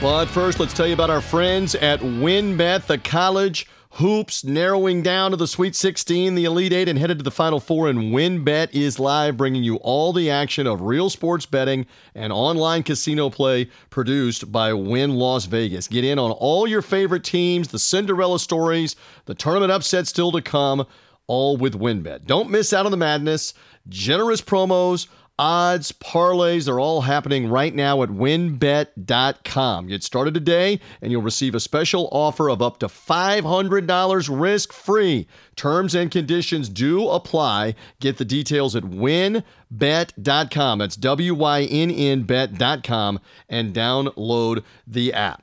But 0.00 0.26
first, 0.26 0.58
let's 0.58 0.72
tell 0.72 0.86
you 0.86 0.94
about 0.94 1.10
our 1.10 1.20
friends 1.20 1.74
at 1.76 2.00
WynnBET, 2.00 2.86
the 2.86 2.98
college 2.98 3.68
hoops 3.96 4.42
narrowing 4.42 5.02
down 5.02 5.32
to 5.32 5.36
the 5.36 5.46
Sweet 5.46 5.76
16, 5.76 6.34
the 6.34 6.46
Elite 6.46 6.72
Eight, 6.72 6.88
and 6.88 6.98
headed 6.98 7.18
to 7.18 7.24
the 7.24 7.30
Final 7.30 7.60
Four. 7.60 7.90
And 7.90 8.12
WynnBET 8.12 8.70
is 8.72 8.98
live, 8.98 9.36
bringing 9.36 9.62
you 9.62 9.76
all 9.76 10.14
the 10.14 10.30
action 10.30 10.66
of 10.66 10.80
real 10.80 11.10
sports 11.10 11.44
betting 11.44 11.84
and 12.14 12.32
online 12.32 12.84
casino 12.84 13.28
play 13.28 13.68
produced 13.90 14.50
by 14.50 14.72
Wynn 14.72 15.16
Las 15.16 15.44
Vegas. 15.44 15.88
Get 15.88 16.04
in 16.04 16.18
on 16.18 16.30
all 16.30 16.66
your 16.66 16.80
favorite 16.80 17.24
teams, 17.24 17.68
the 17.68 17.78
Cinderella 17.78 18.38
stories, 18.38 18.96
the 19.26 19.34
tournament 19.34 19.72
upset 19.72 20.06
still 20.06 20.32
to 20.32 20.40
come, 20.40 20.86
all 21.26 21.58
with 21.58 21.78
WynnBET. 21.78 22.24
Don't 22.24 22.50
miss 22.50 22.72
out 22.72 22.86
on 22.86 22.92
the 22.92 22.96
madness. 22.96 23.52
Generous 23.88 24.40
promos 24.40 25.08
odds, 25.42 25.90
parlays, 25.90 26.66
they're 26.66 26.78
all 26.78 27.00
happening 27.00 27.48
right 27.48 27.74
now 27.74 28.00
at 28.04 28.10
wynnbet.com. 28.10 29.88
Get 29.88 30.04
started 30.04 30.34
today 30.34 30.78
and 31.00 31.10
you'll 31.10 31.20
receive 31.22 31.56
a 31.56 31.60
special 31.60 32.08
offer 32.12 32.48
of 32.48 32.62
up 32.62 32.78
to 32.78 32.86
$500 32.86 34.40
risk 34.40 34.72
free. 34.72 35.26
Terms 35.56 35.96
and 35.96 36.12
conditions 36.12 36.68
do 36.68 37.08
apply. 37.08 37.74
Get 37.98 38.18
the 38.18 38.24
details 38.24 38.76
at 38.76 38.84
wynnbet.com. 38.84 40.78
That's 40.78 40.96
W 40.96 41.34
Y 41.34 41.62
N 41.64 41.90
N 41.90 42.22
bet.com 42.22 43.18
and 43.48 43.74
download 43.74 44.62
the 44.86 45.12
app. 45.12 45.41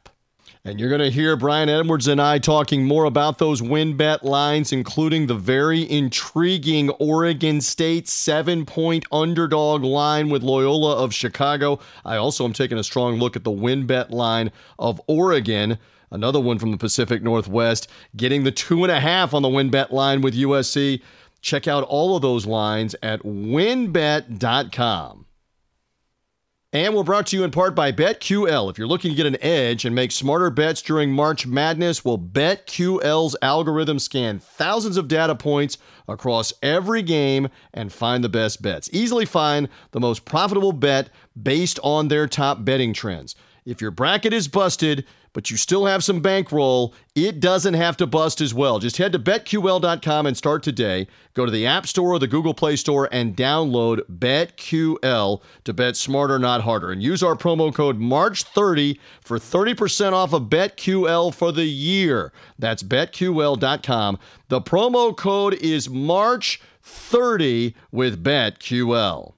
And 0.69 0.79
you're 0.79 0.89
going 0.89 1.01
to 1.01 1.09
hear 1.09 1.35
Brian 1.35 1.67
Edwards 1.67 2.07
and 2.07 2.21
I 2.21 2.37
talking 2.37 2.85
more 2.85 3.05
about 3.05 3.39
those 3.39 3.59
WynnBET 3.59 4.21
lines, 4.21 4.71
including 4.71 5.25
the 5.25 5.33
very 5.33 5.89
intriguing 5.89 6.91
Oregon 6.91 7.59
State 7.59 8.07
seven 8.07 8.67
point 8.67 9.03
underdog 9.11 9.83
line 9.83 10.29
with 10.29 10.43
Loyola 10.43 11.03
of 11.03 11.11
Chicago. 11.11 11.79
I 12.05 12.17
also 12.17 12.45
am 12.45 12.53
taking 12.53 12.77
a 12.77 12.83
strong 12.83 13.15
look 13.15 13.35
at 13.35 13.43
the 13.43 13.49
WynnBET 13.49 14.11
line 14.11 14.51
of 14.77 15.01
Oregon. 15.07 15.79
Another 16.11 16.39
one 16.39 16.59
from 16.59 16.69
the 16.69 16.77
Pacific 16.77 17.23
Northwest, 17.23 17.89
getting 18.15 18.43
the 18.43 18.51
two 18.51 18.83
and 18.83 18.91
a 18.91 18.99
half 18.99 19.33
on 19.33 19.41
the 19.41 19.49
WynnBET 19.49 19.89
line 19.89 20.21
with 20.21 20.35
USC. 20.35 21.01
Check 21.41 21.67
out 21.67 21.83
all 21.85 22.15
of 22.15 22.21
those 22.21 22.45
lines 22.45 22.95
at 23.01 23.23
wynnbet.com. 23.23 25.25
And 26.71 26.93
we're 26.93 27.01
brought 27.01 27.25
to 27.27 27.35
you 27.35 27.43
in 27.43 27.49
part 27.49 27.73
by 27.73 27.91
BetQL. 27.91 28.69
If 28.69 28.77
you're 28.77 28.85
looking 28.85 29.09
to 29.09 29.15
get 29.15 29.25
an 29.25 29.41
edge 29.41 29.85
and 29.85 29.95
make 29.95 30.11
smarter 30.11 30.51
bets 30.51 30.83
during 30.83 31.11
March 31.11 31.47
Madness, 31.47 32.05
well, 32.05 32.19
BetQL's 32.19 33.35
algorithm 33.41 33.97
scan 33.97 34.37
thousands 34.37 34.95
of 34.95 35.07
data 35.07 35.33
points 35.33 35.79
across 36.07 36.53
every 36.61 37.01
game 37.01 37.49
and 37.73 37.91
find 37.91 38.23
the 38.23 38.29
best 38.29 38.61
bets. 38.61 38.87
Easily 38.93 39.25
find 39.25 39.67
the 39.93 39.99
most 39.99 40.25
profitable 40.25 40.71
bet 40.71 41.09
based 41.41 41.79
on 41.81 42.07
their 42.07 42.27
top 42.27 42.63
betting 42.63 42.93
trends. 42.93 43.35
If 43.69 43.81
your 43.81 43.91
bracket 43.91 44.33
is 44.33 44.47
busted, 44.47 45.05
but 45.31 45.51
you 45.51 45.57
still 45.57 45.85
have 45.85 46.03
some 46.03 46.21
bankroll, 46.21 46.95
it 47.13 47.39
doesn't 47.39 47.75
have 47.75 47.97
to 47.97 48.07
bust 48.07 48.41
as 48.41 48.51
well. 48.51 48.79
Just 48.79 48.97
head 48.97 49.11
to 49.11 49.19
betql.com 49.19 50.25
and 50.25 50.35
start 50.35 50.63
today. 50.63 51.05
Go 51.35 51.45
to 51.45 51.51
the 51.51 51.67
App 51.67 51.85
Store 51.85 52.13
or 52.13 52.17
the 52.19 52.25
Google 52.25 52.55
Play 52.55 52.75
Store 52.77 53.07
and 53.11 53.37
download 53.37 53.99
BetQL 54.09 55.43
to 55.65 55.73
bet 55.73 55.95
smarter, 55.95 56.39
not 56.39 56.61
harder. 56.61 56.91
And 56.91 57.03
use 57.03 57.21
our 57.21 57.35
promo 57.35 57.71
code 57.71 57.99
MARCH30 57.99 58.97
for 59.21 59.37
30% 59.37 60.13
off 60.13 60.33
of 60.33 60.49
BetQL 60.49 61.31
for 61.31 61.51
the 61.51 61.65
year. 61.65 62.33
That's 62.57 62.81
betql.com. 62.81 64.17
The 64.47 64.61
promo 64.61 65.15
code 65.15 65.53
is 65.53 65.87
MARCH30 65.87 67.75
with 67.91 68.23
BetQL. 68.23 69.33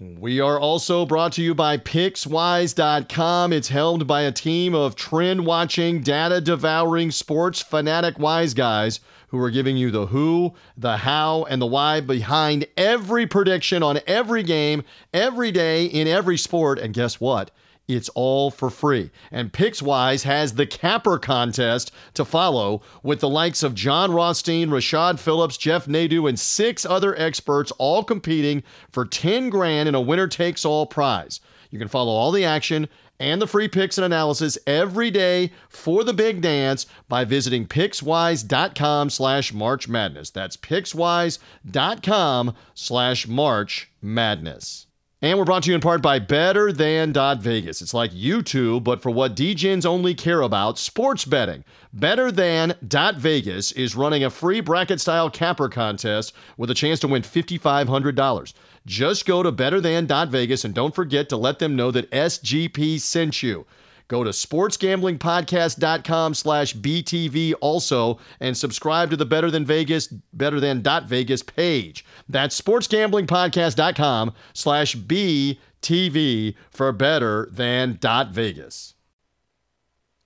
We 0.00 0.38
are 0.38 0.60
also 0.60 1.04
brought 1.04 1.32
to 1.32 1.42
you 1.42 1.56
by 1.56 1.76
PicksWise.com. 1.76 3.52
It's 3.52 3.66
helmed 3.66 4.06
by 4.06 4.22
a 4.22 4.30
team 4.30 4.72
of 4.72 4.94
trend 4.94 5.44
watching, 5.44 6.02
data 6.02 6.40
devouring, 6.40 7.10
sports 7.10 7.60
fanatic 7.62 8.16
wise 8.16 8.54
guys 8.54 9.00
who 9.28 9.40
are 9.42 9.50
giving 9.50 9.76
you 9.76 9.90
the 9.90 10.06
who, 10.06 10.54
the 10.76 10.98
how, 10.98 11.42
and 11.50 11.60
the 11.60 11.66
why 11.66 12.00
behind 12.00 12.68
every 12.76 13.26
prediction 13.26 13.82
on 13.82 13.98
every 14.06 14.44
game, 14.44 14.84
every 15.12 15.50
day, 15.50 15.86
in 15.86 16.06
every 16.06 16.38
sport. 16.38 16.78
And 16.78 16.94
guess 16.94 17.20
what? 17.20 17.50
It's 17.88 18.10
all 18.10 18.50
for 18.50 18.68
free. 18.68 19.10
And 19.32 19.50
PicksWise 19.50 20.24
has 20.24 20.54
the 20.54 20.66
capper 20.66 21.18
contest 21.18 21.90
to 22.14 22.24
follow 22.24 22.82
with 23.02 23.20
the 23.20 23.28
likes 23.30 23.62
of 23.62 23.74
John 23.74 24.12
Rothstein, 24.12 24.68
Rashad 24.68 25.18
Phillips, 25.18 25.56
Jeff 25.56 25.86
Nadu, 25.86 26.28
and 26.28 26.38
six 26.38 26.84
other 26.84 27.18
experts 27.18 27.72
all 27.78 28.04
competing 28.04 28.62
for 28.92 29.06
10 29.06 29.48
grand 29.48 29.88
in 29.88 29.94
a 29.94 30.00
winner 30.02 30.28
takes 30.28 30.66
all 30.66 30.84
prize. 30.84 31.40
You 31.70 31.78
can 31.78 31.88
follow 31.88 32.12
all 32.12 32.30
the 32.30 32.44
action 32.44 32.88
and 33.18 33.40
the 33.40 33.46
free 33.46 33.68
picks 33.68 33.98
and 33.98 34.04
analysis 34.04 34.58
every 34.66 35.10
day 35.10 35.50
for 35.68 36.04
the 36.04 36.12
big 36.12 36.40
dance 36.40 36.86
by 37.08 37.24
visiting 37.24 37.66
pickswise.com 37.66 39.10
slash 39.10 39.52
march 39.52 39.88
madness. 39.88 40.30
That's 40.30 40.56
pickswise.com 40.58 42.54
slash 42.74 43.26
march 43.26 43.90
madness. 44.02 44.87
And 45.20 45.36
we're 45.36 45.44
brought 45.44 45.64
to 45.64 45.70
you 45.70 45.74
in 45.74 45.80
part 45.80 46.00
by 46.00 46.20
Better 46.20 46.70
Than 46.70 47.12
Vegas. 47.40 47.82
It's 47.82 47.92
like 47.92 48.12
YouTube, 48.12 48.84
but 48.84 49.02
for 49.02 49.10
what 49.10 49.34
DJs 49.34 49.84
only 49.84 50.14
care 50.14 50.42
about 50.42 50.78
sports 50.78 51.24
betting. 51.24 51.64
Better 51.92 52.30
Than 52.30 52.76
Vegas 53.16 53.72
is 53.72 53.96
running 53.96 54.22
a 54.22 54.30
free 54.30 54.60
bracket 54.60 55.00
style 55.00 55.28
capper 55.28 55.68
contest 55.68 56.32
with 56.56 56.70
a 56.70 56.74
chance 56.74 57.00
to 57.00 57.08
win 57.08 57.22
$5,500. 57.22 58.52
Just 58.86 59.26
go 59.26 59.42
to 59.42 59.50
Better 59.50 59.80
Than 59.80 60.06
Vegas 60.06 60.64
and 60.64 60.72
don't 60.72 60.94
forget 60.94 61.28
to 61.30 61.36
let 61.36 61.58
them 61.58 61.74
know 61.74 61.90
that 61.90 62.08
SGP 62.12 63.00
sent 63.00 63.42
you. 63.42 63.66
Go 64.08 64.24
to 64.24 64.30
sportsgamblingpodcast.com 64.30 66.34
slash 66.34 66.74
BTV 66.74 67.54
also 67.60 68.18
and 68.40 68.56
subscribe 68.56 69.10
to 69.10 69.16
the 69.16 69.26
Better 69.26 69.50
Than 69.50 69.66
Vegas, 69.66 70.06
Better 70.32 70.60
Than 70.60 70.82
dot 70.82 71.04
Vegas 71.04 71.42
page. 71.42 72.04
That's 72.28 72.60
sportsgamblingpodcast.com 72.60 74.32
slash 74.54 74.96
BTV 74.96 76.54
for 76.70 76.92
Better 76.92 77.48
Than 77.52 77.98
dot 78.00 78.30
Vegas. 78.30 78.94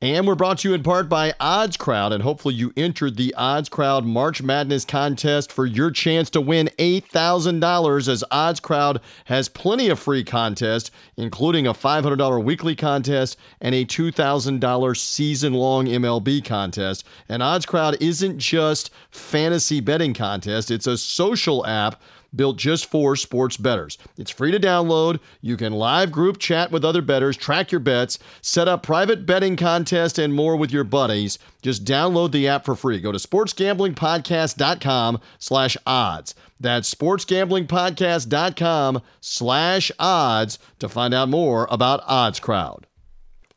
And 0.02 0.26
we're 0.26 0.34
brought 0.34 0.58
to 0.58 0.68
you 0.68 0.74
in 0.74 0.82
part 0.82 1.08
by 1.08 1.32
Odds 1.38 1.76
Crowd, 1.76 2.12
and 2.12 2.24
hopefully 2.24 2.54
you 2.54 2.72
entered 2.76 3.16
the 3.16 3.32
Odds 3.36 3.68
Crowd 3.68 4.04
March 4.04 4.42
Madness 4.42 4.84
contest 4.84 5.52
for 5.52 5.64
your 5.64 5.92
chance 5.92 6.28
to 6.30 6.40
win 6.40 6.70
$8,000 6.76 8.08
as 8.08 8.24
Odds 8.32 8.58
Crowd 8.58 9.00
has 9.26 9.48
plenty 9.48 9.88
of 9.90 10.00
free 10.00 10.24
contests, 10.24 10.90
including 11.16 11.68
a 11.68 11.72
$500 11.72 12.42
weekly 12.42 12.74
contest 12.74 13.38
and 13.60 13.76
a 13.76 13.84
$2,000 13.84 14.96
season-long 14.96 15.86
MLB 15.86 16.44
contest. 16.44 17.06
And 17.28 17.40
Odds 17.40 17.64
Crowd 17.64 17.96
isn't 18.02 18.40
just 18.40 18.90
fantasy 19.12 19.78
betting 19.78 20.14
contest, 20.14 20.72
it's 20.72 20.88
a 20.88 20.98
social 20.98 21.64
app 21.64 22.02
built 22.34 22.56
just 22.56 22.86
for 22.86 23.14
sports 23.16 23.56
bettors. 23.56 23.98
It's 24.16 24.30
free 24.30 24.50
to 24.50 24.60
download. 24.60 25.20
You 25.40 25.56
can 25.56 25.72
live 25.72 26.12
group 26.12 26.38
chat 26.38 26.70
with 26.70 26.84
other 26.84 27.02
bettors, 27.02 27.36
track 27.36 27.72
your 27.72 27.80
bets, 27.80 28.18
set 28.40 28.68
up 28.68 28.82
private 28.82 29.26
betting 29.26 29.56
contests, 29.56 30.18
and 30.18 30.34
more 30.34 30.56
with 30.56 30.72
your 30.72 30.84
buddies. 30.84 31.38
Just 31.62 31.84
download 31.84 32.32
the 32.32 32.48
app 32.48 32.64
for 32.64 32.74
free. 32.74 33.00
Go 33.00 33.12
to 33.12 33.18
sportsgamblingpodcast.com 33.18 35.20
slash 35.38 35.76
odds. 35.86 36.34
That's 36.60 36.92
sportsgamblingpodcast.com 36.94 39.02
slash 39.20 39.92
odds 39.98 40.58
to 40.78 40.88
find 40.88 41.12
out 41.14 41.28
more 41.28 41.66
about 41.70 42.02
Odds 42.06 42.40
Crowd. 42.40 42.86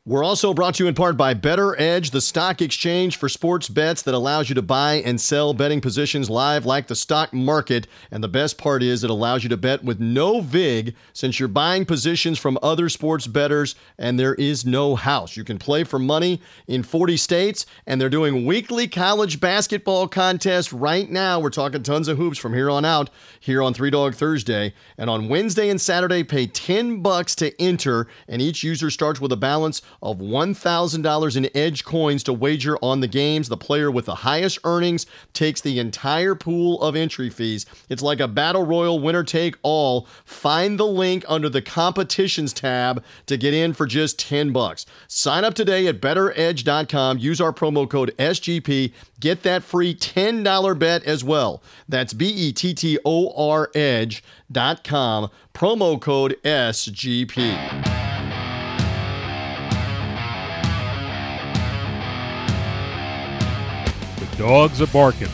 We're 0.08 0.22
also 0.22 0.54
brought 0.54 0.76
to 0.76 0.84
you 0.84 0.88
in 0.88 0.94
part 0.94 1.16
by 1.16 1.34
BettorEdge, 1.34 2.12
the 2.12 2.20
stock 2.20 2.62
exchange 2.62 3.16
for 3.16 3.28
sports 3.28 3.68
bets 3.68 4.02
that 4.02 4.14
allows 4.14 4.48
you 4.48 4.54
to 4.54 4.62
buy 4.62 5.02
and 5.04 5.20
sell 5.20 5.52
betting 5.52 5.80
positions 5.80 6.30
live 6.30 6.64
like 6.64 6.86
the 6.86 6.94
stock 6.94 7.32
market. 7.32 7.88
And 8.12 8.22
the 8.22 8.28
best 8.28 8.56
part 8.56 8.84
is 8.84 9.02
it 9.02 9.10
allows 9.10 9.42
you 9.42 9.48
to 9.48 9.56
bet 9.56 9.82
with 9.82 9.98
no 9.98 10.42
VIG 10.42 10.94
since 11.12 11.40
you're 11.40 11.48
buying 11.48 11.84
positions 11.84 12.38
from 12.38 12.56
other 12.62 12.88
sports 12.88 13.26
bettors 13.26 13.74
and 13.98 14.16
there 14.16 14.36
is 14.36 14.64
no 14.64 14.94
house. 14.94 15.36
You 15.36 15.42
can 15.42 15.58
play 15.58 15.82
for 15.82 15.98
money 15.98 16.40
in 16.68 16.84
40 16.84 17.16
states 17.16 17.66
and 17.84 18.00
they're 18.00 18.08
doing 18.08 18.46
weekly 18.46 18.86
college 18.86 19.40
basketball 19.40 20.06
contests 20.06 20.72
right 20.72 21.10
now. 21.10 21.40
We're 21.40 21.50
talking 21.50 21.82
tons 21.82 22.06
of 22.06 22.16
hoops 22.16 22.38
from 22.38 22.54
here 22.54 22.70
on 22.70 22.84
out 22.84 23.10
here 23.40 23.60
on 23.60 23.74
Three 23.74 23.90
Dog 23.90 24.14
Thursday. 24.14 24.72
And 24.96 25.10
on 25.10 25.28
Wednesday 25.28 25.68
and 25.68 25.80
Saturday, 25.80 26.22
pay 26.22 26.46
10 26.46 27.02
bucks 27.02 27.34
to 27.34 27.60
enter 27.60 28.06
and 28.28 28.40
each 28.40 28.62
user 28.62 28.88
starts 28.88 29.20
with 29.20 29.32
a 29.32 29.36
balance 29.36 29.82
of 30.02 30.18
$1,000 30.18 31.36
in 31.36 31.50
Edge 31.56 31.84
coins 31.84 32.22
to 32.24 32.32
wager 32.32 32.76
on 32.82 33.00
the 33.00 33.08
games. 33.08 33.48
The 33.48 33.56
player 33.56 33.90
with 33.90 34.06
the 34.06 34.16
highest 34.16 34.58
earnings 34.64 35.06
takes 35.32 35.60
the 35.60 35.78
entire 35.78 36.34
pool 36.34 36.80
of 36.82 36.96
entry 36.96 37.30
fees. 37.30 37.66
It's 37.88 38.02
like 38.02 38.20
a 38.20 38.28
battle 38.28 38.64
royal 38.64 38.98
winner 38.98 39.24
take 39.24 39.56
all. 39.62 40.06
Find 40.24 40.78
the 40.78 40.86
link 40.86 41.24
under 41.28 41.48
the 41.48 41.62
competitions 41.62 42.52
tab 42.52 43.02
to 43.26 43.36
get 43.36 43.54
in 43.54 43.72
for 43.72 43.86
just 43.86 44.18
10 44.18 44.52
bucks. 44.52 44.86
Sign 45.08 45.44
up 45.44 45.54
today 45.54 45.86
at 45.86 46.00
bettoredge.com. 46.00 47.18
Use 47.18 47.40
our 47.40 47.52
promo 47.52 47.88
code 47.88 48.14
SGP. 48.18 48.92
Get 49.20 49.42
that 49.42 49.62
free 49.62 49.94
$10 49.94 50.78
bet 50.78 51.04
as 51.04 51.24
well. 51.24 51.62
That's 51.88 52.12
B 52.12 52.28
E 52.28 52.52
T 52.52 52.74
T 52.74 52.98
O 53.04 53.32
R 53.50 53.70
edge.com. 53.74 55.30
Promo 55.54 56.00
code 56.00 56.36
SGP. 56.44 58.15
Dogs 64.38 64.82
are 64.82 64.86
barking. 64.88 65.30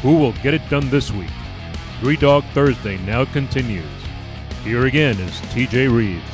Who 0.00 0.16
will 0.16 0.32
get 0.32 0.54
it 0.54 0.66
done 0.70 0.88
this 0.88 1.10
week? 1.10 1.28
Three 2.00 2.16
Dog 2.16 2.42
Thursday 2.54 2.96
now 2.98 3.26
continues. 3.26 3.84
Here 4.64 4.86
again 4.86 5.18
is 5.20 5.32
TJ 5.52 5.94
Reeves. 5.94 6.24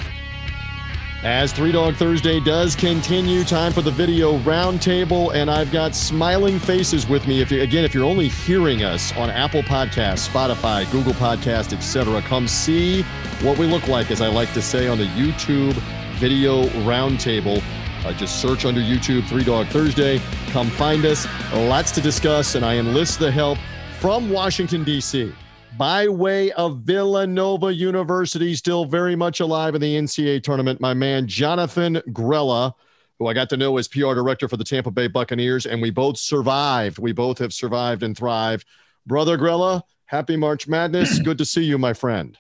As 1.25 1.53
Three 1.53 1.73
Dog 1.73 1.97
Thursday 1.97 2.39
does 2.39 2.77
continue, 2.77 3.43
time 3.43 3.73
for 3.73 3.81
the 3.81 3.91
video 3.91 4.39
roundtable, 4.41 5.35
and 5.35 5.51
I've 5.51 5.73
got 5.73 5.97
smiling 5.97 6.61
faces 6.61 7.09
with 7.09 7.27
me. 7.27 7.41
If 7.41 7.51
you, 7.51 7.63
again, 7.63 7.85
if 7.85 7.93
you're 7.93 8.05
only 8.05 8.29
hearing 8.29 8.85
us 8.85 9.17
on 9.17 9.31
Apple 9.31 9.63
Podcasts, 9.63 10.29
Spotify, 10.29 10.89
Google 10.93 11.15
Podcast, 11.15 11.73
etc., 11.73 12.21
come 12.23 12.47
see 12.47 13.03
what 13.41 13.59
we 13.59 13.67
look 13.67 13.89
like, 13.89 14.11
as 14.11 14.21
I 14.21 14.29
like 14.29 14.53
to 14.53 14.63
say, 14.63 14.87
on 14.87 14.99
the 14.99 15.07
YouTube 15.07 15.73
video 16.19 16.65
roundtable. 16.85 17.63
Uh, 18.05 18.13
just 18.13 18.41
search 18.41 18.65
under 18.65 18.81
YouTube 18.81 19.27
Three 19.29 19.45
Dog 19.45 19.67
Thursday. 19.69 20.21
Come 20.49 20.69
find 20.69 21.05
us. 21.07 21.27
Lots 21.53 21.91
to 21.93 22.01
discuss, 22.03 22.55
and 22.55 22.65
I 22.65 22.77
enlist 22.77 23.19
the 23.19 23.31
help 23.31 23.59
from 23.99 24.29
Washington, 24.29 24.85
D.C. 24.85 25.33
By 25.79 26.07
way 26.09 26.53
of 26.53 26.81
Villanova 26.81 27.73
University, 27.73 28.55
still 28.55 28.85
very 28.85 29.17
much 29.17 29.41
alive 29.41 29.75
in 29.75 29.81
the 29.81 29.97
NCAA 29.97 30.43
tournament, 30.43 30.81
my 30.81 30.93
man 30.93 31.27
Jonathan 31.27 31.95
Grella, 32.11 32.75
who 33.19 33.27
I 33.27 33.33
got 33.33 33.49
to 33.51 33.57
know 33.57 33.79
as 33.79 33.89
PR 33.89 34.13
director 34.13 34.49
for 34.49 34.59
the 34.59 34.65
Tampa 34.65 34.91
Bay 34.91 35.09
Buccaneers, 35.09 35.65
and 35.65 35.81
we 35.81 35.91
both 35.91 36.19
survived. 36.19 36.99
We 36.99 37.13
both 37.13 37.39
have 37.39 37.53
survived 37.53 38.03
and 38.03 38.17
thrived. 38.17 38.67
Brother 39.07 39.39
Grella, 39.39 39.83
happy 40.05 40.37
March 40.37 40.69
Madness. 40.69 41.19
Good 41.21 41.39
to 41.39 41.45
see 41.45 41.65
you, 41.65 41.79
my 41.79 41.95
friend. 41.95 42.37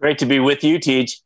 Great 0.00 0.18
to 0.18 0.26
be 0.26 0.40
with 0.40 0.64
you, 0.64 0.78
Teach. 0.78 1.20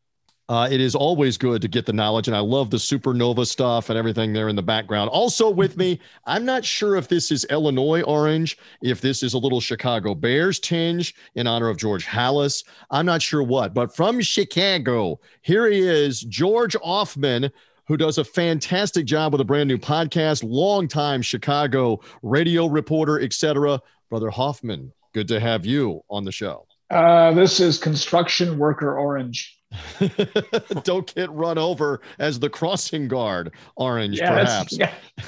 Uh, 0.51 0.67
it 0.69 0.81
is 0.81 0.97
always 0.97 1.39
good 1.39 1.63
to 1.63 1.69
get 1.69 1.87
the 1.87 1.93
knowledge, 1.93 2.27
and 2.27 2.37
I 2.37 2.41
love 2.41 2.71
the 2.71 2.77
supernova 2.77 3.47
stuff 3.47 3.89
and 3.89 3.97
everything 3.97 4.33
there 4.33 4.49
in 4.49 4.57
the 4.57 4.63
background. 4.65 5.09
Also, 5.11 5.49
with 5.49 5.77
me, 5.77 6.01
I'm 6.25 6.45
not 6.45 6.65
sure 6.65 6.97
if 6.97 7.07
this 7.07 7.31
is 7.31 7.45
Illinois 7.51 8.03
orange, 8.03 8.59
if 8.83 9.01
this 9.01 9.23
is 9.23 9.35
a 9.35 9.39
little 9.39 9.61
Chicago 9.61 10.13
Bears 10.13 10.59
tinge 10.59 11.15
in 11.37 11.47
honor 11.47 11.69
of 11.69 11.77
George 11.77 12.05
Halas. 12.05 12.65
I'm 12.91 13.07
not 13.07 13.23
sure 13.23 13.45
what, 13.45 13.75
but 13.75 13.95
from 13.95 14.21
Chicago, 14.21 15.21
here 15.43 15.69
he 15.69 15.83
is, 15.83 16.23
George 16.23 16.75
Ofman, 16.85 17.53
who 17.87 17.97
does 17.97 18.19
a 18.19 18.25
fantastic 18.25 19.07
job 19.07 19.31
with 19.31 19.41
a 19.41 19.45
brand 19.45 19.69
new 19.69 19.79
podcast, 19.79 20.43
longtime 20.43 21.23
Chicago 21.23 22.01
radio 22.23 22.67
reporter, 22.67 23.21
etc. 23.21 23.81
Brother 24.09 24.31
Hoffman, 24.31 24.93
good 25.15 25.29
to 25.29 25.39
have 25.39 25.65
you 25.65 26.03
on 26.11 26.25
the 26.25 26.33
show. 26.33 26.67
Uh, 26.91 27.33
this 27.35 27.61
is 27.61 27.79
construction 27.79 28.59
worker 28.59 28.99
orange. 28.99 29.60
Don't 30.85 31.15
get 31.15 31.31
run 31.31 31.59
over 31.59 32.01
as 32.19 32.39
the 32.41 32.51
crossing 32.51 33.09
guard, 33.09 33.53
orange, 33.77 34.19
yeah, 34.19 34.31
perhaps. 34.31 34.79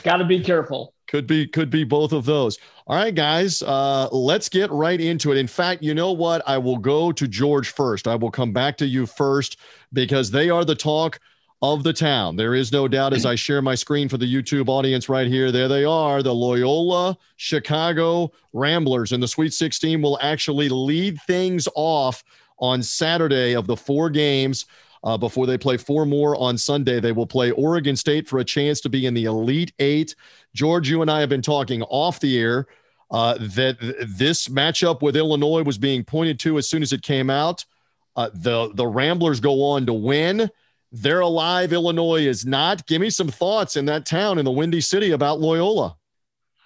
Got 0.02 0.16
to 0.16 0.24
be 0.24 0.40
careful. 0.40 0.94
Could 1.06 1.26
be, 1.26 1.46
could 1.46 1.70
be 1.70 1.84
both 1.84 2.12
of 2.12 2.24
those. 2.24 2.58
All 2.86 2.96
right, 2.96 3.14
guys, 3.14 3.62
uh, 3.62 4.08
let's 4.10 4.48
get 4.48 4.70
right 4.70 5.00
into 5.00 5.30
it. 5.30 5.38
In 5.38 5.46
fact, 5.46 5.82
you 5.82 5.94
know 5.94 6.12
what? 6.12 6.42
I 6.46 6.58
will 6.58 6.78
go 6.78 7.12
to 7.12 7.28
George 7.28 7.68
first. 7.68 8.08
I 8.08 8.16
will 8.16 8.30
come 8.30 8.52
back 8.52 8.76
to 8.78 8.86
you 8.86 9.06
first 9.06 9.58
because 9.92 10.30
they 10.30 10.50
are 10.50 10.64
the 10.64 10.74
talk 10.74 11.20
of 11.62 11.84
the 11.84 11.92
town. 11.92 12.34
There 12.34 12.56
is 12.56 12.72
no 12.72 12.88
doubt 12.88 13.12
as 13.12 13.24
I 13.24 13.36
share 13.36 13.62
my 13.62 13.76
screen 13.76 14.08
for 14.08 14.18
the 14.18 14.26
YouTube 14.26 14.68
audience 14.68 15.08
right 15.08 15.28
here. 15.28 15.52
There 15.52 15.68
they 15.68 15.84
are. 15.84 16.20
The 16.20 16.34
Loyola 16.34 17.16
Chicago 17.36 18.32
Ramblers 18.52 19.12
And 19.12 19.22
the 19.22 19.28
Sweet 19.28 19.54
16 19.54 20.02
will 20.02 20.18
actually 20.20 20.68
lead 20.68 21.20
things 21.22 21.68
off 21.76 22.24
on 22.62 22.82
Saturday 22.82 23.54
of 23.54 23.66
the 23.66 23.76
four 23.76 24.08
games. 24.08 24.64
Uh, 25.04 25.18
before 25.18 25.46
they 25.46 25.58
play 25.58 25.76
four 25.76 26.06
more 26.06 26.36
on 26.36 26.56
Sunday, 26.56 27.00
they 27.00 27.10
will 27.10 27.26
play 27.26 27.50
Oregon 27.50 27.96
State 27.96 28.28
for 28.28 28.38
a 28.38 28.44
chance 28.44 28.80
to 28.80 28.88
be 28.88 29.04
in 29.04 29.14
the 29.14 29.24
Elite 29.24 29.72
Eight. 29.80 30.14
George, 30.54 30.88
you 30.88 31.02
and 31.02 31.10
I 31.10 31.18
have 31.18 31.28
been 31.28 31.42
talking 31.42 31.82
off 31.82 32.20
the 32.20 32.38
air 32.38 32.68
uh, 33.10 33.36
that 33.38 33.76
this 34.06 34.46
matchup 34.46 35.02
with 35.02 35.16
Illinois 35.16 35.64
was 35.64 35.76
being 35.76 36.04
pointed 36.04 36.38
to 36.40 36.56
as 36.56 36.68
soon 36.68 36.82
as 36.82 36.92
it 36.92 37.02
came 37.02 37.30
out. 37.30 37.64
Uh, 38.14 38.30
the 38.32 38.70
the 38.74 38.86
Ramblers 38.86 39.40
go 39.40 39.64
on 39.64 39.86
to 39.86 39.92
win. 39.92 40.48
They're 40.92 41.20
alive. 41.20 41.72
Illinois 41.72 42.26
is 42.26 42.46
not. 42.46 42.86
Give 42.86 43.00
me 43.00 43.10
some 43.10 43.28
thoughts 43.28 43.76
in 43.76 43.86
that 43.86 44.06
town 44.06 44.38
in 44.38 44.44
the 44.44 44.52
Windy 44.52 44.80
City 44.80 45.10
about 45.10 45.40
Loyola. 45.40 45.96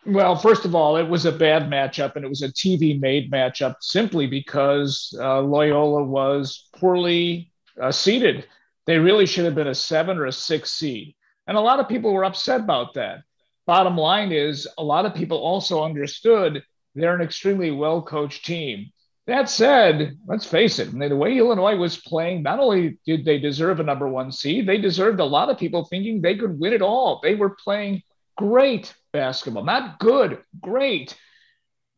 Well, 0.06 0.36
first 0.36 0.64
of 0.64 0.76
all, 0.76 0.96
it 0.96 1.08
was 1.08 1.26
a 1.26 1.32
bad 1.32 1.64
matchup 1.64 2.14
and 2.14 2.24
it 2.24 2.28
was 2.28 2.42
a 2.42 2.52
TV 2.52 2.98
made 3.00 3.28
matchup 3.28 3.74
simply 3.80 4.28
because 4.28 5.12
uh, 5.20 5.40
Loyola 5.40 6.04
was 6.04 6.68
poorly 6.76 7.50
uh, 7.80 7.90
seeded. 7.90 8.46
They 8.86 8.98
really 8.98 9.26
should 9.26 9.46
have 9.46 9.56
been 9.56 9.66
a 9.66 9.74
seven 9.74 10.16
or 10.18 10.26
a 10.26 10.32
six 10.32 10.70
seed. 10.70 11.16
And 11.48 11.56
a 11.56 11.60
lot 11.60 11.80
of 11.80 11.88
people 11.88 12.12
were 12.12 12.24
upset 12.24 12.60
about 12.60 12.94
that. 12.94 13.22
Bottom 13.66 13.96
line 13.96 14.30
is, 14.30 14.68
a 14.78 14.84
lot 14.84 15.06
of 15.06 15.14
people 15.14 15.38
also 15.38 15.82
understood 15.82 16.62
they're 16.94 17.16
an 17.16 17.20
extremely 17.20 17.72
well 17.72 18.00
coached 18.00 18.46
team. 18.46 18.92
That 19.26 19.50
said, 19.50 20.16
let's 20.28 20.46
face 20.46 20.78
it, 20.78 20.96
the 20.96 21.16
way 21.16 21.36
Illinois 21.36 21.74
was 21.74 21.96
playing, 21.96 22.44
not 22.44 22.60
only 22.60 23.00
did 23.06 23.24
they 23.24 23.40
deserve 23.40 23.80
a 23.80 23.82
number 23.82 24.06
one 24.06 24.30
seed, 24.30 24.68
they 24.68 24.78
deserved 24.78 25.18
a 25.18 25.24
lot 25.24 25.50
of 25.50 25.58
people 25.58 25.84
thinking 25.84 26.22
they 26.22 26.36
could 26.36 26.60
win 26.60 26.72
it 26.72 26.82
all. 26.82 27.18
They 27.24 27.34
were 27.34 27.56
playing 27.64 28.02
great 28.36 28.94
basketball, 29.12 29.64
not 29.64 29.98
good, 29.98 30.38
great. 30.60 31.16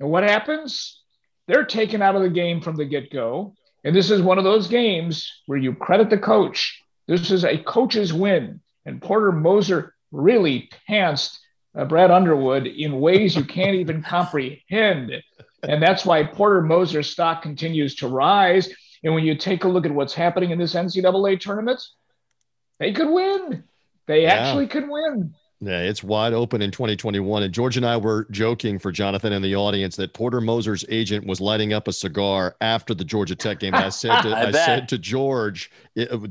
And 0.00 0.10
what 0.10 0.22
happens? 0.22 1.02
They're 1.46 1.64
taken 1.64 2.02
out 2.02 2.16
of 2.16 2.22
the 2.22 2.30
game 2.30 2.60
from 2.60 2.76
the 2.76 2.84
get 2.84 3.10
go. 3.10 3.54
And 3.84 3.94
this 3.94 4.10
is 4.10 4.20
one 4.20 4.38
of 4.38 4.44
those 4.44 4.68
games 4.68 5.30
where 5.46 5.58
you 5.58 5.74
credit 5.74 6.10
the 6.10 6.18
coach. 6.18 6.82
This 7.06 7.30
is 7.30 7.44
a 7.44 7.58
coach's 7.58 8.12
win. 8.12 8.60
And 8.84 9.00
Porter 9.00 9.32
Moser 9.32 9.94
really 10.12 10.70
pantsed 10.88 11.38
uh, 11.76 11.84
Brad 11.84 12.10
Underwood 12.10 12.66
in 12.66 13.00
ways 13.00 13.36
you 13.36 13.44
can't 13.44 13.76
even 13.76 14.02
comprehend. 14.02 15.12
And 15.62 15.82
that's 15.82 16.04
why 16.04 16.24
Porter 16.24 16.62
Moser's 16.62 17.10
stock 17.10 17.42
continues 17.42 17.96
to 17.96 18.08
rise. 18.08 18.68
And 19.02 19.14
when 19.14 19.24
you 19.24 19.36
take 19.36 19.64
a 19.64 19.68
look 19.68 19.86
at 19.86 19.92
what's 19.92 20.14
happening 20.14 20.50
in 20.50 20.58
this 20.58 20.74
NCAA 20.74 21.40
tournament, 21.40 21.80
they 22.78 22.92
could 22.92 23.10
win. 23.10 23.64
They 24.06 24.22
yeah. 24.22 24.34
actually 24.34 24.66
could 24.66 24.88
win. 24.88 25.34
Yeah, 25.60 25.80
it's 25.80 26.04
wide 26.04 26.34
open 26.34 26.62
in 26.62 26.70
2021. 26.70 27.42
And 27.42 27.52
George 27.52 27.76
and 27.76 27.84
I 27.84 27.96
were 27.96 28.28
joking 28.30 28.78
for 28.78 28.92
Jonathan 28.92 29.32
and 29.32 29.44
the 29.44 29.56
audience 29.56 29.96
that 29.96 30.12
Porter 30.14 30.40
Moser's 30.40 30.84
agent 30.88 31.26
was 31.26 31.40
lighting 31.40 31.72
up 31.72 31.88
a 31.88 31.92
cigar 31.92 32.54
after 32.60 32.94
the 32.94 33.04
Georgia 33.04 33.34
Tech 33.34 33.58
game. 33.58 33.74
I 33.74 33.88
said 33.88 34.20
to, 34.22 34.28
I, 34.36 34.46
I 34.46 34.52
said 34.52 34.88
to 34.90 34.98
George, 34.98 35.72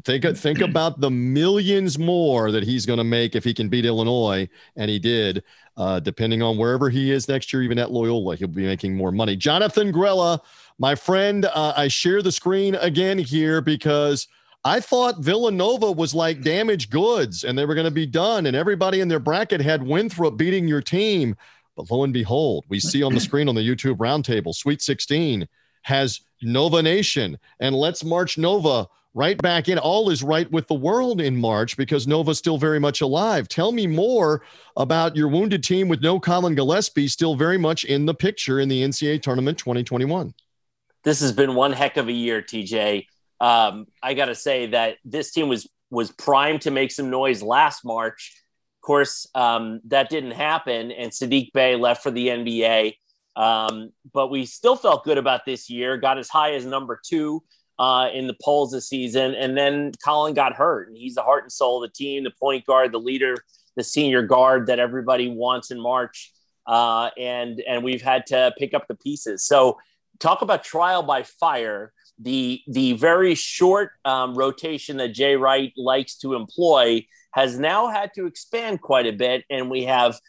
think 0.06 0.24
think 0.38 0.62
about 0.62 1.02
the 1.02 1.12
millions 1.12 2.00
more 2.00 2.52
that 2.52 2.63
he's 2.63 2.86
going 2.86 3.00
to 3.00 3.04
make 3.04 3.36
if 3.36 3.44
he 3.44 3.54
can 3.54 3.68
beat 3.68 3.86
Illinois, 3.86 4.48
and 4.78 4.90
he 4.90 4.98
did. 4.98 5.44
Uh, 5.76 6.00
depending 6.00 6.42
on 6.42 6.58
wherever 6.58 6.90
he 6.90 7.12
is 7.12 7.28
next 7.28 7.52
year, 7.54 7.62
even 7.62 7.78
at 7.78 7.92
Loyola, 7.92 8.36
he'll 8.36 8.48
be 8.48 8.66
making 8.66 8.96
more 8.96 9.12
money. 9.12 9.36
Jonathan 9.36 9.92
Grella, 9.92 10.40
my 10.80 10.96
friend, 10.96 11.46
uh, 11.46 11.74
I 11.76 11.88
share 11.90 12.22
the 12.22 12.32
screen 12.32 12.76
again 12.76 13.20
here 13.20 13.62
because 13.62 14.28
I 14.63 14.80
thought 14.80 15.20
Villanova 15.20 15.91
was 15.91 16.13
like 16.13 16.41
damaged 16.41 16.91
goods 16.91 17.43
and 17.43 17.58
they 17.58 17.65
were 17.65 17.76
going 17.76 17.86
to 17.86 17.91
be 17.91 18.06
done, 18.06 18.48
and 18.48 18.56
everybody 18.56 19.00
in 19.00 19.08
their 19.08 19.20
bracket 19.20 19.62
had 19.62 19.82
Winthrop 19.82 20.38
beating 20.38 20.67
your 20.67 20.82
team. 20.82 21.36
But 21.76 21.89
lo 21.91 22.04
and 22.04 22.12
behold, 22.12 22.65
we 22.67 22.80
see 22.80 23.04
on 23.04 23.13
the 23.13 23.20
screen 23.20 23.48
on 23.48 23.56
the 23.56 23.62
YouTube 23.62 23.98
roundtable, 23.98 24.54
Sweet 24.54 24.82
16 24.82 25.48
has 25.84 26.20
Nova 26.41 26.82
Nation 26.82 27.38
and 27.62 27.76
Let's 27.76 28.04
March 28.04 28.38
Nova 28.38 28.88
right 29.13 29.41
back 29.41 29.70
in. 29.70 29.80
All 29.80 30.10
is 30.10 30.22
right 30.22 30.52
with 30.52 30.67
the 30.67 30.76
world 30.76 31.22
in 31.22 31.36
March 31.36 31.78
because 31.78 32.06
Nova's 32.06 32.38
still 32.38 32.58
very 32.58 32.80
much 32.80 33.02
alive. 33.02 33.48
Tell 33.48 33.72
me 33.72 33.88
more 33.88 34.43
about 34.76 35.15
your 35.15 35.28
wounded 35.28 35.63
team 35.63 35.88
with 35.88 36.02
no 36.02 36.20
Collin 36.20 36.56
Gillespie 36.56 37.08
still 37.08 37.36
very 37.36 37.58
much 37.58 37.84
in 37.86 38.06
the 38.06 38.13
picture 38.13 38.60
in 38.60 38.70
the 38.70 38.84
NCAA 38.84 39.22
tournament 39.22 39.58
2021. 39.58 40.34
This 41.04 41.22
has 41.22 41.32
been 41.32 41.56
one 41.56 41.72
heck 41.72 41.98
of 41.98 42.10
a 42.10 42.12
year, 42.12 42.41
TJ. 42.41 43.08
Um, 43.39 43.88
I 44.02 44.13
got 44.13 44.26
to 44.26 44.36
say 44.36 44.67
that 44.67 44.97
this 45.06 45.32
team 45.32 45.50
was 45.50 45.67
was 45.89 46.12
primed 46.12 46.62
to 46.62 46.71
make 46.71 46.91
some 46.91 47.10
noise 47.10 47.41
last 47.41 47.86
March. 47.86 48.36
Of 48.82 48.86
course, 48.86 49.28
um, 49.36 49.80
that 49.86 50.10
didn't 50.10 50.32
happen, 50.32 50.91
and 50.91 51.12
Saddiq 51.12 51.52
Bey 51.54 51.76
left 51.76 52.04
for 52.04 52.12
the 52.12 52.28
NBA. 52.28 52.93
Um, 53.36 53.91
but 54.13 54.28
we 54.32 54.45
still 54.45 54.76
felt 54.76 55.04
good 55.04 55.17
about 55.17 55.45
this 55.45 55.69
year. 55.69 55.97
Got 55.97 56.17
as 56.17 56.28
high 56.28 56.54
as 56.54 56.65
number 56.65 57.00
two 57.06 57.43
uh, 57.80 58.10
in 58.13 58.28
the 58.28 58.36
polls 58.41 58.71
this 58.71 58.89
season. 58.89 59.36
And 59.36 59.56
then 59.58 59.91
Collin 60.04 60.34
got 60.34 60.54
hurt, 60.54 60.88
and 60.88 60.97
he's 60.97 61.15
the 61.15 61.21
heart 61.21 61.43
and 61.43 61.52
soul 61.52 61.84
of 61.84 61.89
the 61.89 61.93
team, 61.93 62.23
the 62.23 62.32
point 62.32 62.65
guard, 62.65 62.91
the 62.91 63.00
leader, 63.00 63.36
the 63.76 63.84
senior 63.84 64.23
guard 64.23 64.67
that 64.67 64.80
everybody 64.80 65.30
wants 65.30 65.71
in 65.71 65.80
March. 65.80 66.32
Uh, 66.65 67.12
and 67.17 67.62
and 67.62 67.84
we've 67.84 68.02
had 68.02 68.26
to 68.28 68.54
pick 68.58 68.73
up 68.73 68.88
the 68.88 68.95
pieces. 68.95 69.45
So 69.45 69.78
talk 70.19 70.41
about 70.41 70.63
trial 70.63 71.04
by 71.04 71.23
fire. 71.23 71.93
The 72.20 72.62
the 72.68 72.94
very 72.94 73.36
short 73.36 73.92
um, 74.04 74.36
rotation 74.36 74.98
that 74.98 75.10
Jay 75.10 75.36
Wright 75.36 75.72
likes 75.78 76.16
to 76.18 76.34
employ 76.34 77.06
has 77.32 77.60
now 77.60 77.88
had 77.88 78.12
to 78.16 78.26
expand 78.26 78.82
quite 78.82 79.06
a 79.06 79.12
bit, 79.12 79.46
and 79.50 79.70
we 79.70 79.84
have 79.84 80.20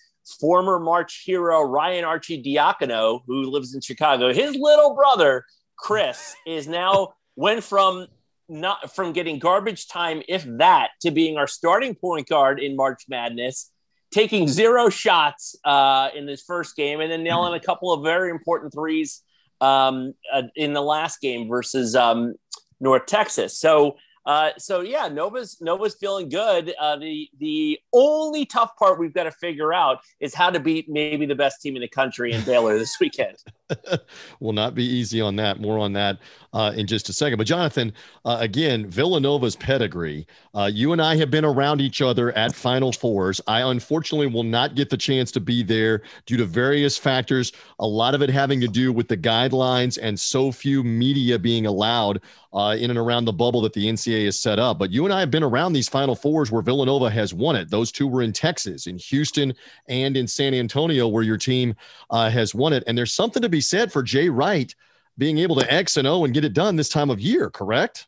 former 0.41 0.79
March 0.79 1.23
hero 1.25 1.63
Ryan 1.63 2.05
Arcidiacono, 2.05 3.23
who 3.27 3.51
lives 3.51 3.75
in 3.75 3.81
Chicago. 3.81 4.33
His 4.33 4.55
little 4.55 4.95
brother 4.95 5.45
Chris 5.79 6.35
is 6.47 6.69
now 6.69 7.15
went 7.37 7.65
from 7.65 8.07
not 8.49 8.95
from 8.95 9.13
getting 9.13 9.39
garbage 9.39 9.89
time, 9.89 10.23
if 10.29 10.45
that, 10.59 10.91
to 11.03 11.11
being 11.11 11.37
our 11.37 11.47
starting 11.47 11.95
point 11.95 12.29
guard 12.29 12.61
in 12.61 12.77
March 12.77 13.05
Madness, 13.09 13.71
taking 14.11 14.49
zero 14.49 14.89
shots 14.89 15.57
uh, 15.65 16.09
in 16.15 16.27
his 16.27 16.43
first 16.43 16.77
game, 16.77 17.01
and 17.01 17.11
then 17.11 17.23
nailing 17.23 17.55
a 17.55 17.61
couple 17.61 17.93
of 17.93 18.03
very 18.03 18.31
important 18.31 18.73
threes 18.73 19.23
um, 19.61 20.15
uh, 20.33 20.43
in 20.57 20.73
the 20.73 20.83
last 20.83 21.21
game 21.21 21.49
versus 21.49 21.95
um, 21.97 22.35
North 22.81 23.07
Texas. 23.07 23.59
So 23.59 23.97
uh, 24.29 24.51
so 24.59 24.83
yeah, 24.83 25.09
Nova's 25.09 25.57
Nova's 25.59 25.95
feeling 25.95 26.29
good. 26.29 26.75
Uh, 26.79 26.97
the 26.97 27.31
the 27.39 27.79
only 27.95 28.45
tough 28.45 28.77
part 28.77 28.99
we've 28.99 29.15
got 29.15 29.25
to 29.25 29.31
figure 29.31 29.73
out 29.73 30.01
is 30.21 30.35
how 30.35 30.51
to 30.51 30.61
beat 30.61 30.87
maybe 30.87 31.25
the 31.25 31.35
best 31.35 31.63
team 31.63 31.77
in 31.77 31.81
the 31.81 31.89
country 31.89 32.33
in 32.33 32.45
Baylor 32.45 32.79
this 32.79 32.97
weekend. 33.01 33.39
Will 34.41 34.53
not 34.53 34.75
be 34.75 34.85
easy 34.85 35.21
on 35.21 35.37
that. 35.37 35.61
More 35.61 35.79
on 35.79 35.93
that 35.95 36.19
uh, 36.53 36.73
in 36.77 36.87
just 36.87 37.09
a 37.09 37.13
second. 37.13 37.39
But 37.39 37.47
Jonathan, 37.47 37.93
uh, 38.25 38.39
again, 38.41 38.89
Villanova's 38.89 39.57
pedigree. 39.57 40.27
Uh, 40.55 40.71
you 40.73 40.93
and 40.93 41.03
I 41.03 41.17
have 41.17 41.31
been 41.31 41.45
around 41.45 41.81
each 41.81 42.01
other 42.01 42.33
at 42.33 42.55
Final 42.55 42.93
Fours. 42.93 43.41
I 43.47 43.71
unfortunately 43.71 44.27
will 44.27 44.45
not 44.45 44.75
get 44.75 44.91
the 44.91 44.97
chance 44.97 45.31
to 45.33 45.41
be 45.41 45.63
there 45.63 46.03
due 46.27 46.37
to 46.37 46.45
various 46.45 46.97
factors. 46.97 47.53
A 47.79 47.87
lot 47.87 48.15
of 48.15 48.23
it 48.23 48.31
having 48.31 48.61
to 48.61 48.69
do 48.69 48.93
with 48.93 49.09
the 49.09 49.17
guidelines 49.17 49.99
and 50.01 50.19
so 50.19 50.51
few 50.51 50.83
media 50.83 51.39
being 51.39 51.67
allowed 51.67 52.23
uh, 52.53 52.77
in 52.79 52.91
and 52.91 52.99
around 52.99 53.25
the 53.27 53.33
bubble 53.33 53.61
that 53.61 53.73
the 53.75 53.87
NCAA 53.87 54.25
has 54.25 54.39
set 54.39 54.59
up. 54.59 54.79
But 54.79 54.91
you 54.91 55.05
and 55.05 55.13
I 55.13 55.21
have 55.21 55.31
been 55.31 55.43
around 55.43 55.75
these 55.75 55.89
Final 55.89 56.17
Fours 56.17 56.51
where 56.51 56.63
Villanova 56.63 57.11
has 57.11 57.35
won 57.35 57.57
it. 57.57 57.71
Those 57.71 57.93
two 57.93 58.07
were 58.07 58.23
in 58.23 58.33
Texas, 58.33 58.87
in 58.87 58.97
Houston, 58.99 59.53
and 59.89 60.17
in 60.17 60.27
San 60.27 60.55
Antonio, 60.55 61.09
where 61.09 61.23
your 61.23 61.37
team 61.37 61.75
uh, 62.11 62.31
has 62.31 62.55
won 62.55 62.73
it. 62.73 62.85
And 62.87 62.97
there's 62.97 63.13
something 63.13 63.43
to 63.43 63.49
be 63.49 63.58
said 63.61 63.93
for 63.93 64.03
Jay 64.03 64.29
Wright 64.29 64.75
being 65.19 65.39
able 65.39 65.57
to 65.57 65.73
X 65.73 65.97
and 65.97 66.07
O 66.07 66.25
and 66.25 66.33
get 66.33 66.45
it 66.45 66.53
done 66.53 66.77
this 66.77 66.89
time 66.89 67.11
of 67.11 67.21
year, 67.21 67.51
correct? 67.51 68.07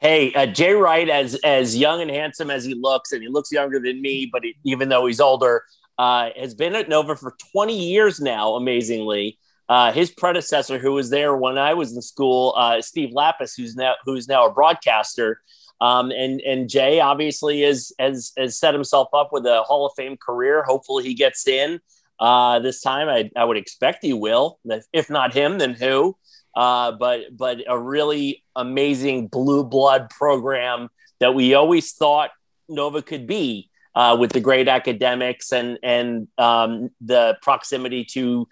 Hey, 0.00 0.32
uh, 0.34 0.46
Jay 0.46 0.72
Wright, 0.72 1.08
as 1.08 1.34
as 1.36 1.76
young 1.76 2.00
and 2.02 2.10
handsome 2.10 2.50
as 2.50 2.64
he 2.64 2.74
looks, 2.74 3.12
and 3.12 3.22
he 3.22 3.28
looks 3.28 3.50
younger 3.50 3.80
than 3.80 4.00
me, 4.00 4.28
but 4.30 4.44
he, 4.44 4.54
even 4.64 4.88
though 4.88 5.06
he's 5.06 5.20
older, 5.20 5.64
uh, 5.98 6.30
has 6.36 6.54
been 6.54 6.74
at 6.74 6.88
Nova 6.88 7.16
for 7.16 7.34
20 7.52 7.76
years 7.76 8.20
now. 8.20 8.54
Amazingly, 8.54 9.38
uh, 9.68 9.92
his 9.92 10.10
predecessor, 10.10 10.78
who 10.78 10.92
was 10.92 11.10
there 11.10 11.36
when 11.36 11.58
I 11.58 11.74
was 11.74 11.94
in 11.94 12.02
school, 12.02 12.54
uh, 12.56 12.82
Steve 12.82 13.10
Lappas, 13.14 13.56
who's 13.56 13.76
now 13.76 13.94
who's 14.04 14.28
now 14.28 14.46
a 14.46 14.52
broadcaster, 14.52 15.40
um, 15.80 16.10
and 16.10 16.40
and 16.42 16.68
Jay 16.68 17.00
obviously 17.00 17.62
is 17.62 17.94
has 17.98 18.32
has 18.36 18.58
set 18.58 18.74
himself 18.74 19.08
up 19.14 19.30
with 19.32 19.46
a 19.46 19.62
Hall 19.62 19.86
of 19.86 19.92
Fame 19.96 20.16
career. 20.18 20.62
Hopefully, 20.64 21.04
he 21.04 21.14
gets 21.14 21.48
in 21.48 21.80
uh, 22.20 22.58
this 22.60 22.80
time. 22.80 23.08
I, 23.08 23.30
I 23.36 23.44
would 23.44 23.56
expect 23.56 23.98
he 24.02 24.12
will. 24.12 24.58
If 24.92 25.10
not 25.10 25.34
him, 25.34 25.58
then 25.58 25.74
who? 25.74 26.16
Uh, 26.54 26.92
but 26.92 27.36
but 27.36 27.58
a 27.66 27.78
really 27.78 28.44
amazing 28.54 29.26
blue 29.26 29.64
blood 29.64 30.08
program 30.10 30.88
that 31.20 31.34
we 31.34 31.54
always 31.54 31.92
thought 31.92 32.30
Nova 32.68 33.02
could 33.02 33.26
be 33.26 33.70
uh, 33.94 34.16
with 34.18 34.32
the 34.32 34.40
great 34.40 34.68
academics 34.68 35.52
and 35.52 35.78
and 35.82 36.28
um, 36.38 36.90
the 37.00 37.36
proximity 37.42 38.04
to 38.04 38.46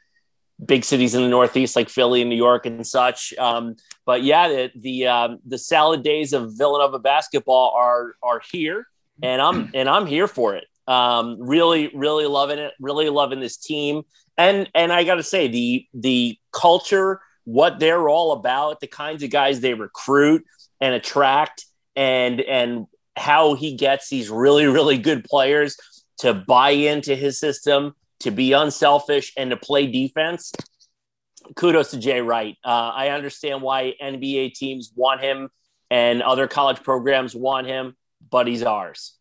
big 0.64 0.85
cities 0.85 1.14
in 1.14 1.22
the 1.22 1.29
Northeast 1.29 1.77
like 1.77 1.88
Philly 1.88 2.20
and 2.20 2.31
New 2.31 2.37
York 2.37 2.66
and 2.66 2.87
such. 2.87 3.35
Um, 3.38 3.77
but 4.05 4.22
yeah, 4.22 4.48
the 4.48 4.70
the, 4.77 5.07
um, 5.07 5.38
the 5.46 5.59
salad 5.59 6.03
days 6.03 6.33
of 6.33 6.53
Villanova 6.57 6.98
basketball 6.98 7.72
are 7.77 8.14
are 8.22 8.40
here, 8.51 8.87
and 9.22 9.40
I'm 9.40 9.70
and 9.75 9.88
I'm 9.88 10.07
here 10.07 10.29
for 10.29 10.55
it. 10.55 10.64
Um, 10.87 11.37
really, 11.38 11.90
really 11.95 12.27
loving 12.27 12.59
it. 12.59 12.73
Really 12.81 13.09
loving 13.09 13.40
this 13.40 13.57
team, 13.57 14.03
and 14.37 14.68
and 14.75 14.92
I 14.92 15.05
got 15.05 15.16
to 15.16 15.23
say 15.23 15.49
the 15.49 15.87
the 15.95 16.38
culture, 16.53 17.21
what 17.45 17.79
they're 17.79 18.09
all 18.09 18.33
about, 18.33 18.81
the 18.81 18.88
kinds 18.88 19.23
of 19.23 19.31
guys 19.31 19.61
they 19.61 19.75
recruit 19.75 20.45
and 20.81 20.95
attract, 20.95 21.66
and 21.95 22.40
and 22.40 22.87
how 23.16 23.55
he 23.55 23.77
gets 23.77 24.09
these 24.09 24.31
really 24.31 24.66
really 24.66 24.99
good 24.99 25.25
players 25.25 25.77
to 26.18 26.35
buy 26.35 26.71
into 26.71 27.14
his 27.14 27.38
system 27.38 27.95
to 28.23 28.31
be 28.31 28.53
unselfish 28.53 29.33
and 29.37 29.51
to 29.51 29.57
play 29.57 29.87
defense. 29.87 30.53
Kudos 31.57 31.90
to 31.90 31.99
Jay 31.99 32.21
Wright. 32.21 32.57
Uh, 32.64 32.92
I 32.95 33.09
understand 33.09 33.62
why 33.62 33.95
NBA 34.01 34.55
teams 34.55 34.92
want 34.95 35.21
him 35.21 35.49
and 35.90 36.23
other 36.23 36.47
college 36.47 36.83
programs 36.83 37.35
want 37.35 37.66
him, 37.66 37.97
but 38.31 38.47
he's 38.47 38.62
ours. 38.62 39.14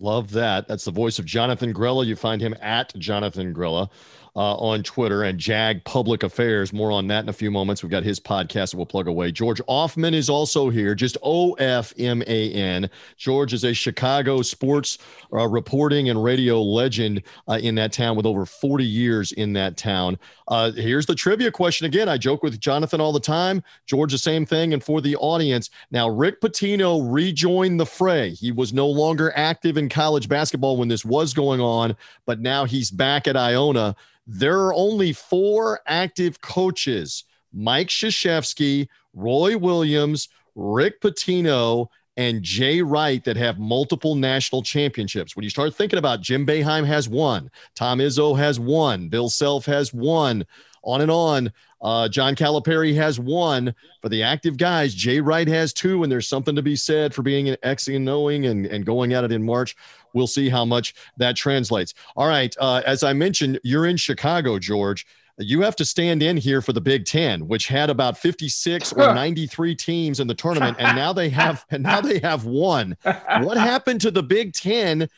Love 0.00 0.30
that. 0.32 0.66
That's 0.66 0.84
the 0.84 0.90
voice 0.90 1.18
of 1.18 1.24
Jonathan 1.24 1.72
Grella. 1.72 2.04
You 2.04 2.16
find 2.16 2.40
him 2.40 2.54
at 2.60 2.94
Jonathan 2.98 3.54
Grella 3.54 3.90
uh, 4.36 4.56
on 4.56 4.82
Twitter 4.82 5.22
and 5.22 5.38
Jag 5.38 5.84
Public 5.84 6.22
Affairs. 6.22 6.72
More 6.72 6.90
on 6.90 7.06
that 7.08 7.24
in 7.24 7.28
a 7.28 7.32
few 7.32 7.50
moments. 7.50 7.82
We've 7.82 7.90
got 7.90 8.02
his 8.02 8.18
podcast 8.18 8.70
that 8.70 8.76
we'll 8.76 8.86
plug 8.86 9.06
away. 9.06 9.30
George 9.30 9.60
Ofman 9.68 10.14
is 10.14 10.28
also 10.28 10.70
here, 10.70 10.94
just 10.94 11.16
O 11.22 11.52
F 11.54 11.92
M 11.98 12.22
A 12.26 12.52
N. 12.52 12.90
George 13.16 13.52
is 13.52 13.64
a 13.64 13.72
Chicago 13.72 14.42
sports 14.42 14.98
uh, 15.32 15.46
reporting 15.46 16.08
and 16.08 16.22
radio 16.22 16.60
legend 16.60 17.22
uh, 17.48 17.58
in 17.62 17.74
that 17.76 17.92
town 17.92 18.16
with 18.16 18.26
over 18.26 18.44
40 18.44 18.84
years 18.84 19.32
in 19.32 19.52
that 19.52 19.76
town. 19.76 20.18
Uh, 20.48 20.72
here's 20.72 21.06
the 21.06 21.14
trivia 21.14 21.50
question 21.50 21.86
again. 21.86 22.08
I 22.08 22.18
joke 22.18 22.42
with 22.42 22.60
Jonathan 22.60 23.00
all 23.00 23.12
the 23.12 23.20
time. 23.20 23.62
George, 23.86 24.12
the 24.12 24.18
same 24.18 24.44
thing. 24.44 24.74
And 24.74 24.82
for 24.82 25.00
the 25.00 25.16
audience, 25.16 25.70
now 25.90 26.08
Rick 26.08 26.40
Pitino 26.40 27.06
rejoined 27.10 27.80
the 27.80 27.86
fray. 27.86 28.30
He 28.30 28.52
was 28.52 28.72
no 28.72 28.86
longer 28.86 29.32
active 29.36 29.76
in 29.76 29.88
college 29.88 30.28
basketball 30.28 30.76
when 30.76 30.88
this 30.88 31.04
was 31.04 31.32
going 31.32 31.60
on, 31.60 31.96
but 32.26 32.40
now 32.40 32.64
he's 32.64 32.90
back 32.90 33.26
at 33.26 33.36
Iona. 33.36 33.96
There 34.26 34.58
are 34.60 34.74
only 34.74 35.12
four 35.12 35.80
active 35.86 36.40
coaches 36.40 37.24
Mike 37.52 37.88
Krzyzewski, 37.88 38.88
Roy 39.12 39.56
Williams, 39.56 40.28
Rick 40.56 41.00
Pitino, 41.00 41.86
and 42.16 42.42
Jay 42.42 42.80
Wright 42.80 43.22
that 43.24 43.36
have 43.36 43.58
multiple 43.58 44.14
national 44.14 44.62
championships. 44.62 45.34
When 45.34 45.42
you 45.42 45.50
start 45.50 45.74
thinking 45.74 45.98
about 45.98 46.20
Jim 46.20 46.46
Boeheim 46.46 46.86
has 46.86 47.08
one, 47.08 47.50
Tom 47.74 47.98
Izzo 47.98 48.36
has 48.38 48.60
one, 48.60 49.08
Bill 49.08 49.28
Self 49.28 49.66
has 49.66 49.92
one, 49.92 50.46
on 50.84 51.00
and 51.00 51.10
on. 51.10 51.52
Uh, 51.82 52.08
John 52.08 52.34
Calipari 52.34 52.94
has 52.94 53.20
one. 53.20 53.74
For 54.00 54.08
the 54.08 54.22
active 54.22 54.56
guys, 54.56 54.94
Jay 54.94 55.20
Wright 55.20 55.48
has 55.48 55.72
two, 55.72 56.02
and 56.02 56.10
there's 56.10 56.28
something 56.28 56.54
to 56.54 56.62
be 56.62 56.76
said 56.76 57.14
for 57.14 57.22
being 57.22 57.48
an 57.48 57.56
X 57.62 57.88
and 57.88 58.04
knowing 58.04 58.46
and, 58.46 58.66
and 58.66 58.86
going 58.86 59.12
at 59.12 59.24
it 59.24 59.32
in 59.32 59.42
March. 59.42 59.76
We'll 60.14 60.26
see 60.26 60.48
how 60.48 60.64
much 60.64 60.94
that 61.16 61.36
translates. 61.36 61.94
All 62.16 62.28
right. 62.28 62.54
Uh, 62.58 62.82
as 62.86 63.02
I 63.02 63.12
mentioned, 63.12 63.60
you're 63.64 63.86
in 63.86 63.96
Chicago, 63.96 64.58
George. 64.58 65.06
You 65.38 65.62
have 65.62 65.74
to 65.76 65.84
stand 65.84 66.22
in 66.22 66.36
here 66.36 66.62
for 66.62 66.72
the 66.72 66.80
Big 66.80 67.06
Ten, 67.06 67.48
which 67.48 67.66
had 67.66 67.90
about 67.90 68.16
56 68.16 68.92
or 68.92 69.14
93 69.14 69.74
teams 69.74 70.20
in 70.20 70.28
the 70.28 70.34
tournament, 70.34 70.76
and 70.78 70.96
now 70.96 71.12
they 71.12 71.28
have 71.30 71.64
and 71.70 71.82
now 71.82 72.00
they 72.00 72.20
have 72.20 72.44
one. 72.44 72.96
What 73.02 73.56
happened 73.56 74.00
to 74.02 74.12
the 74.12 74.22
Big 74.22 74.52
Ten 74.52 75.08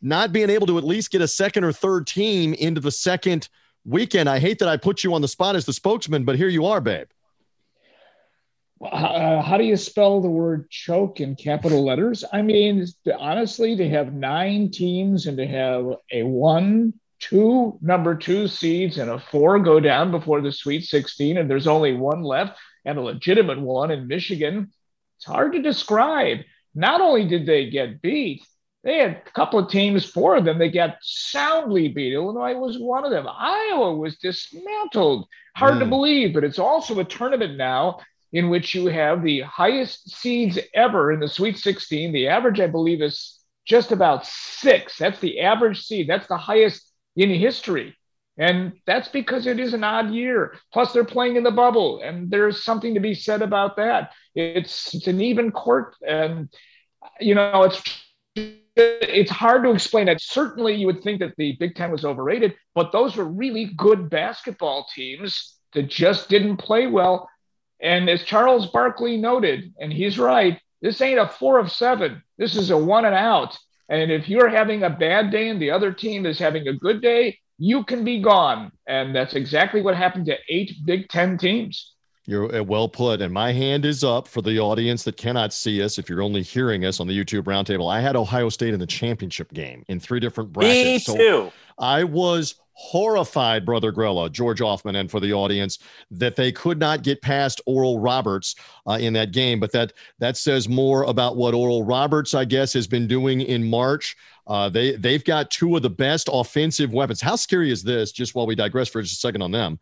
not 0.00 0.32
being 0.32 0.48
able 0.48 0.66
to 0.68 0.78
at 0.78 0.84
least 0.84 1.10
get 1.10 1.20
a 1.20 1.28
second 1.28 1.64
or 1.64 1.72
third 1.72 2.06
team 2.06 2.54
into 2.54 2.80
the 2.80 2.90
second 2.90 3.50
weekend? 3.84 4.30
I 4.30 4.38
hate 4.38 4.58
that 4.60 4.68
I 4.68 4.78
put 4.78 5.04
you 5.04 5.12
on 5.12 5.20
the 5.20 5.28
spot 5.28 5.56
as 5.56 5.66
the 5.66 5.74
spokesman, 5.74 6.24
but 6.24 6.36
here 6.36 6.48
you 6.48 6.64
are, 6.64 6.80
babe. 6.80 7.08
Uh, 8.80 9.40
how 9.40 9.56
do 9.56 9.64
you 9.64 9.76
spell 9.76 10.20
the 10.20 10.28
word 10.28 10.70
choke 10.70 11.20
in 11.20 11.34
capital 11.34 11.84
letters? 11.84 12.24
I 12.32 12.42
mean, 12.42 12.86
honestly, 13.18 13.74
to 13.76 13.88
have 13.88 14.12
nine 14.12 14.70
teams 14.70 15.26
and 15.26 15.36
to 15.38 15.46
have 15.46 15.94
a 16.12 16.22
one, 16.22 16.92
two 17.18 17.78
number 17.80 18.14
two 18.14 18.48
seeds 18.48 18.98
and 18.98 19.10
a 19.10 19.18
four 19.18 19.58
go 19.58 19.80
down 19.80 20.10
before 20.10 20.40
the 20.40 20.52
Sweet 20.52 20.84
16, 20.84 21.38
and 21.38 21.50
there's 21.50 21.66
only 21.66 21.94
one 21.94 22.22
left 22.22 22.58
and 22.84 22.98
a 22.98 23.02
legitimate 23.02 23.60
one 23.60 23.90
in 23.90 24.06
Michigan. 24.06 24.72
It's 25.18 25.26
hard 25.26 25.52
to 25.52 25.62
describe. 25.62 26.40
Not 26.74 27.00
only 27.00 27.26
did 27.26 27.46
they 27.46 27.70
get 27.70 28.02
beat, 28.02 28.46
they 28.84 28.98
had 28.98 29.22
a 29.26 29.30
couple 29.32 29.58
of 29.58 29.68
teams, 29.68 30.04
four 30.04 30.36
of 30.36 30.44
them, 30.44 30.58
they 30.58 30.70
got 30.70 30.98
soundly 31.00 31.88
beat. 31.88 32.12
Illinois 32.12 32.54
was 32.54 32.78
one 32.78 33.04
of 33.04 33.10
them. 33.10 33.26
Iowa 33.26 33.96
was 33.96 34.16
dismantled. 34.18 35.26
Hard 35.56 35.74
mm. 35.74 35.78
to 35.80 35.86
believe, 35.86 36.34
but 36.34 36.44
it's 36.44 36.60
also 36.60 37.00
a 37.00 37.04
tournament 37.04 37.56
now 37.56 37.98
in 38.32 38.48
which 38.50 38.74
you 38.74 38.86
have 38.86 39.22
the 39.22 39.40
highest 39.40 40.10
seeds 40.10 40.58
ever 40.74 41.10
in 41.10 41.18
the 41.18 41.28
Sweet 41.28 41.58
16. 41.58 42.12
The 42.12 42.28
average, 42.28 42.60
I 42.60 42.66
believe, 42.66 43.02
is 43.02 43.40
just 43.66 43.90
about 43.90 44.26
six. 44.26 44.98
That's 44.98 45.18
the 45.18 45.40
average 45.40 45.82
seed. 45.82 46.08
That's 46.08 46.28
the 46.28 46.36
highest 46.36 46.85
in 47.16 47.30
history. 47.30 47.96
And 48.38 48.74
that's 48.86 49.08
because 49.08 49.46
it 49.46 49.58
is 49.58 49.72
an 49.72 49.82
odd 49.82 50.10
year. 50.10 50.56
Plus, 50.72 50.92
they're 50.92 51.04
playing 51.04 51.36
in 51.36 51.42
the 51.42 51.50
bubble, 51.50 52.02
and 52.02 52.30
there's 52.30 52.62
something 52.62 52.94
to 52.94 53.00
be 53.00 53.14
said 53.14 53.40
about 53.40 53.76
that. 53.76 54.12
It's 54.34 54.94
it's 54.94 55.06
an 55.06 55.22
even 55.22 55.50
court, 55.50 55.96
and 56.06 56.50
you 57.18 57.34
know 57.34 57.62
it's 57.62 57.82
it's 58.34 59.30
hard 59.30 59.64
to 59.64 59.70
explain 59.70 60.08
it. 60.08 60.20
Certainly, 60.20 60.74
you 60.74 60.86
would 60.86 61.02
think 61.02 61.20
that 61.20 61.34
the 61.38 61.56
Big 61.58 61.74
Ten 61.74 61.90
was 61.90 62.04
overrated, 62.04 62.54
but 62.74 62.92
those 62.92 63.16
were 63.16 63.24
really 63.24 63.70
good 63.76 64.10
basketball 64.10 64.86
teams 64.94 65.56
that 65.72 65.88
just 65.88 66.28
didn't 66.28 66.58
play 66.58 66.86
well. 66.86 67.30
And 67.80 68.08
as 68.10 68.22
Charles 68.22 68.66
Barkley 68.66 69.16
noted, 69.16 69.72
and 69.80 69.90
he's 69.90 70.18
right, 70.18 70.60
this 70.82 71.00
ain't 71.00 71.18
a 71.18 71.26
four 71.26 71.58
of 71.58 71.72
seven. 71.72 72.22
This 72.36 72.54
is 72.54 72.70
a 72.70 72.76
one 72.76 73.06
and 73.06 73.14
out. 73.14 73.56
And 73.88 74.10
if 74.10 74.28
you're 74.28 74.48
having 74.48 74.82
a 74.82 74.90
bad 74.90 75.30
day 75.30 75.48
and 75.48 75.60
the 75.60 75.70
other 75.70 75.92
team 75.92 76.26
is 76.26 76.38
having 76.38 76.68
a 76.68 76.72
good 76.72 77.00
day, 77.00 77.38
you 77.58 77.84
can 77.84 78.04
be 78.04 78.20
gone. 78.20 78.72
And 78.86 79.14
that's 79.14 79.34
exactly 79.34 79.80
what 79.80 79.96
happened 79.96 80.26
to 80.26 80.36
eight 80.48 80.72
Big 80.84 81.08
Ten 81.08 81.38
teams. 81.38 81.94
You're 82.28 82.56
uh, 82.56 82.62
well 82.62 82.88
put. 82.88 83.22
And 83.22 83.32
my 83.32 83.52
hand 83.52 83.84
is 83.84 84.02
up 84.02 84.26
for 84.26 84.42
the 84.42 84.58
audience 84.58 85.04
that 85.04 85.16
cannot 85.16 85.52
see 85.52 85.80
us. 85.82 85.96
If 85.96 86.08
you're 86.08 86.22
only 86.22 86.42
hearing 86.42 86.84
us 86.84 86.98
on 86.98 87.06
the 87.06 87.16
YouTube 87.16 87.42
roundtable, 87.42 87.90
I 87.90 88.00
had 88.00 88.16
Ohio 88.16 88.48
State 88.48 88.74
in 88.74 88.80
the 88.80 88.86
championship 88.86 89.52
game 89.52 89.84
in 89.88 90.00
three 90.00 90.18
different 90.18 90.52
brackets. 90.52 91.08
Me 91.08 91.16
too. 91.16 91.22
So 91.22 91.52
I 91.78 92.02
was 92.02 92.56
horrified, 92.78 93.64
Brother 93.64 93.90
Grella, 93.90 94.30
George 94.30 94.60
Ofman, 94.60 95.00
and 95.00 95.10
for 95.10 95.18
the 95.18 95.32
audience 95.32 95.78
that 96.10 96.36
they 96.36 96.52
could 96.52 96.78
not 96.78 97.02
get 97.02 97.22
past 97.22 97.60
Oral 97.64 97.98
Roberts 97.98 98.54
uh, 98.86 98.98
in 99.00 99.14
that 99.14 99.32
game. 99.32 99.58
But 99.58 99.72
that 99.72 99.94
that 100.18 100.36
says 100.36 100.68
more 100.68 101.04
about 101.04 101.36
what 101.36 101.54
Oral 101.54 101.84
Roberts, 101.84 102.34
I 102.34 102.44
guess, 102.44 102.74
has 102.74 102.86
been 102.86 103.08
doing 103.08 103.40
in 103.40 103.68
March. 103.68 104.14
Uh, 104.46 104.68
they 104.68 104.92
they've 104.92 105.24
got 105.24 105.50
two 105.50 105.74
of 105.74 105.82
the 105.82 105.90
best 105.90 106.28
offensive 106.30 106.92
weapons. 106.92 107.20
How 107.20 107.34
scary 107.34 107.70
is 107.70 107.82
this? 107.82 108.12
Just 108.12 108.34
while 108.34 108.46
we 108.46 108.54
digress 108.54 108.88
for 108.88 109.00
just 109.00 109.14
a 109.14 109.20
second 109.20 109.42
on 109.42 109.50
them. 109.50 109.80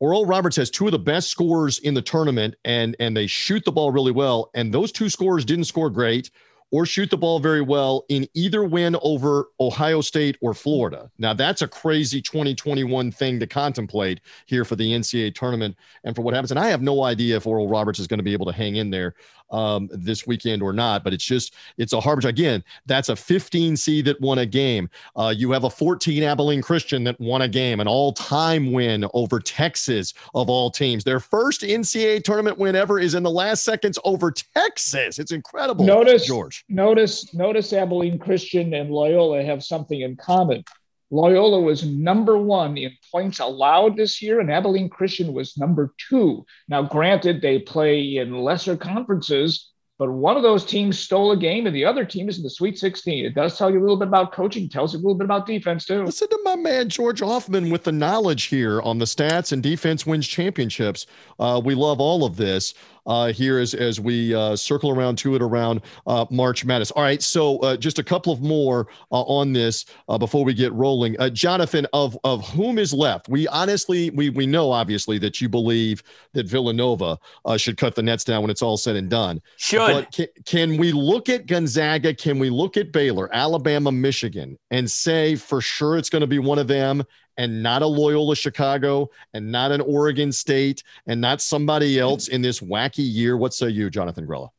Oral 0.00 0.24
Roberts 0.24 0.56
has 0.56 0.70
two 0.70 0.86
of 0.86 0.92
the 0.92 0.98
best 0.98 1.28
scorers 1.28 1.78
in 1.80 1.92
the 1.92 2.00
tournament, 2.00 2.56
and 2.64 2.96
and 2.98 3.14
they 3.14 3.26
shoot 3.26 3.62
the 3.66 3.72
ball 3.72 3.92
really 3.92 4.12
well. 4.12 4.50
And 4.54 4.72
those 4.72 4.92
two 4.92 5.10
scorers 5.10 5.44
didn't 5.44 5.64
score 5.64 5.90
great 5.90 6.30
or 6.70 6.86
shoot 6.86 7.10
the 7.10 7.16
ball 7.16 7.40
very 7.40 7.62
well 7.62 8.04
in 8.08 8.28
either 8.34 8.64
win 8.64 8.96
over 9.02 9.48
Ohio 9.58 10.00
State 10.00 10.36
or 10.40 10.54
Florida. 10.54 11.10
Now, 11.18 11.34
that's 11.34 11.62
a 11.62 11.68
crazy 11.68 12.22
2021 12.22 13.10
thing 13.10 13.40
to 13.40 13.46
contemplate 13.46 14.20
here 14.46 14.64
for 14.64 14.76
the 14.76 14.92
NCAA 14.92 15.34
tournament 15.34 15.76
and 16.04 16.14
for 16.14 16.22
what 16.22 16.34
happens. 16.34 16.50
And 16.50 16.60
I 16.60 16.68
have 16.68 16.82
no 16.82 17.02
idea 17.02 17.36
if 17.36 17.46
Oral 17.46 17.68
Roberts 17.68 17.98
is 17.98 18.06
going 18.06 18.18
to 18.18 18.24
be 18.24 18.32
able 18.32 18.46
to 18.46 18.52
hang 18.52 18.76
in 18.76 18.90
there 18.90 19.14
um, 19.50 19.88
this 19.92 20.26
weekend 20.26 20.62
or 20.62 20.72
not. 20.72 21.04
But 21.04 21.12
it's 21.12 21.24
just 21.24 21.54
it's 21.76 21.92
a 21.92 22.00
harbinger. 22.00 22.28
Again, 22.28 22.62
that's 22.86 23.08
a 23.08 23.16
15 23.16 23.76
seed 23.76 24.04
that 24.06 24.20
won 24.20 24.38
a 24.38 24.46
game. 24.46 24.88
Uh, 25.16 25.34
you 25.36 25.50
have 25.52 25.64
a 25.64 25.70
14 25.70 26.22
Abilene 26.22 26.62
Christian 26.62 27.04
that 27.04 27.18
won 27.20 27.42
a 27.42 27.48
game, 27.48 27.80
an 27.80 27.88
all-time 27.88 28.72
win 28.72 29.04
over 29.14 29.40
Texas 29.40 30.14
of 30.34 30.48
all 30.48 30.70
teams. 30.70 31.04
Their 31.04 31.20
first 31.20 31.62
NCAA 31.62 32.22
tournament 32.22 32.58
win 32.58 32.76
ever 32.76 32.98
is 32.98 33.14
in 33.14 33.22
the 33.22 33.30
last 33.30 33.64
seconds 33.64 33.98
over 34.04 34.30
Texas. 34.30 35.18
It's 35.18 35.32
incredible. 35.32 35.84
Notice 35.84 36.26
George. 36.26 36.59
Notice 36.68 37.34
notice 37.34 37.72
Abilene 37.72 38.18
Christian 38.18 38.74
and 38.74 38.90
Loyola 38.90 39.42
have 39.42 39.64
something 39.64 40.00
in 40.00 40.16
common. 40.16 40.64
Loyola 41.10 41.60
was 41.60 41.84
number 41.84 42.38
one 42.38 42.76
in 42.76 42.92
points 43.10 43.40
allowed 43.40 43.96
this 43.96 44.22
year, 44.22 44.38
and 44.38 44.50
Abilene 44.50 44.88
Christian 44.88 45.32
was 45.32 45.58
number 45.58 45.92
two. 46.08 46.46
Now, 46.68 46.82
granted, 46.82 47.42
they 47.42 47.58
play 47.58 48.18
in 48.18 48.38
lesser 48.38 48.76
conferences, 48.76 49.70
but 49.98 50.10
one 50.10 50.36
of 50.36 50.42
those 50.42 50.64
teams 50.64 50.98
stole 50.98 51.32
a 51.32 51.36
game 51.36 51.66
and 51.66 51.76
the 51.76 51.84
other 51.84 52.06
team 52.06 52.30
is 52.30 52.38
in 52.38 52.42
the 52.42 52.48
Sweet 52.48 52.78
16. 52.78 53.26
It 53.26 53.34
does 53.34 53.58
tell 53.58 53.70
you 53.70 53.78
a 53.78 53.82
little 53.82 53.98
bit 53.98 54.08
about 54.08 54.32
coaching, 54.32 54.68
tells 54.68 54.94
you 54.94 54.98
a 54.98 55.02
little 55.02 55.16
bit 55.16 55.26
about 55.26 55.46
defense, 55.46 55.84
too. 55.84 56.04
Listen 56.04 56.28
to 56.28 56.40
my 56.42 56.56
man, 56.56 56.88
George 56.88 57.20
Ofman, 57.20 57.70
with 57.70 57.84
the 57.84 57.92
knowledge 57.92 58.44
here 58.44 58.80
on 58.80 58.98
the 58.98 59.04
stats 59.04 59.52
and 59.52 59.62
defense 59.62 60.06
wins 60.06 60.26
championships. 60.26 61.06
Uh, 61.38 61.60
we 61.62 61.74
love 61.74 62.00
all 62.00 62.24
of 62.24 62.36
this 62.36 62.72
uh, 63.06 63.32
here 63.32 63.58
as, 63.58 63.74
as 63.74 64.00
we 64.00 64.34
uh, 64.34 64.56
circle 64.56 64.90
around 64.90 65.16
to 65.18 65.34
it 65.34 65.42
around 65.42 65.82
uh, 66.06 66.26
March 66.30 66.64
Madness. 66.64 66.90
All 66.90 67.02
right, 67.02 67.22
so 67.22 67.58
uh, 67.58 67.76
just 67.76 67.98
a 67.98 68.02
couple 68.02 68.32
of 68.32 68.40
more 68.40 68.88
uh, 69.12 69.22
on 69.22 69.52
this 69.52 69.84
uh, 70.08 70.18
before 70.18 70.44
we 70.44 70.54
get 70.54 70.72
rolling. 70.72 71.16
Jonathan, 71.32 71.86
of 71.92 72.18
of 72.24 72.46
whom 72.48 72.78
is 72.78 72.92
left? 72.92 73.28
We 73.28 73.46
honestly, 73.48 74.10
we 74.10 74.30
we 74.30 74.46
know 74.46 74.70
obviously 74.70 75.18
that 75.18 75.40
you 75.40 75.48
believe 75.48 76.02
that 76.32 76.46
Villanova 76.46 77.18
should 77.56 77.76
cut 77.76 77.94
the 77.94 78.02
nets 78.02 78.24
down 78.24 78.42
when 78.42 78.50
it's 78.50 78.62
all 78.62 78.76
said 78.76 78.96
and 78.96 79.10
done. 79.10 79.40
Should. 79.56 79.78
But 79.78 80.12
can, 80.12 80.26
can 80.46 80.76
we 80.76 80.92
look 80.92 81.28
at 81.28 81.46
Gonzaga? 81.46 82.14
Can 82.14 82.38
we 82.38 82.50
look 82.50 82.76
at 82.76 82.92
Baylor, 82.92 83.28
Alabama, 83.32 83.92
Michigan, 83.92 84.58
and 84.70 84.90
say 84.90 85.36
for 85.36 85.60
sure 85.60 85.96
it's 85.96 86.10
going 86.10 86.20
to 86.20 86.26
be 86.26 86.38
one 86.38 86.58
of 86.58 86.68
them? 86.68 87.04
And 87.40 87.62
not 87.62 87.80
a 87.80 87.86
Loyola 87.86 88.36
Chicago 88.36 89.08
and 89.32 89.50
not 89.50 89.72
an 89.72 89.80
Oregon 89.80 90.30
State 90.30 90.82
and 91.06 91.22
not 91.22 91.40
somebody 91.40 91.98
else 91.98 92.28
in 92.28 92.42
this 92.42 92.60
wacky 92.60 92.96
year. 92.98 93.34
What 93.34 93.54
say 93.54 93.70
you, 93.70 93.88
Jonathan 93.88 94.26
Grella? 94.26 94.50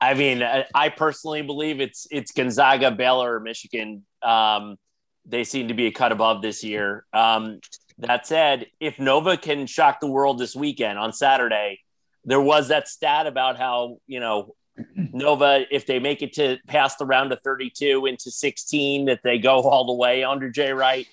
I 0.00 0.14
mean, 0.14 0.42
I 0.42 0.88
personally 0.88 1.42
believe 1.42 1.78
it's 1.78 2.06
it's 2.10 2.32
Gonzaga, 2.32 2.90
Baylor, 2.90 3.38
Michigan. 3.38 4.06
Um, 4.22 4.76
they 5.26 5.44
seem 5.44 5.68
to 5.68 5.74
be 5.74 5.86
a 5.88 5.92
cut 5.92 6.10
above 6.10 6.40
this 6.40 6.64
year. 6.64 7.04
Um, 7.12 7.60
that 7.98 8.26
said, 8.26 8.68
if 8.80 8.98
Nova 8.98 9.36
can 9.36 9.66
shock 9.66 10.00
the 10.00 10.06
world 10.06 10.38
this 10.38 10.56
weekend 10.56 10.98
on 10.98 11.12
Saturday, 11.12 11.80
there 12.24 12.40
was 12.40 12.68
that 12.68 12.88
stat 12.88 13.26
about 13.26 13.58
how 13.58 13.98
you 14.06 14.20
know 14.20 14.54
Nova, 14.96 15.66
if 15.70 15.84
they 15.84 15.98
make 15.98 16.22
it 16.22 16.32
to 16.34 16.56
pass 16.66 16.96
the 16.96 17.04
round 17.04 17.32
of 17.32 17.42
32 17.42 18.06
into 18.06 18.30
16, 18.30 19.04
that 19.06 19.20
they 19.22 19.38
go 19.38 19.60
all 19.60 19.84
the 19.84 19.92
way 19.92 20.24
under 20.24 20.48
Jay 20.48 20.72
Wright 20.72 21.06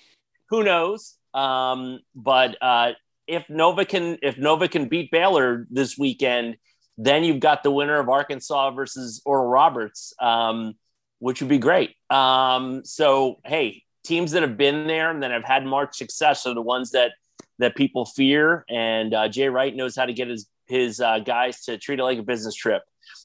who 0.50 0.62
knows? 0.62 1.16
Um, 1.32 2.00
but 2.14 2.56
uh, 2.62 2.92
if 3.26 3.48
Nova 3.48 3.84
can 3.84 4.18
if 4.22 4.38
Nova 4.38 4.68
can 4.68 4.88
beat 4.88 5.10
Baylor 5.10 5.66
this 5.70 5.98
weekend, 5.98 6.56
then 6.96 7.24
you've 7.24 7.40
got 7.40 7.62
the 7.62 7.70
winner 7.70 7.98
of 7.98 8.08
Arkansas 8.08 8.70
versus 8.70 9.20
Oral 9.24 9.46
Roberts, 9.46 10.14
um, 10.20 10.74
which 11.18 11.40
would 11.40 11.48
be 11.48 11.58
great. 11.58 11.94
Um, 12.10 12.84
so 12.84 13.40
hey, 13.44 13.82
teams 14.04 14.32
that 14.32 14.42
have 14.42 14.56
been 14.56 14.86
there 14.86 15.10
and 15.10 15.22
that 15.22 15.30
have 15.30 15.44
had 15.44 15.64
March 15.64 15.96
success 15.96 16.46
are 16.46 16.54
the 16.54 16.62
ones 16.62 16.92
that 16.92 17.12
that 17.58 17.76
people 17.76 18.04
fear. 18.04 18.64
And 18.68 19.14
uh, 19.14 19.28
Jay 19.28 19.48
Wright 19.48 19.74
knows 19.74 19.96
how 19.96 20.06
to 20.06 20.12
get 20.12 20.28
his 20.28 20.46
his 20.66 21.00
uh, 21.00 21.18
guys 21.18 21.62
to 21.64 21.78
treat 21.78 21.98
it 21.98 22.04
like 22.04 22.18
a 22.18 22.22
business 22.22 22.54
trip. 22.54 22.82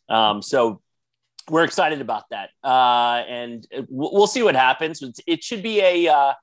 Um, 0.09 0.41
so 0.41 0.81
we're 1.49 1.63
excited 1.63 2.01
about 2.01 2.25
that, 2.29 2.49
uh, 2.63 3.23
and 3.27 3.65
we'll 3.89 4.27
see 4.27 4.43
what 4.43 4.55
happens. 4.55 5.03
It 5.25 5.43
should 5.43 5.63
be 5.63 5.81
a 5.81 6.07
uh, 6.07 6.33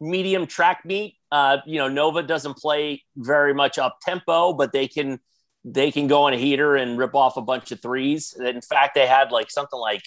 medium 0.00 0.46
track 0.46 0.84
meet. 0.84 1.16
Uh, 1.30 1.58
you 1.66 1.78
know, 1.78 1.88
Nova 1.88 2.22
doesn't 2.22 2.56
play 2.56 3.02
very 3.16 3.54
much 3.54 3.78
up 3.78 3.98
tempo, 4.02 4.52
but 4.52 4.72
they 4.72 4.88
can 4.88 5.20
they 5.64 5.90
can 5.90 6.06
go 6.06 6.24
on 6.24 6.32
a 6.32 6.36
heater 6.36 6.76
and 6.76 6.98
rip 6.98 7.14
off 7.14 7.36
a 7.36 7.42
bunch 7.42 7.72
of 7.72 7.80
threes. 7.80 8.34
In 8.38 8.60
fact, 8.62 8.94
they 8.94 9.06
had 9.06 9.30
like 9.32 9.50
something 9.50 9.78
like 9.78 10.02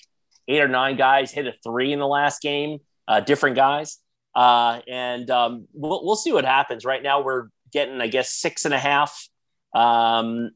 eight 0.47 0.61
or 0.61 0.67
nine 0.67 0.97
guys 0.97 1.31
hit 1.31 1.47
a 1.47 1.53
three 1.63 1.93
in 1.93 1.99
the 1.99 2.07
last 2.07 2.41
game, 2.41 2.79
uh, 3.07 3.19
different 3.19 3.55
guys. 3.55 3.97
Uh, 4.33 4.79
and 4.87 5.29
um, 5.29 5.67
we'll, 5.73 6.03
we'll 6.05 6.15
see 6.15 6.31
what 6.31 6.45
happens. 6.45 6.85
Right 6.85 7.03
now, 7.03 7.21
we're 7.21 7.47
getting, 7.71 8.01
I 8.01 8.07
guess, 8.07 8.31
six 8.31 8.65
and 8.65 8.73
a 8.73 8.79
half. 8.79 9.27
Um, 9.75 10.51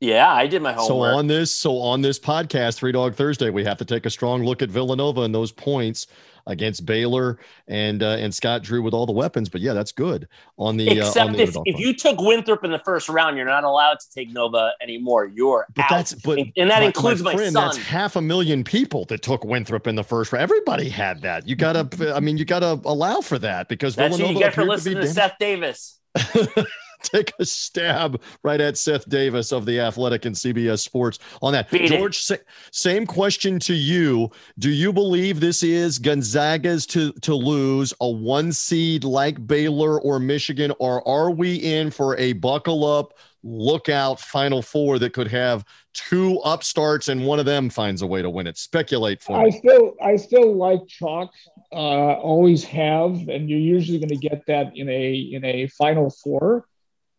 yeah, 0.00 0.32
I 0.32 0.46
did 0.46 0.62
my 0.62 0.72
homework. 0.72 1.12
So 1.12 1.18
on 1.18 1.26
this, 1.26 1.54
so 1.54 1.78
on 1.78 2.02
this 2.02 2.18
podcast, 2.18 2.76
Three 2.76 2.92
Dog 2.92 3.14
Thursday, 3.14 3.50
we 3.50 3.64
have 3.64 3.78
to 3.78 3.84
take 3.84 4.06
a 4.06 4.10
strong 4.10 4.44
look 4.44 4.62
at 4.62 4.68
Villanova 4.68 5.22
and 5.22 5.34
those 5.34 5.50
points 5.50 6.06
against 6.46 6.84
Baylor 6.86 7.38
and 7.68 8.02
uh, 8.02 8.16
and 8.18 8.34
Scott 8.34 8.62
Drew 8.62 8.82
with 8.82 8.94
all 8.94 9.06
the 9.06 9.12
weapons. 9.12 9.48
But 9.48 9.60
yeah, 9.60 9.72
that's 9.72 9.92
good 9.92 10.28
on 10.58 10.76
the 10.76 10.88
except 10.88 11.16
uh, 11.16 11.26
on 11.26 11.32
the 11.32 11.42
if, 11.42 11.56
if 11.64 11.78
you 11.78 11.94
took 11.94 12.20
Winthrop 12.20 12.64
in 12.64 12.70
the 12.70 12.78
first 12.78 13.08
round, 13.08 13.36
you're 13.36 13.46
not 13.46 13.64
allowed 13.64 14.00
to 14.00 14.06
take 14.14 14.30
Nova 14.30 14.72
anymore. 14.80 15.26
You're 15.26 15.66
but 15.74 15.84
out. 15.84 15.90
That's, 15.90 16.14
but 16.14 16.38
and 16.38 16.70
that 16.70 16.80
my, 16.80 16.86
includes 16.86 17.22
my, 17.22 17.34
friend, 17.34 17.54
my, 17.54 17.60
son. 17.60 17.74
That's 17.76 17.86
half 17.86 18.16
a 18.16 18.22
million 18.22 18.64
people 18.64 19.04
that 19.06 19.22
took 19.22 19.44
Winthrop 19.44 19.86
in 19.86 19.94
the 19.94 20.04
first 20.04 20.32
round. 20.32 20.42
Everybody 20.42 20.88
had 20.88 21.22
that. 21.22 21.48
You 21.48 21.56
gotta, 21.56 22.14
I 22.14 22.20
mean, 22.20 22.36
you 22.36 22.44
gotta 22.44 22.80
allow 22.84 23.20
for 23.20 23.38
that 23.38 23.68
because 23.68 23.96
that's 23.96 24.16
Villanova 24.16 24.34
what 24.34 24.40
you 24.40 24.46
get 24.46 24.54
for 24.54 24.64
listening 24.64 24.96
to, 24.96 25.02
to 25.02 25.08
Seth 25.08 25.36
Davis. 25.38 25.98
take 27.12 27.32
a 27.38 27.44
stab 27.44 28.20
right 28.42 28.60
at 28.60 28.76
Seth 28.76 29.08
Davis 29.08 29.52
of 29.52 29.66
the 29.66 29.80
Athletic 29.80 30.24
and 30.24 30.34
CBS 30.34 30.80
Sports 30.80 31.18
on 31.42 31.52
that. 31.52 31.70
Beat 31.70 31.88
George, 31.88 32.18
sa- 32.18 32.36
same 32.70 33.06
question 33.06 33.58
to 33.60 33.74
you. 33.74 34.30
Do 34.58 34.70
you 34.70 34.92
believe 34.92 35.40
this 35.40 35.62
is 35.62 35.98
Gonzaga's 35.98 36.86
to, 36.86 37.12
to 37.12 37.34
lose 37.34 37.94
a 38.00 38.08
one 38.08 38.52
seed 38.52 39.04
like 39.04 39.46
Baylor 39.46 40.00
or 40.00 40.18
Michigan, 40.18 40.72
or 40.78 41.06
are 41.06 41.30
we 41.30 41.56
in 41.56 41.90
for 41.90 42.16
a 42.16 42.32
buckle 42.34 42.84
up? 42.84 43.14
lookout 43.44 44.18
Final 44.18 44.62
Four 44.62 44.98
that 44.98 45.12
could 45.12 45.28
have 45.28 45.64
two 45.92 46.40
upstarts 46.44 47.08
and 47.08 47.24
one 47.24 47.38
of 47.38 47.44
them 47.44 47.70
finds 47.70 48.02
a 48.02 48.06
way 48.06 48.22
to 48.22 48.30
win 48.30 48.46
it? 48.46 48.56
Speculate 48.56 49.22
for 49.22 49.36
I 49.36 49.44
me. 49.44 49.50
still, 49.52 49.94
I 50.02 50.16
still 50.16 50.56
like 50.56 50.80
chalk. 50.88 51.30
Uh, 51.72 52.14
always 52.14 52.64
have, 52.64 53.28
and 53.28 53.48
you're 53.48 53.58
usually 53.58 53.98
going 53.98 54.08
to 54.08 54.16
get 54.16 54.46
that 54.46 54.72
in 54.76 54.88
a 54.88 55.14
in 55.14 55.44
a 55.44 55.66
Final 55.68 56.10
Four. 56.10 56.66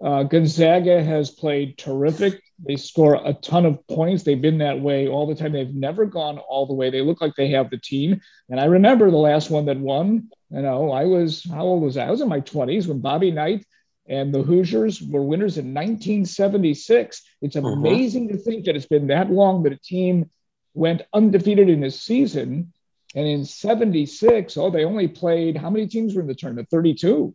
Uh, 0.05 0.21
Gonzaga 0.21 1.03
has 1.03 1.31
played 1.31 1.79
terrific. 1.79 2.39
They 2.63 2.75
score 2.75 3.15
a 3.15 3.33
ton 3.33 3.65
of 3.65 3.85
points. 3.87 4.21
They've 4.21 4.39
been 4.39 4.59
that 4.59 4.79
way 4.79 5.07
all 5.07 5.25
the 5.25 5.33
time. 5.33 5.51
They've 5.51 5.73
never 5.73 6.05
gone 6.05 6.37
all 6.37 6.67
the 6.67 6.75
way. 6.75 6.91
They 6.91 7.01
look 7.01 7.21
like 7.21 7.33
they 7.35 7.49
have 7.49 7.71
the 7.71 7.79
team. 7.79 8.21
And 8.47 8.59
I 8.59 8.65
remember 8.65 9.09
the 9.09 9.17
last 9.17 9.49
one 9.49 9.65
that 9.65 9.79
won. 9.79 10.29
You 10.51 10.61
know, 10.61 10.91
I 10.91 11.05
was 11.05 11.43
how 11.43 11.63
old 11.63 11.81
was 11.81 11.97
I? 11.97 12.05
I 12.05 12.11
was 12.11 12.21
in 12.21 12.29
my 12.29 12.39
20s 12.39 12.87
when 12.87 12.99
Bobby 12.99 13.31
Knight 13.31 13.65
and 14.07 14.31
the 14.31 14.43
Hoosiers 14.43 15.01
were 15.01 15.23
winners 15.23 15.57
in 15.57 15.73
1976. 15.73 17.23
It's 17.41 17.55
Mhm. 17.55 17.73
amazing 17.73 18.27
to 18.27 18.37
think 18.37 18.65
that 18.65 18.75
it's 18.75 18.85
been 18.85 19.07
that 19.07 19.31
long 19.31 19.63
that 19.63 19.73
a 19.73 19.79
team 19.79 20.29
went 20.75 21.01
undefeated 21.13 21.67
in 21.67 21.83
a 21.83 21.89
season. 21.89 22.71
And 23.15 23.27
in 23.27 23.43
76, 23.43 24.55
oh, 24.55 24.69
they 24.69 24.85
only 24.85 25.07
played 25.07 25.57
how 25.57 25.71
many 25.71 25.87
teams 25.87 26.13
were 26.13 26.21
in 26.21 26.27
the 26.27 26.35
tournament? 26.35 26.69
32 26.69 27.33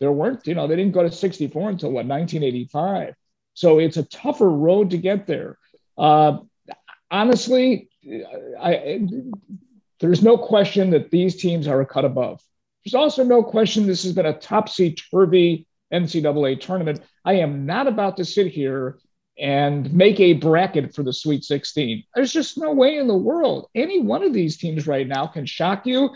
there 0.00 0.12
weren't, 0.12 0.46
you 0.46 0.54
know, 0.54 0.66
they 0.66 0.76
didn't 0.76 0.94
go 0.94 1.02
to 1.02 1.10
64 1.10 1.70
until 1.70 1.90
what 1.90 2.06
1985. 2.06 3.14
So 3.54 3.78
it's 3.78 3.96
a 3.96 4.04
tougher 4.04 4.48
road 4.48 4.90
to 4.90 4.98
get 4.98 5.26
there. 5.26 5.58
Uh, 5.96 6.38
honestly, 7.10 7.88
I, 8.60 8.74
I, 8.74 9.00
there's 10.00 10.22
no 10.22 10.38
question 10.38 10.90
that 10.90 11.10
these 11.10 11.36
teams 11.36 11.66
are 11.66 11.80
a 11.80 11.86
cut 11.86 12.04
above. 12.04 12.40
There's 12.84 12.94
also 12.94 13.24
no 13.24 13.42
question 13.42 13.86
this 13.86 14.04
has 14.04 14.12
been 14.12 14.26
a 14.26 14.38
topsy 14.38 14.94
turvy 14.94 15.66
NCAA 15.92 16.60
tournament. 16.60 17.00
I 17.24 17.34
am 17.34 17.66
not 17.66 17.86
about 17.86 18.16
to 18.18 18.24
sit 18.24 18.46
here 18.46 18.98
and 19.38 19.92
make 19.92 20.18
a 20.20 20.34
bracket 20.34 20.94
for 20.94 21.02
the 21.02 21.12
Sweet 21.12 21.44
16. 21.44 22.04
There's 22.14 22.32
just 22.32 22.58
no 22.58 22.72
way 22.72 22.96
in 22.96 23.06
the 23.06 23.16
world 23.16 23.68
any 23.74 24.00
one 24.00 24.22
of 24.22 24.32
these 24.32 24.56
teams 24.56 24.86
right 24.86 25.06
now 25.06 25.26
can 25.26 25.46
shock 25.46 25.86
you. 25.86 26.10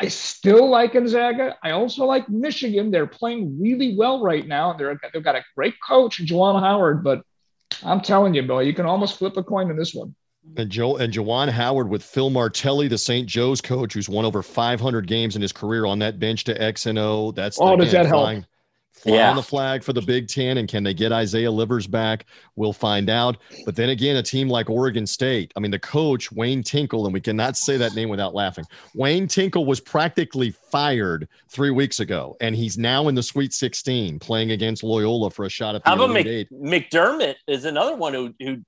I 0.00 0.08
still 0.08 0.68
like 0.68 0.94
Gonzaga. 0.94 1.56
I 1.62 1.70
also 1.70 2.04
like 2.04 2.28
Michigan. 2.28 2.90
They're 2.90 3.06
playing 3.06 3.60
really 3.60 3.96
well 3.96 4.22
right 4.22 4.46
now. 4.46 4.72
They're, 4.72 4.98
they've 5.12 5.22
got 5.22 5.36
a 5.36 5.44
great 5.56 5.74
coach, 5.86 6.20
Juwan 6.24 6.60
Howard, 6.60 7.04
but 7.04 7.22
I'm 7.84 8.00
telling 8.00 8.34
you, 8.34 8.42
Bill, 8.42 8.62
you 8.62 8.74
can 8.74 8.86
almost 8.86 9.18
flip 9.18 9.36
a 9.36 9.42
coin 9.44 9.70
in 9.70 9.76
this 9.76 9.94
one. 9.94 10.14
And 10.56 10.68
Joe 10.68 10.96
and 10.96 11.12
Juwan 11.12 11.48
Howard 11.48 11.88
with 11.88 12.02
Phil 12.02 12.28
Martelli, 12.28 12.86
the 12.88 12.98
St. 12.98 13.26
Joe's 13.26 13.60
coach, 13.60 13.94
who's 13.94 14.08
won 14.08 14.24
over 14.24 14.42
500 14.42 15.06
games 15.06 15.36
in 15.36 15.42
his 15.42 15.52
career 15.52 15.86
on 15.86 15.98
that 16.00 16.18
bench 16.18 16.44
to 16.44 16.60
X 16.60 16.86
and 16.86 16.98
O. 16.98 17.30
That's 17.30 17.56
Oh, 17.60 17.76
does 17.76 17.92
that 17.92 18.04
help? 18.06 18.24
flying, 18.24 18.46
flying 18.94 19.18
Yeah. 19.18 19.30
on 19.30 19.36
the 19.36 19.42
flag 19.42 19.82
for 19.82 19.92
the 19.92 20.00
Big 20.00 20.28
Ten. 20.28 20.58
And 20.58 20.68
can 20.68 20.82
they 20.82 20.94
get 20.94 21.12
Isaiah 21.12 21.50
Livers 21.50 21.86
back? 21.86 22.26
We'll 22.56 22.72
find 22.72 23.10
out. 23.10 23.36
But 23.66 23.76
then 23.76 23.90
again, 23.90 24.16
a 24.16 24.22
team 24.22 24.48
like 24.48 24.70
Oregon 24.70 25.06
State. 25.06 25.52
I 25.56 25.60
mean, 25.60 25.70
the 25.70 25.78
coach 25.78 26.32
Wayne 26.32 26.62
Tinkle, 26.62 27.04
and 27.04 27.12
we 27.12 27.20
cannot 27.20 27.56
say 27.56 27.76
that 27.76 27.94
name 27.94 28.08
without 28.08 28.34
laughing. 28.34 28.64
Wayne 28.94 29.26
Tinkle 29.26 29.66
was 29.66 29.80
practically 29.80 30.50
fired 30.70 31.28
three 31.48 31.70
weeks 31.70 32.00
ago, 32.00 32.36
and 32.40 32.54
he's 32.54 32.78
now 32.78 33.08
in 33.08 33.14
the 33.14 33.22
Sweet 33.22 33.52
16 33.52 34.18
playing 34.20 34.52
against 34.52 34.82
Loyola 34.82 35.30
for 35.30 35.44
a 35.44 35.50
shot 35.50 35.74
at 35.74 35.84
the 35.84 35.90
How 35.90 35.96
about 35.96 36.10
Mc, 36.10 36.48
McDermott 36.50 37.34
is 37.46 37.64
another 37.64 37.96
one 37.96 38.14
who 38.14 38.34
who 38.40 38.58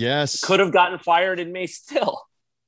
Yes, 0.00 0.40
could 0.40 0.58
have 0.58 0.72
gotten 0.72 0.98
fired 0.98 1.38
and 1.38 1.52
may 1.52 1.66
still. 1.66 2.22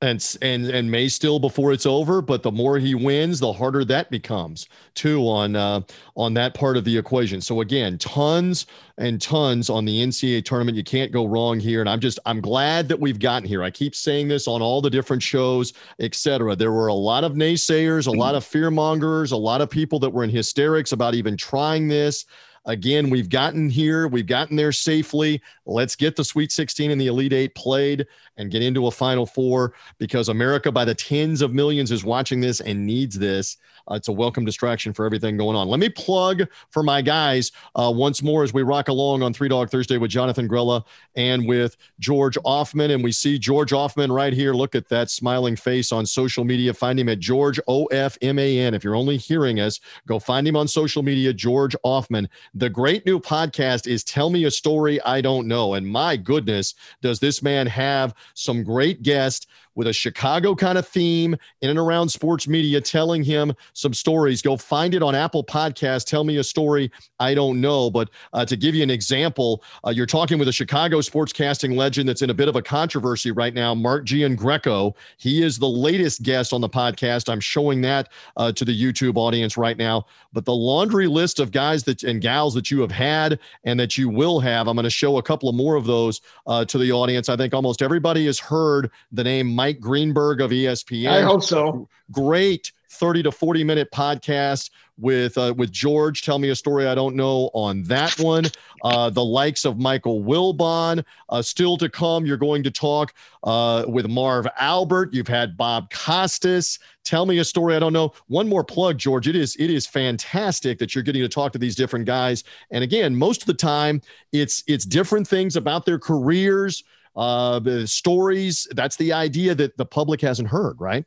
And 0.04 0.36
and 0.42 0.66
and 0.66 0.90
may 0.90 1.08
still 1.08 1.38
before 1.38 1.72
it's 1.72 1.86
over 1.86 2.20
but 2.20 2.42
the 2.42 2.52
more 2.52 2.78
he 2.78 2.94
wins 2.94 3.40
the 3.40 3.52
harder 3.52 3.84
that 3.84 4.10
becomes 4.10 4.68
too 4.94 5.26
on 5.26 5.56
uh 5.56 5.80
on 6.14 6.34
that 6.34 6.52
part 6.54 6.76
of 6.76 6.84
the 6.84 6.96
equation. 6.96 7.40
So 7.40 7.62
again 7.62 7.96
tons 7.96 8.66
and 8.98 9.20
tons 9.20 9.70
on 9.70 9.84
the 9.84 10.06
ncaa 10.06 10.44
tournament. 10.44 10.76
You 10.76 10.84
can't 10.84 11.10
go 11.10 11.24
wrong 11.24 11.58
here 11.58 11.80
and 11.80 11.88
i'm 11.88 12.00
just 12.00 12.18
i'm 12.26 12.40
glad 12.40 12.88
that 12.88 13.00
we've 13.00 13.18
gotten 13.18 13.48
here. 13.48 13.62
I 13.62 13.70
keep 13.70 13.94
saying 13.94 14.28
this 14.28 14.46
on 14.46 14.60
all 14.60 14.82
the 14.82 14.90
different 14.90 15.22
shows 15.22 15.72
etc 16.00 16.54
there 16.54 16.72
were 16.72 16.88
a 16.88 16.94
lot 16.94 17.24
of 17.24 17.32
naysayers 17.32 18.06
a 18.06 18.10
lot 18.10 18.34
of 18.34 18.44
fear 18.44 18.70
mongers 18.70 19.32
a 19.32 19.36
lot 19.36 19.62
of 19.62 19.70
people 19.70 19.98
that 20.00 20.10
were 20.10 20.24
in 20.24 20.30
hysterics 20.30 20.92
about 20.92 21.14
even 21.14 21.36
trying 21.36 21.88
this. 21.88 22.26
Again, 22.66 23.10
we've 23.10 23.28
gotten 23.28 23.68
here, 23.68 24.08
we've 24.08 24.26
gotten 24.26 24.56
there 24.56 24.72
safely. 24.72 25.42
Let's 25.66 25.96
get 25.96 26.16
the 26.16 26.24
Sweet 26.24 26.52
16 26.52 26.90
and 26.90 27.00
the 27.00 27.06
Elite 27.06 27.32
Eight 27.32 27.54
played 27.54 28.06
and 28.36 28.50
get 28.50 28.62
into 28.62 28.86
a 28.86 28.90
Final 28.90 29.26
Four 29.26 29.74
because 29.98 30.28
America, 30.28 30.70
by 30.70 30.84
the 30.84 30.94
tens 30.94 31.42
of 31.42 31.54
millions, 31.54 31.90
is 31.90 32.04
watching 32.04 32.40
this 32.40 32.60
and 32.60 32.84
needs 32.84 33.18
this. 33.18 33.56
Uh, 33.90 33.94
it's 33.94 34.08
a 34.08 34.12
welcome 34.12 34.44
distraction 34.44 34.92
for 34.92 35.04
everything 35.04 35.36
going 35.36 35.56
on. 35.56 35.68
Let 35.68 35.78
me 35.78 35.90
plug 35.90 36.44
for 36.70 36.82
my 36.82 37.02
guys 37.02 37.52
uh, 37.74 37.92
once 37.94 38.22
more 38.22 38.42
as 38.42 38.54
we 38.54 38.62
rock 38.62 38.88
along 38.88 39.22
on 39.22 39.34
Three 39.34 39.48
Dog 39.48 39.70
Thursday 39.70 39.98
with 39.98 40.10
Jonathan 40.10 40.48
Grella 40.48 40.84
and 41.16 41.46
with 41.46 41.76
George 42.00 42.38
Ofman. 42.46 42.94
And 42.94 43.04
we 43.04 43.12
see 43.12 43.38
George 43.38 43.72
Ofman 43.72 44.10
right 44.10 44.32
here. 44.32 44.54
Look 44.54 44.74
at 44.74 44.88
that 44.88 45.10
smiling 45.10 45.54
face 45.54 45.92
on 45.92 46.06
social 46.06 46.44
media. 46.44 46.72
Find 46.72 46.98
him 46.98 47.10
at 47.10 47.18
George 47.18 47.60
O 47.68 47.84
F 47.86 48.16
M 48.22 48.38
A 48.38 48.58
N. 48.58 48.72
If 48.72 48.84
you're 48.84 48.96
only 48.96 49.18
hearing 49.18 49.60
us, 49.60 49.80
go 50.06 50.18
find 50.18 50.48
him 50.48 50.56
on 50.56 50.66
social 50.66 51.02
media, 51.02 51.32
George 51.32 51.76
Ofman. 51.84 52.26
The 52.54 52.70
great 52.70 53.04
new 53.04 53.20
podcast 53.20 53.86
is 53.86 54.02
Tell 54.02 54.30
Me 54.30 54.44
a 54.44 54.50
Story 54.50 55.00
I 55.02 55.20
Don't 55.20 55.46
Know. 55.46 55.53
And 55.54 55.86
my 55.86 56.16
goodness, 56.16 56.74
does 57.02 57.20
this 57.20 57.42
man 57.42 57.66
have 57.66 58.14
some 58.34 58.62
great 58.62 59.02
guests 59.02 59.46
with 59.74 59.88
a 59.88 59.92
Chicago 59.92 60.54
kind 60.54 60.78
of 60.78 60.86
theme 60.86 61.36
in 61.60 61.70
and 61.70 61.78
around 61.78 62.08
sports 62.08 62.46
media 62.46 62.80
telling 62.80 63.24
him 63.24 63.52
some 63.72 63.92
stories. 63.92 64.42
Go 64.42 64.56
find 64.56 64.94
it 64.94 65.02
on 65.02 65.14
Apple 65.14 65.44
Podcast. 65.44 66.06
Tell 66.06 66.24
me 66.24 66.36
a 66.36 66.44
story 66.44 66.90
I 67.20 67.34
don't 67.34 67.60
know. 67.60 67.90
But 67.90 68.10
uh, 68.32 68.44
to 68.44 68.56
give 68.56 68.74
you 68.74 68.82
an 68.82 68.90
example, 68.90 69.62
uh, 69.86 69.90
you're 69.90 70.06
talking 70.06 70.38
with 70.38 70.48
a 70.48 70.52
Chicago 70.52 70.98
sportscasting 70.98 71.74
legend 71.76 72.08
that's 72.08 72.22
in 72.22 72.30
a 72.30 72.34
bit 72.34 72.48
of 72.48 72.56
a 72.56 72.62
controversy 72.62 73.30
right 73.30 73.54
now, 73.54 73.74
Mark 73.74 74.04
Giangreco. 74.04 74.94
He 75.16 75.42
is 75.42 75.58
the 75.58 75.68
latest 75.68 76.22
guest 76.22 76.52
on 76.52 76.60
the 76.60 76.68
podcast. 76.68 77.30
I'm 77.30 77.40
showing 77.40 77.80
that 77.82 78.10
uh, 78.36 78.52
to 78.52 78.64
the 78.64 78.78
YouTube 78.78 79.16
audience 79.16 79.56
right 79.56 79.76
now. 79.76 80.06
But 80.32 80.44
the 80.44 80.54
laundry 80.54 81.06
list 81.06 81.40
of 81.40 81.50
guys 81.50 81.84
that 81.84 82.02
and 82.02 82.20
gals 82.20 82.54
that 82.54 82.70
you 82.70 82.80
have 82.80 82.90
had 82.90 83.38
and 83.64 83.78
that 83.80 83.96
you 83.96 84.08
will 84.08 84.40
have, 84.40 84.68
I'm 84.68 84.76
going 84.76 84.84
to 84.84 84.90
show 84.90 85.16
a 85.18 85.22
couple 85.22 85.43
of 85.48 85.54
more 85.54 85.76
of 85.76 85.86
those 85.86 86.20
uh, 86.46 86.64
to 86.66 86.78
the 86.78 86.92
audience. 86.92 87.28
I 87.28 87.36
think 87.36 87.54
almost 87.54 87.82
everybody 87.82 88.26
has 88.26 88.38
heard 88.38 88.90
the 89.12 89.24
name 89.24 89.54
Mike 89.54 89.80
Greenberg 89.80 90.40
of 90.40 90.50
ESPN 90.50 91.08
I 91.08 91.22
hope 91.22 91.42
so. 91.42 91.88
great 92.10 92.72
30 92.94 93.24
to 93.24 93.32
40 93.32 93.64
minute 93.64 93.90
podcast 93.92 94.70
with 94.98 95.36
uh, 95.38 95.54
with 95.56 95.72
George. 95.72 96.22
Tell 96.22 96.38
me 96.38 96.50
a 96.50 96.56
story 96.56 96.86
I 96.86 96.94
don't 96.94 97.16
know 97.16 97.50
on 97.54 97.82
that 97.84 98.18
one. 98.18 98.44
Uh, 98.82 99.10
the 99.10 99.24
likes 99.24 99.64
of 99.64 99.78
Michael 99.78 100.22
Wilbon. 100.22 101.04
Uh, 101.28 101.42
still 101.42 101.76
to 101.78 101.88
come, 101.88 102.26
you're 102.26 102.36
going 102.36 102.62
to 102.62 102.70
talk 102.70 103.14
uh, 103.42 103.84
with 103.88 104.06
Marv 104.08 104.46
Albert. 104.58 105.12
You've 105.12 105.28
had 105.28 105.56
Bob 105.56 105.90
Costas. 105.90 106.78
Tell 107.02 107.26
me 107.26 107.38
a 107.38 107.44
story 107.44 107.76
I 107.76 107.78
don't 107.78 107.92
know. 107.92 108.12
One 108.28 108.48
more 108.48 108.64
plug, 108.64 108.98
George. 108.98 109.28
It 109.28 109.36
is 109.36 109.56
it 109.56 109.70
is 109.70 109.86
fantastic 109.86 110.78
that 110.78 110.94
you're 110.94 111.04
getting 111.04 111.22
to 111.22 111.28
talk 111.28 111.52
to 111.52 111.58
these 111.58 111.74
different 111.74 112.06
guys. 112.06 112.44
And 112.70 112.84
again, 112.84 113.14
most 113.14 113.42
of 113.42 113.46
the 113.46 113.54
time, 113.54 114.00
it's 114.32 114.62
it's 114.66 114.84
different 114.84 115.26
things 115.26 115.56
about 115.56 115.84
their 115.84 115.98
careers, 115.98 116.84
uh, 117.16 117.58
the 117.58 117.86
stories. 117.86 118.68
That's 118.72 118.96
the 118.96 119.12
idea 119.12 119.54
that 119.54 119.76
the 119.76 119.86
public 119.86 120.20
hasn't 120.20 120.48
heard, 120.48 120.80
right? 120.80 121.04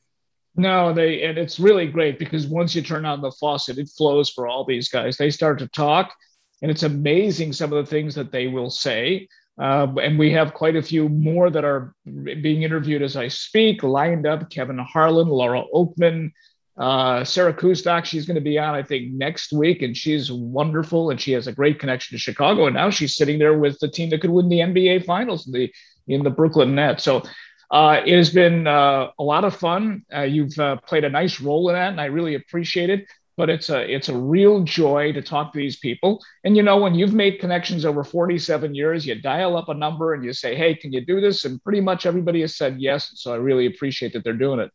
No, 0.57 0.91
they 0.91 1.21
and 1.21 1.37
it's 1.37 1.59
really 1.59 1.85
great 1.85 2.17
because 2.17 2.47
once 2.47 2.73
you 2.73 2.81
turn 2.81 3.05
on 3.05 3.21
the 3.21 3.31
faucet, 3.31 3.77
it 3.77 3.89
flows 3.95 4.29
for 4.31 4.47
all 4.47 4.65
these 4.65 4.89
guys. 4.89 5.15
They 5.15 5.29
start 5.29 5.59
to 5.59 5.67
talk, 5.67 6.11
and 6.63 6.71
it's 6.71 6.83
amazing 6.83 7.53
some 7.53 7.71
of 7.71 7.85
the 7.85 7.89
things 7.89 8.15
that 8.15 8.31
they 8.31 8.47
will 8.47 8.71
say. 8.71 9.27
Uh, 9.59 9.87
and 10.01 10.19
we 10.19 10.31
have 10.31 10.53
quite 10.53 10.75
a 10.75 10.81
few 10.81 11.09
more 11.09 11.49
that 11.49 11.63
are 11.63 11.95
being 12.05 12.63
interviewed 12.63 13.01
as 13.01 13.15
I 13.15 13.27
speak, 13.27 13.83
lined 13.83 14.25
up. 14.25 14.49
Kevin 14.49 14.77
Harlan, 14.79 15.27
Laura 15.27 15.63
Okmin, 15.73 16.31
uh, 16.77 17.23
Sarah 17.23 17.53
Kustok. 17.53 18.05
She's 18.05 18.25
going 18.25 18.35
to 18.35 18.41
be 18.41 18.57
on, 18.57 18.73
I 18.73 18.81
think, 18.81 19.13
next 19.13 19.53
week, 19.53 19.83
and 19.83 19.95
she's 19.95 20.31
wonderful, 20.31 21.11
and 21.11 21.21
she 21.21 21.33
has 21.33 21.45
a 21.45 21.53
great 21.53 21.79
connection 21.79 22.15
to 22.15 22.19
Chicago. 22.19 22.65
And 22.65 22.75
now 22.75 22.89
she's 22.89 23.15
sitting 23.15 23.37
there 23.37 23.57
with 23.57 23.79
the 23.79 23.87
team 23.87 24.09
that 24.09 24.21
could 24.21 24.31
win 24.31 24.49
the 24.49 24.59
NBA 24.59 25.05
Finals 25.05 25.45
in 25.45 25.53
the 25.53 25.71
in 26.07 26.23
the 26.23 26.29
Brooklyn 26.29 26.73
Nets. 26.73 27.03
So 27.03 27.23
uh, 27.69 28.01
it 28.05 28.15
has 28.15 28.29
been 28.31 28.67
uh, 28.67 29.11
a 29.19 29.23
lot 29.23 29.43
of 29.43 29.55
fun. 29.55 30.03
Uh, 30.13 30.21
you've 30.21 30.57
uh, 30.59 30.77
played 30.77 31.03
a 31.03 31.09
nice 31.09 31.41
role 31.41 31.69
in 31.69 31.75
that, 31.75 31.91
and 31.91 32.01
I 32.01 32.05
really 32.05 32.35
appreciate 32.35 32.89
it. 32.89 33.05
But 33.35 33.49
it's 33.51 33.69
a 33.69 33.93
it's 33.93 34.09
a 34.09 34.17
real 34.17 34.63
joy 34.63 35.11
to 35.13 35.21
talk 35.21 35.53
to 35.53 35.59
these 35.59 35.77
people. 35.77 36.19
And 36.43 36.57
you 36.57 36.63
know, 36.63 36.77
when 36.77 36.95
you've 36.95 37.13
made 37.13 37.39
connections 37.39 37.85
over 37.85 38.03
47 38.03 38.73
years, 38.73 39.05
you 39.05 39.13
dial 39.21 39.55
up 39.55 39.69
a 39.69 39.75
number 39.75 40.13
and 40.15 40.23
you 40.23 40.33
say, 40.33 40.55
"Hey, 40.55 40.73
can 40.73 40.91
you 40.91 41.05
do 41.05 41.21
this?" 41.21 41.45
And 41.45 41.63
pretty 41.63 41.81
much 41.81 42.05
everybody 42.07 42.41
has 42.41 42.57
said 42.57 42.77
yes. 42.81 43.11
So 43.15 43.33
I 43.33 43.37
really 43.37 43.67
appreciate 43.67 44.13
that 44.13 44.23
they're 44.23 44.33
doing 44.33 44.59
it. 44.59 44.71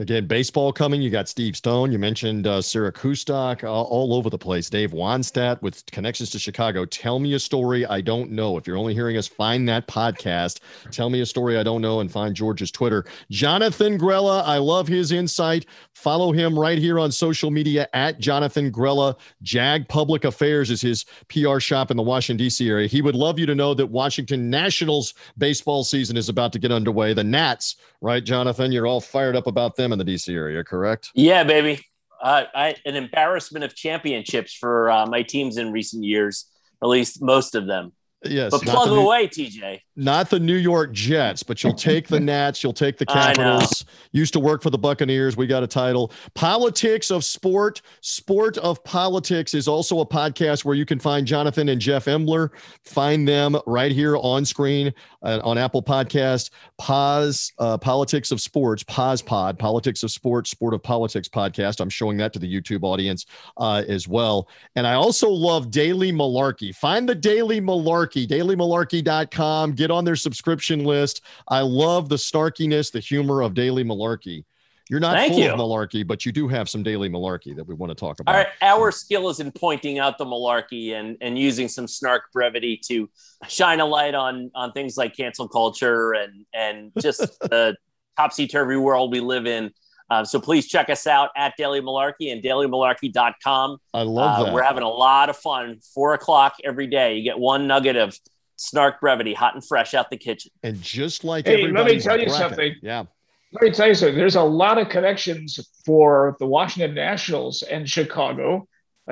Again, 0.00 0.26
baseball 0.26 0.72
coming. 0.72 1.00
You 1.00 1.08
got 1.08 1.28
Steve 1.28 1.56
Stone. 1.56 1.92
You 1.92 2.00
mentioned 2.00 2.48
uh, 2.48 2.60
Sarah 2.60 2.90
Kustok 2.90 3.62
uh, 3.62 3.68
all 3.68 4.12
over 4.12 4.28
the 4.28 4.36
place. 4.36 4.68
Dave 4.68 4.90
Wannstedt 4.90 5.62
with 5.62 5.86
connections 5.86 6.30
to 6.30 6.38
Chicago. 6.40 6.84
Tell 6.84 7.20
me 7.20 7.34
a 7.34 7.38
story 7.38 7.86
I 7.86 8.00
don't 8.00 8.32
know. 8.32 8.56
If 8.56 8.66
you're 8.66 8.76
only 8.76 8.92
hearing 8.92 9.16
us, 9.16 9.28
find 9.28 9.68
that 9.68 9.86
podcast. 9.86 10.58
Tell 10.90 11.10
me 11.10 11.20
a 11.20 11.26
story 11.26 11.58
I 11.58 11.62
don't 11.62 11.80
know 11.80 12.00
and 12.00 12.10
find 12.10 12.34
George's 12.34 12.72
Twitter. 12.72 13.04
Jonathan 13.30 13.96
Grella. 13.96 14.42
I 14.44 14.58
love 14.58 14.88
his 14.88 15.12
insight. 15.12 15.66
Follow 15.92 16.32
him 16.32 16.58
right 16.58 16.76
here 16.78 16.98
on 16.98 17.12
social 17.12 17.52
media 17.52 17.88
at 17.92 18.18
Jonathan 18.18 18.72
Grella. 18.72 19.16
Jag 19.42 19.86
Public 19.88 20.24
Affairs 20.24 20.72
is 20.72 20.80
his 20.80 21.04
PR 21.28 21.60
shop 21.60 21.92
in 21.92 21.96
the 21.96 22.02
Washington, 22.02 22.44
D.C. 22.44 22.68
area. 22.68 22.88
He 22.88 23.00
would 23.00 23.14
love 23.14 23.38
you 23.38 23.46
to 23.46 23.54
know 23.54 23.74
that 23.74 23.86
Washington 23.86 24.50
Nationals 24.50 25.14
baseball 25.38 25.84
season 25.84 26.16
is 26.16 26.28
about 26.28 26.52
to 26.54 26.58
get 26.58 26.72
underway. 26.72 27.14
The 27.14 27.22
Nats, 27.22 27.76
right, 28.00 28.24
Jonathan? 28.24 28.72
You're 28.72 28.88
all 28.88 29.00
fired 29.00 29.36
up 29.36 29.46
about 29.46 29.76
them 29.76 29.83
them 29.84 29.92
in 29.92 29.98
the 29.98 30.04
DC 30.04 30.34
area, 30.34 30.64
correct? 30.64 31.10
Yeah, 31.14 31.44
baby. 31.44 31.84
Uh, 32.22 32.44
I, 32.54 32.74
an 32.86 32.96
embarrassment 32.96 33.64
of 33.64 33.74
championships 33.74 34.54
for 34.54 34.90
uh, 34.90 35.06
my 35.06 35.22
teams 35.22 35.56
in 35.56 35.72
recent 35.72 36.04
years, 36.04 36.46
at 36.82 36.88
least 36.88 37.22
most 37.22 37.54
of 37.54 37.66
them. 37.66 37.92
Yes, 38.24 38.50
but 38.50 38.62
plug 38.62 38.88
new, 38.88 39.00
away, 39.00 39.28
TJ. 39.28 39.80
Not 39.96 40.30
the 40.30 40.40
New 40.40 40.56
York 40.56 40.92
Jets, 40.92 41.42
but 41.42 41.62
you'll 41.62 41.74
take 41.74 42.08
the 42.08 42.20
Nats, 42.34 42.62
you'll 42.62 42.72
take 42.72 42.98
the 42.98 43.06
Capitals. 43.06 43.84
Used 44.12 44.32
to 44.32 44.40
work 44.40 44.62
for 44.62 44.70
the 44.70 44.78
Buccaneers. 44.78 45.36
We 45.36 45.46
got 45.46 45.62
a 45.62 45.66
title. 45.66 46.12
Politics 46.34 47.10
of 47.10 47.24
Sport, 47.24 47.82
Sport 48.00 48.58
of 48.58 48.82
Politics 48.84 49.54
is 49.54 49.68
also 49.68 50.00
a 50.00 50.06
podcast 50.06 50.64
where 50.64 50.74
you 50.74 50.86
can 50.86 50.98
find 50.98 51.26
Jonathan 51.26 51.68
and 51.68 51.80
Jeff 51.80 52.06
Embler. 52.06 52.50
Find 52.84 53.26
them 53.26 53.56
right 53.66 53.92
here 53.92 54.16
on 54.16 54.44
screen 54.44 54.92
uh, 55.22 55.40
on 55.44 55.58
Apple 55.58 55.82
Podcast. 55.82 56.50
Pause 56.78 57.52
uh, 57.58 57.78
Politics 57.78 58.30
of 58.30 58.40
Sports, 58.40 58.82
Pause 58.84 59.22
Pod, 59.22 59.58
Politics 59.58 60.02
of 60.02 60.10
Sports, 60.10 60.50
Sport 60.50 60.74
of 60.74 60.82
Politics 60.82 61.28
podcast. 61.28 61.80
I'm 61.80 61.90
showing 61.90 62.16
that 62.18 62.32
to 62.32 62.38
the 62.38 62.52
YouTube 62.52 62.84
audience 62.84 63.26
uh, 63.56 63.82
as 63.88 64.08
well. 64.08 64.48
And 64.76 64.86
I 64.86 64.94
also 64.94 65.28
love 65.28 65.70
Daily 65.70 66.12
Malarkey. 66.12 66.74
Find 66.74 67.08
the 67.08 67.14
Daily 67.14 67.60
Malarkey 67.60 68.13
Malarkey, 68.14 68.28
dailymalarkey.com. 68.28 69.72
Get 69.72 69.90
on 69.90 70.04
their 70.04 70.16
subscription 70.16 70.84
list. 70.84 71.22
I 71.48 71.60
love 71.60 72.08
the 72.08 72.16
snarkiness, 72.16 72.92
the 72.92 73.00
humor 73.00 73.42
of 73.42 73.54
Daily 73.54 73.84
Malarkey. 73.84 74.44
You're 74.90 75.00
not 75.00 75.14
Thank 75.14 75.32
full 75.32 75.42
you. 75.42 75.50
of 75.50 75.58
malarkey, 75.58 76.06
but 76.06 76.26
you 76.26 76.32
do 76.32 76.46
have 76.46 76.68
some 76.68 76.82
daily 76.82 77.08
malarkey 77.08 77.56
that 77.56 77.66
we 77.66 77.74
want 77.74 77.88
to 77.88 77.94
talk 77.94 78.20
about. 78.20 78.34
Our, 78.34 78.46
our 78.60 78.92
skill 78.92 79.30
is 79.30 79.40
in 79.40 79.50
pointing 79.50 79.98
out 79.98 80.18
the 80.18 80.26
malarkey 80.26 80.92
and, 80.92 81.16
and 81.22 81.38
using 81.38 81.68
some 81.68 81.88
snark 81.88 82.24
brevity 82.34 82.78
to 82.88 83.08
shine 83.48 83.80
a 83.80 83.86
light 83.86 84.14
on 84.14 84.50
on 84.54 84.72
things 84.72 84.98
like 84.98 85.16
cancel 85.16 85.48
culture 85.48 86.12
and 86.12 86.44
and 86.52 86.92
just 87.00 87.20
the 87.40 87.74
topsy 88.18 88.46
turvy 88.46 88.76
world 88.76 89.10
we 89.10 89.20
live 89.20 89.46
in. 89.46 89.72
Uh, 90.10 90.24
so 90.24 90.38
please 90.38 90.68
check 90.68 90.90
us 90.90 91.06
out 91.06 91.30
at 91.36 91.54
Daily 91.56 91.80
Malarkey 91.80 92.32
and 92.32 92.42
dailymalarkey.com. 92.42 93.78
I 93.94 94.02
love 94.02 94.40
uh, 94.40 94.44
that. 94.44 94.54
We're 94.54 94.62
having 94.62 94.82
a 94.82 94.88
lot 94.88 95.30
of 95.30 95.36
fun. 95.36 95.80
Four 95.94 96.14
o'clock 96.14 96.56
every 96.62 96.86
day. 96.86 97.16
You 97.16 97.24
get 97.24 97.38
one 97.38 97.66
nugget 97.66 97.96
of 97.96 98.18
snark 98.56 99.00
brevity, 99.00 99.34
hot 99.34 99.54
and 99.54 99.64
fresh 99.64 99.94
out 99.94 100.10
the 100.10 100.16
kitchen. 100.16 100.50
And 100.62 100.80
just 100.80 101.24
like 101.24 101.46
hey, 101.46 101.68
let 101.68 101.86
me 101.86 101.98
tell 102.00 102.20
you 102.20 102.28
something. 102.28 102.74
Yeah. 102.82 103.04
Let 103.52 103.62
me 103.62 103.70
tell 103.70 103.88
you 103.88 103.94
something. 103.94 104.16
There's 104.16 104.36
a 104.36 104.42
lot 104.42 104.78
of 104.78 104.88
connections 104.88 105.60
for 105.84 106.36
the 106.40 106.46
Washington 106.46 106.94
Nationals 106.94 107.62
and 107.62 107.88
Chicago 107.88 108.68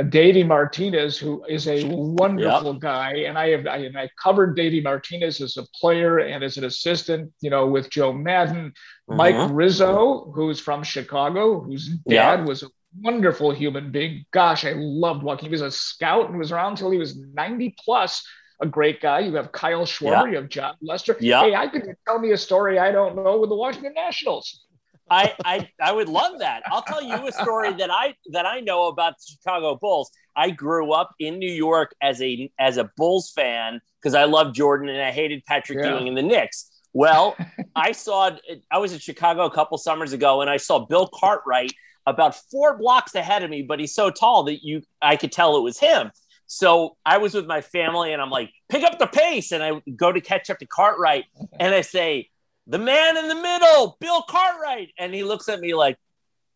Davey 0.08 0.42
Martinez, 0.42 1.18
who 1.18 1.44
is 1.44 1.68
a 1.68 1.84
wonderful 1.84 2.72
yep. 2.72 2.80
guy, 2.80 3.12
and 3.26 3.36
I 3.36 3.50
have 3.50 3.66
I, 3.66 3.76
and 3.78 3.98
I 3.98 4.08
covered 4.22 4.56
Davey 4.56 4.80
Martinez 4.80 5.40
as 5.42 5.58
a 5.58 5.66
player 5.78 6.18
and 6.18 6.42
as 6.42 6.56
an 6.56 6.64
assistant, 6.64 7.30
you 7.42 7.50
know, 7.50 7.66
with 7.66 7.90
Joe 7.90 8.10
Maddon, 8.10 8.70
mm-hmm. 8.70 9.16
Mike 9.16 9.50
Rizzo, 9.50 10.32
who's 10.34 10.58
from 10.58 10.82
Chicago, 10.82 11.60
whose 11.60 11.88
dad 12.08 12.38
yep. 12.38 12.48
was 12.48 12.62
a 12.62 12.68
wonderful 13.02 13.50
human 13.50 13.92
being. 13.92 14.24
Gosh, 14.30 14.64
I 14.64 14.72
loved 14.76 15.22
walking. 15.22 15.48
He 15.48 15.52
was 15.52 15.60
a 15.60 15.70
scout 15.70 16.30
and 16.30 16.38
was 16.38 16.52
around 16.52 16.72
until 16.72 16.90
he 16.90 16.98
was 16.98 17.16
90 17.16 17.74
plus. 17.84 18.26
A 18.60 18.66
great 18.66 19.00
guy. 19.00 19.20
You 19.20 19.34
have 19.34 19.50
Kyle 19.50 19.84
Schwarber, 19.84 20.24
yep. 20.24 20.30
you 20.30 20.36
have 20.36 20.48
Jon 20.48 20.74
Lester. 20.80 21.16
Yeah. 21.18 21.42
Hey, 21.42 21.54
I 21.54 21.66
could 21.66 21.82
tell 22.06 22.20
me 22.20 22.30
a 22.30 22.38
story 22.38 22.78
I 22.78 22.92
don't 22.92 23.16
know 23.16 23.40
with 23.40 23.50
the 23.50 23.56
Washington 23.56 23.92
Nationals. 23.92 24.64
I, 25.10 25.34
I 25.44 25.68
I 25.80 25.92
would 25.92 26.08
love 26.08 26.38
that. 26.38 26.62
I'll 26.66 26.82
tell 26.82 27.02
you 27.02 27.26
a 27.26 27.32
story 27.32 27.72
that 27.74 27.90
I 27.90 28.14
that 28.32 28.46
I 28.46 28.60
know 28.60 28.88
about 28.88 29.18
the 29.18 29.24
Chicago 29.32 29.76
Bulls. 29.80 30.10
I 30.34 30.50
grew 30.50 30.92
up 30.92 31.10
in 31.18 31.38
New 31.38 31.50
York 31.50 31.94
as 32.00 32.22
a 32.22 32.50
as 32.58 32.76
a 32.76 32.90
Bulls 32.96 33.30
fan 33.30 33.80
because 34.00 34.14
I 34.14 34.24
loved 34.24 34.54
Jordan 34.54 34.88
and 34.88 35.02
I 35.02 35.10
hated 35.10 35.44
Patrick 35.44 35.80
yeah. 35.82 35.90
Ewing 35.92 36.08
and 36.08 36.16
the 36.16 36.22
Knicks. 36.22 36.70
Well, 36.92 37.36
I 37.76 37.92
saw 37.92 38.30
I 38.70 38.78
was 38.78 38.92
in 38.92 38.98
Chicago 38.98 39.44
a 39.44 39.50
couple 39.50 39.76
summers 39.78 40.12
ago 40.12 40.40
and 40.40 40.48
I 40.48 40.56
saw 40.56 40.86
Bill 40.86 41.08
Cartwright 41.12 41.72
about 42.06 42.34
four 42.50 42.78
blocks 42.78 43.14
ahead 43.14 43.42
of 43.42 43.50
me, 43.50 43.62
but 43.62 43.80
he's 43.80 43.94
so 43.94 44.10
tall 44.10 44.44
that 44.44 44.64
you 44.64 44.82
I 45.00 45.16
could 45.16 45.32
tell 45.32 45.56
it 45.56 45.62
was 45.62 45.78
him. 45.78 46.10
So 46.46 46.98
I 47.06 47.16
was 47.16 47.32
with 47.32 47.46
my 47.46 47.62
family 47.62 48.12
and 48.12 48.20
I'm 48.20 48.28
like, 48.28 48.50
pick 48.68 48.84
up 48.84 48.98
the 48.98 49.06
pace. 49.06 49.52
And 49.52 49.62
I 49.62 49.80
go 49.96 50.12
to 50.12 50.20
catch 50.20 50.50
up 50.50 50.58
to 50.58 50.66
Cartwright 50.66 51.24
and 51.58 51.74
I 51.74 51.80
say, 51.80 52.28
the 52.66 52.78
man 52.78 53.16
in 53.16 53.28
the 53.28 53.34
middle, 53.34 53.96
Bill 54.00 54.22
Cartwright. 54.22 54.90
And 54.98 55.14
he 55.14 55.24
looks 55.24 55.48
at 55.48 55.60
me 55.60 55.74
like, 55.74 55.96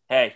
hey. 0.09 0.35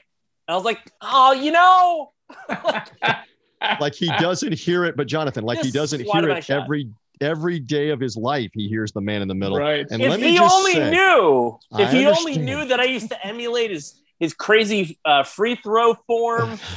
And 0.48 0.54
I 0.54 0.56
was 0.56 0.64
like, 0.64 0.80
oh, 1.00 1.32
you 1.32 1.52
know. 1.52 2.12
like 3.80 3.94
he 3.94 4.06
doesn't 4.18 4.52
hear 4.52 4.84
it, 4.84 4.96
but 4.96 5.06
Jonathan, 5.06 5.44
like 5.44 5.60
he 5.60 5.70
doesn't 5.70 6.00
hear 6.00 6.28
it 6.28 6.50
every 6.50 6.90
every 7.20 7.60
day 7.60 7.90
of 7.90 8.00
his 8.00 8.16
life. 8.16 8.50
He 8.54 8.68
hears 8.68 8.92
the 8.92 9.00
man 9.00 9.22
in 9.22 9.28
the 9.28 9.34
middle. 9.34 9.58
Right. 9.58 9.86
And 9.90 10.02
if 10.02 10.20
he 10.20 10.38
only 10.38 10.72
say, 10.72 10.90
knew, 10.90 11.58
if 11.72 11.88
I 11.88 11.90
he 11.90 12.06
understand. 12.06 12.16
only 12.16 12.38
knew 12.38 12.64
that 12.66 12.80
I 12.80 12.84
used 12.84 13.10
to 13.10 13.26
emulate 13.26 13.70
his 13.70 14.00
his 14.18 14.34
crazy 14.34 14.98
uh, 15.04 15.22
free 15.22 15.56
throw 15.56 15.94
form. 16.06 16.58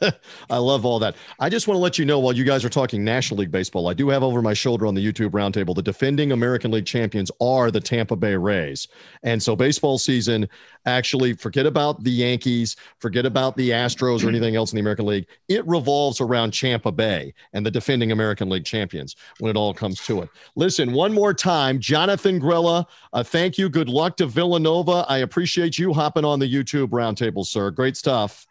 I 0.50 0.58
love 0.58 0.84
all 0.84 0.98
that. 0.98 1.16
I 1.40 1.48
just 1.48 1.66
want 1.68 1.76
to 1.76 1.82
let 1.82 1.98
you 1.98 2.04
know 2.04 2.18
while 2.18 2.34
you 2.34 2.44
guys 2.44 2.64
are 2.64 2.68
talking 2.68 3.04
National 3.04 3.40
League 3.40 3.50
Baseball, 3.50 3.88
I 3.88 3.94
do 3.94 4.08
have 4.08 4.22
over 4.22 4.42
my 4.42 4.54
shoulder 4.54 4.86
on 4.86 4.94
the 4.94 5.04
YouTube 5.04 5.30
roundtable 5.30 5.74
the 5.74 5.82
defending 5.82 6.32
American 6.32 6.70
League 6.70 6.86
champions 6.86 7.30
are 7.40 7.70
the 7.70 7.80
Tampa 7.80 8.16
Bay 8.16 8.36
Rays. 8.36 8.88
And 9.22 9.42
so, 9.42 9.54
baseball 9.54 9.98
season 9.98 10.48
actually, 10.86 11.34
forget 11.34 11.66
about 11.66 12.02
the 12.02 12.10
Yankees, 12.10 12.76
forget 12.98 13.26
about 13.26 13.56
the 13.56 13.70
Astros 13.70 14.24
or 14.24 14.28
anything 14.28 14.56
else 14.56 14.72
in 14.72 14.76
the 14.76 14.80
American 14.80 15.06
League. 15.06 15.26
It 15.48 15.66
revolves 15.66 16.20
around 16.20 16.52
Tampa 16.52 16.90
Bay 16.90 17.32
and 17.52 17.64
the 17.64 17.70
defending 17.70 18.12
American 18.12 18.48
League 18.48 18.64
champions 18.64 19.16
when 19.38 19.50
it 19.50 19.56
all 19.56 19.72
comes 19.72 20.04
to 20.06 20.22
it. 20.22 20.30
Listen, 20.56 20.92
one 20.92 21.12
more 21.12 21.34
time, 21.34 21.78
Jonathan 21.78 22.40
Grella, 22.40 22.86
uh, 23.12 23.22
thank 23.22 23.58
you. 23.58 23.68
Good 23.68 23.88
luck 23.88 24.16
to 24.16 24.26
Villanova. 24.26 25.04
I 25.08 25.18
appreciate 25.18 25.78
you 25.78 25.92
hopping 25.92 26.24
on 26.24 26.38
the 26.38 26.52
YouTube 26.52 26.88
roundtable, 26.88 27.46
sir. 27.46 27.70
Great 27.70 27.96
stuff. 27.96 28.47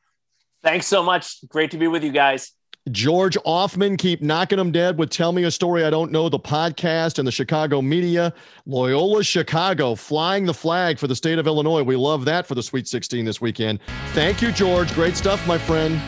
Thanks 0.67 0.85
so 0.85 1.01
much. 1.01 1.47
Great 1.47 1.71
to 1.71 1.77
be 1.77 1.87
with 1.87 2.03
you 2.03 2.11
guys. 2.11 2.51
George 2.91 3.37
Ofman, 3.45 3.97
keep 3.97 4.21
knocking 4.21 4.57
them 4.57 4.69
dead 4.69 4.97
with 4.97 5.09
Tell 5.09 5.31
Me 5.31 5.45
a 5.45 5.51
Story 5.51 5.85
I 5.85 5.89
Don't 5.89 6.11
Know, 6.11 6.27
the 6.27 6.39
podcast 6.39 7.19
and 7.19 7.25
the 7.25 7.31
Chicago 7.31 7.81
media. 7.81 8.33
Loyola 8.65 9.23
Chicago 9.23 9.95
flying 9.95 10.45
the 10.45 10.53
flag 10.53 10.99
for 10.99 11.07
the 11.07 11.15
state 11.15 11.39
of 11.39 11.47
Illinois. 11.47 11.83
We 11.83 11.95
love 11.95 12.25
that 12.25 12.45
for 12.45 12.53
the 12.53 12.61
Sweet 12.61 12.85
16 12.85 13.23
this 13.23 13.39
weekend. 13.39 13.79
Thank 14.07 14.41
you, 14.41 14.51
George. 14.51 14.93
Great 14.93 15.15
stuff, 15.15 15.47
my 15.47 15.57
friend. 15.57 16.01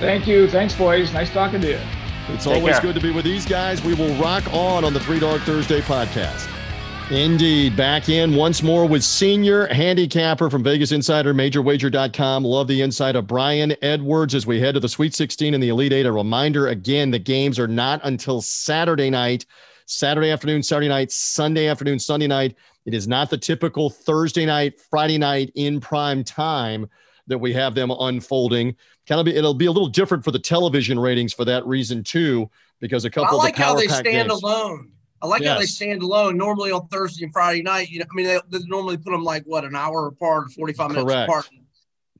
Thank 0.00 0.26
you. 0.26 0.48
Thanks, 0.48 0.74
boys. 0.74 1.12
Nice 1.12 1.30
talking 1.30 1.60
to 1.60 1.68
you. 1.72 1.80
It's 2.28 2.44
Take 2.44 2.56
always 2.56 2.78
care. 2.78 2.92
good 2.92 2.94
to 2.94 3.02
be 3.02 3.10
with 3.10 3.26
these 3.26 3.44
guys. 3.44 3.84
We 3.84 3.92
will 3.92 4.14
rock 4.14 4.50
on 4.50 4.86
on 4.86 4.94
the 4.94 5.00
Three 5.00 5.20
Dog 5.20 5.42
Thursday 5.42 5.82
podcast. 5.82 6.53
Indeed. 7.10 7.76
Back 7.76 8.08
in 8.08 8.34
once 8.34 8.62
more 8.62 8.86
with 8.88 9.04
senior 9.04 9.66
handicapper 9.66 10.48
from 10.48 10.62
Vegas 10.62 10.90
Insider, 10.90 11.34
MajorWager.com. 11.34 12.44
Love 12.44 12.66
the 12.66 12.80
insight 12.80 13.14
of 13.14 13.26
Brian 13.26 13.76
Edwards 13.82 14.34
as 14.34 14.46
we 14.46 14.58
head 14.58 14.72
to 14.72 14.80
the 14.80 14.88
Sweet 14.88 15.14
16 15.14 15.52
and 15.52 15.62
the 15.62 15.68
Elite 15.68 15.92
Eight. 15.92 16.06
A 16.06 16.12
reminder 16.12 16.68
again, 16.68 17.10
the 17.10 17.18
games 17.18 17.58
are 17.58 17.68
not 17.68 18.00
until 18.04 18.40
Saturday 18.40 19.10
night, 19.10 19.44
Saturday 19.84 20.30
afternoon, 20.30 20.62
Saturday 20.62 20.88
night, 20.88 21.12
Sunday 21.12 21.68
afternoon, 21.68 21.98
Sunday 21.98 22.26
night. 22.26 22.56
It 22.86 22.94
is 22.94 23.06
not 23.06 23.28
the 23.28 23.38
typical 23.38 23.90
Thursday 23.90 24.46
night, 24.46 24.80
Friday 24.80 25.18
night 25.18 25.52
in 25.56 25.80
prime 25.80 26.24
time 26.24 26.88
that 27.26 27.38
we 27.38 27.52
have 27.52 27.74
them 27.74 27.90
unfolding. 27.90 28.74
Kind 29.06 29.20
of 29.20 29.26
be, 29.26 29.36
it'll 29.36 29.52
be 29.52 29.66
a 29.66 29.72
little 29.72 29.88
different 29.88 30.24
for 30.24 30.30
the 30.30 30.38
television 30.38 30.98
ratings 30.98 31.34
for 31.34 31.44
that 31.44 31.66
reason 31.66 32.02
too, 32.02 32.50
because 32.80 33.04
a 33.04 33.10
couple 33.10 33.38
I 33.40 33.44
like 33.44 33.54
of 33.54 33.58
the 33.58 33.62
how 33.62 33.74
they 33.74 33.88
stand 33.88 34.30
games, 34.30 34.42
alone. 34.42 34.90
I 35.24 35.26
like 35.26 35.40
yes. 35.40 35.54
how 35.54 35.58
they 35.58 35.64
stand 35.64 36.02
alone. 36.02 36.36
Normally 36.36 36.70
on 36.70 36.86
Thursday 36.88 37.24
and 37.24 37.32
Friday 37.32 37.62
night, 37.62 37.88
you 37.88 37.98
know, 37.98 38.04
I 38.10 38.14
mean, 38.14 38.26
they, 38.26 38.38
they 38.50 38.58
normally 38.66 38.98
put 38.98 39.10
them 39.10 39.24
like 39.24 39.42
what 39.44 39.64
an 39.64 39.74
hour 39.74 40.06
apart, 40.08 40.52
forty 40.52 40.74
five 40.74 40.90
minutes 40.90 41.10
Correct. 41.10 41.30
apart. 41.30 41.48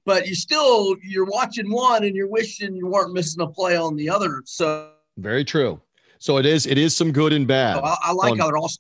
But 0.07 0.27
you 0.27 0.35
still 0.35 0.97
you're 1.03 1.27
watching 1.27 1.71
one 1.71 2.05
and 2.05 2.17
you're 2.17 2.31
wishing 2.31 2.75
you 2.75 2.87
weren't 2.87 3.13
missing 3.13 3.43
a 3.43 3.47
play 3.47 3.77
on 3.77 3.95
the 3.95 4.09
other. 4.09 4.43
So 4.47 4.89
very 5.19 5.45
true. 5.45 5.83
So 6.19 6.39
it 6.39 6.47
is 6.47 6.65
it 6.65 6.79
is 6.79 6.97
some 6.97 7.13
good 7.13 7.35
and 7.35 7.47
bad. 7.47 7.77
So 7.77 7.83
I, 7.85 7.97
I, 8.05 8.13
like 8.13 8.33
on, 8.33 8.39
how 8.39 8.47
they're 8.47 8.57
all. 8.57 8.71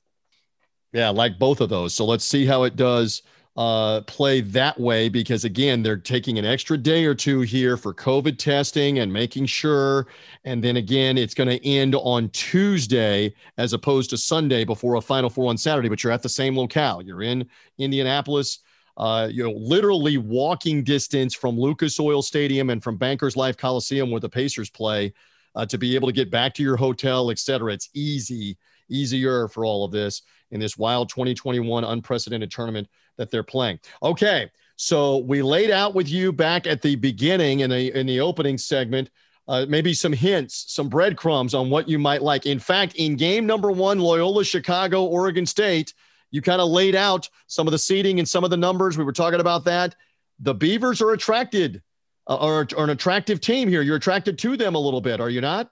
Yeah, 0.94 1.10
like 1.10 1.38
both 1.38 1.60
of 1.60 1.68
those. 1.68 1.92
So 1.92 2.06
let's 2.06 2.24
see 2.24 2.46
how 2.46 2.62
it 2.62 2.76
does 2.76 3.20
uh, 3.56 4.00
play 4.02 4.40
that 4.40 4.78
way 4.80 5.08
because 5.08 5.44
again 5.44 5.82
they're 5.82 5.96
taking 5.96 6.38
an 6.38 6.44
extra 6.44 6.76
day 6.76 7.04
or 7.04 7.14
two 7.14 7.40
here 7.40 7.76
for 7.76 7.94
covid 7.94 8.36
testing 8.36 8.98
and 8.98 9.12
making 9.12 9.46
sure. 9.46 10.08
And 10.44 10.62
then 10.62 10.76
again 10.76 11.16
it's 11.16 11.34
going 11.34 11.48
to 11.48 11.64
end 11.66 11.94
on 11.94 12.30
tuesday 12.30 13.32
as 13.56 13.72
opposed 13.72 14.10
to 14.10 14.16
sunday 14.16 14.64
before 14.64 14.96
a 14.96 15.00
final 15.00 15.30
four 15.30 15.50
on 15.50 15.56
saturday 15.56 15.88
but 15.88 16.02
you're 16.02 16.12
at 16.12 16.22
the 16.22 16.28
same 16.28 16.56
locale. 16.56 17.00
You're 17.00 17.22
in 17.22 17.48
indianapolis 17.78 18.58
uh, 18.96 19.28
you 19.30 19.42
know, 19.42 19.50
literally 19.50 20.18
walking 20.18 20.84
distance 20.84 21.34
from 21.34 21.58
Lucas 21.58 21.98
Oil 21.98 22.22
Stadium 22.22 22.70
and 22.70 22.82
from 22.82 22.96
Bankers 22.96 23.36
Life 23.36 23.56
Coliseum 23.56 24.10
where 24.10 24.20
the 24.20 24.28
Pacers 24.28 24.70
play 24.70 25.12
uh, 25.54 25.66
to 25.66 25.78
be 25.78 25.94
able 25.94 26.08
to 26.08 26.14
get 26.14 26.30
back 26.30 26.54
to 26.54 26.62
your 26.62 26.76
hotel, 26.76 27.30
et 27.30 27.38
cetera. 27.38 27.72
It's 27.72 27.90
easy, 27.94 28.56
easier 28.88 29.48
for 29.48 29.64
all 29.64 29.84
of 29.84 29.90
this 29.90 30.22
in 30.50 30.60
this 30.60 30.78
wild 30.78 31.08
2021 31.08 31.84
unprecedented 31.84 32.50
tournament 32.50 32.88
that 33.16 33.30
they're 33.30 33.42
playing. 33.42 33.78
Okay. 34.02 34.50
So 34.76 35.18
we 35.18 35.42
laid 35.42 35.70
out 35.70 35.94
with 35.94 36.08
you 36.08 36.32
back 36.32 36.66
at 36.66 36.82
the 36.82 36.96
beginning 36.96 37.60
in 37.60 37.70
the 37.70 37.96
in 37.96 38.06
the 38.06 38.20
opening 38.20 38.58
segment, 38.58 39.10
uh, 39.46 39.66
maybe 39.68 39.94
some 39.94 40.12
hints, 40.12 40.64
some 40.68 40.88
breadcrumbs 40.88 41.54
on 41.54 41.70
what 41.70 41.88
you 41.88 41.98
might 41.98 42.22
like. 42.22 42.46
In 42.46 42.58
fact, 42.58 42.96
in 42.96 43.16
game 43.16 43.46
number 43.46 43.70
one, 43.70 43.98
Loyola 44.00 44.44
Chicago, 44.44 45.04
Oregon 45.04 45.46
State, 45.46 45.94
you 46.30 46.42
kind 46.42 46.60
of 46.60 46.68
laid 46.68 46.96
out 46.96 47.28
some 47.46 47.68
of 47.68 47.72
the 47.72 47.78
seating 47.78 48.18
and 48.18 48.28
some 48.28 48.42
of 48.42 48.50
the 48.50 48.56
numbers. 48.56 48.98
We 48.98 49.04
were 49.04 49.12
talking 49.12 49.40
about 49.40 49.64
that. 49.66 49.94
The 50.40 50.54
Beavers 50.54 51.00
are 51.00 51.12
attracted, 51.12 51.80
uh, 52.26 52.36
are, 52.36 52.66
are 52.76 52.84
an 52.84 52.90
attractive 52.90 53.40
team 53.40 53.68
here. 53.68 53.82
You're 53.82 53.96
attracted 53.96 54.36
to 54.40 54.56
them 54.56 54.74
a 54.74 54.78
little 54.78 55.00
bit, 55.00 55.20
are 55.20 55.30
you 55.30 55.40
not? 55.40 55.70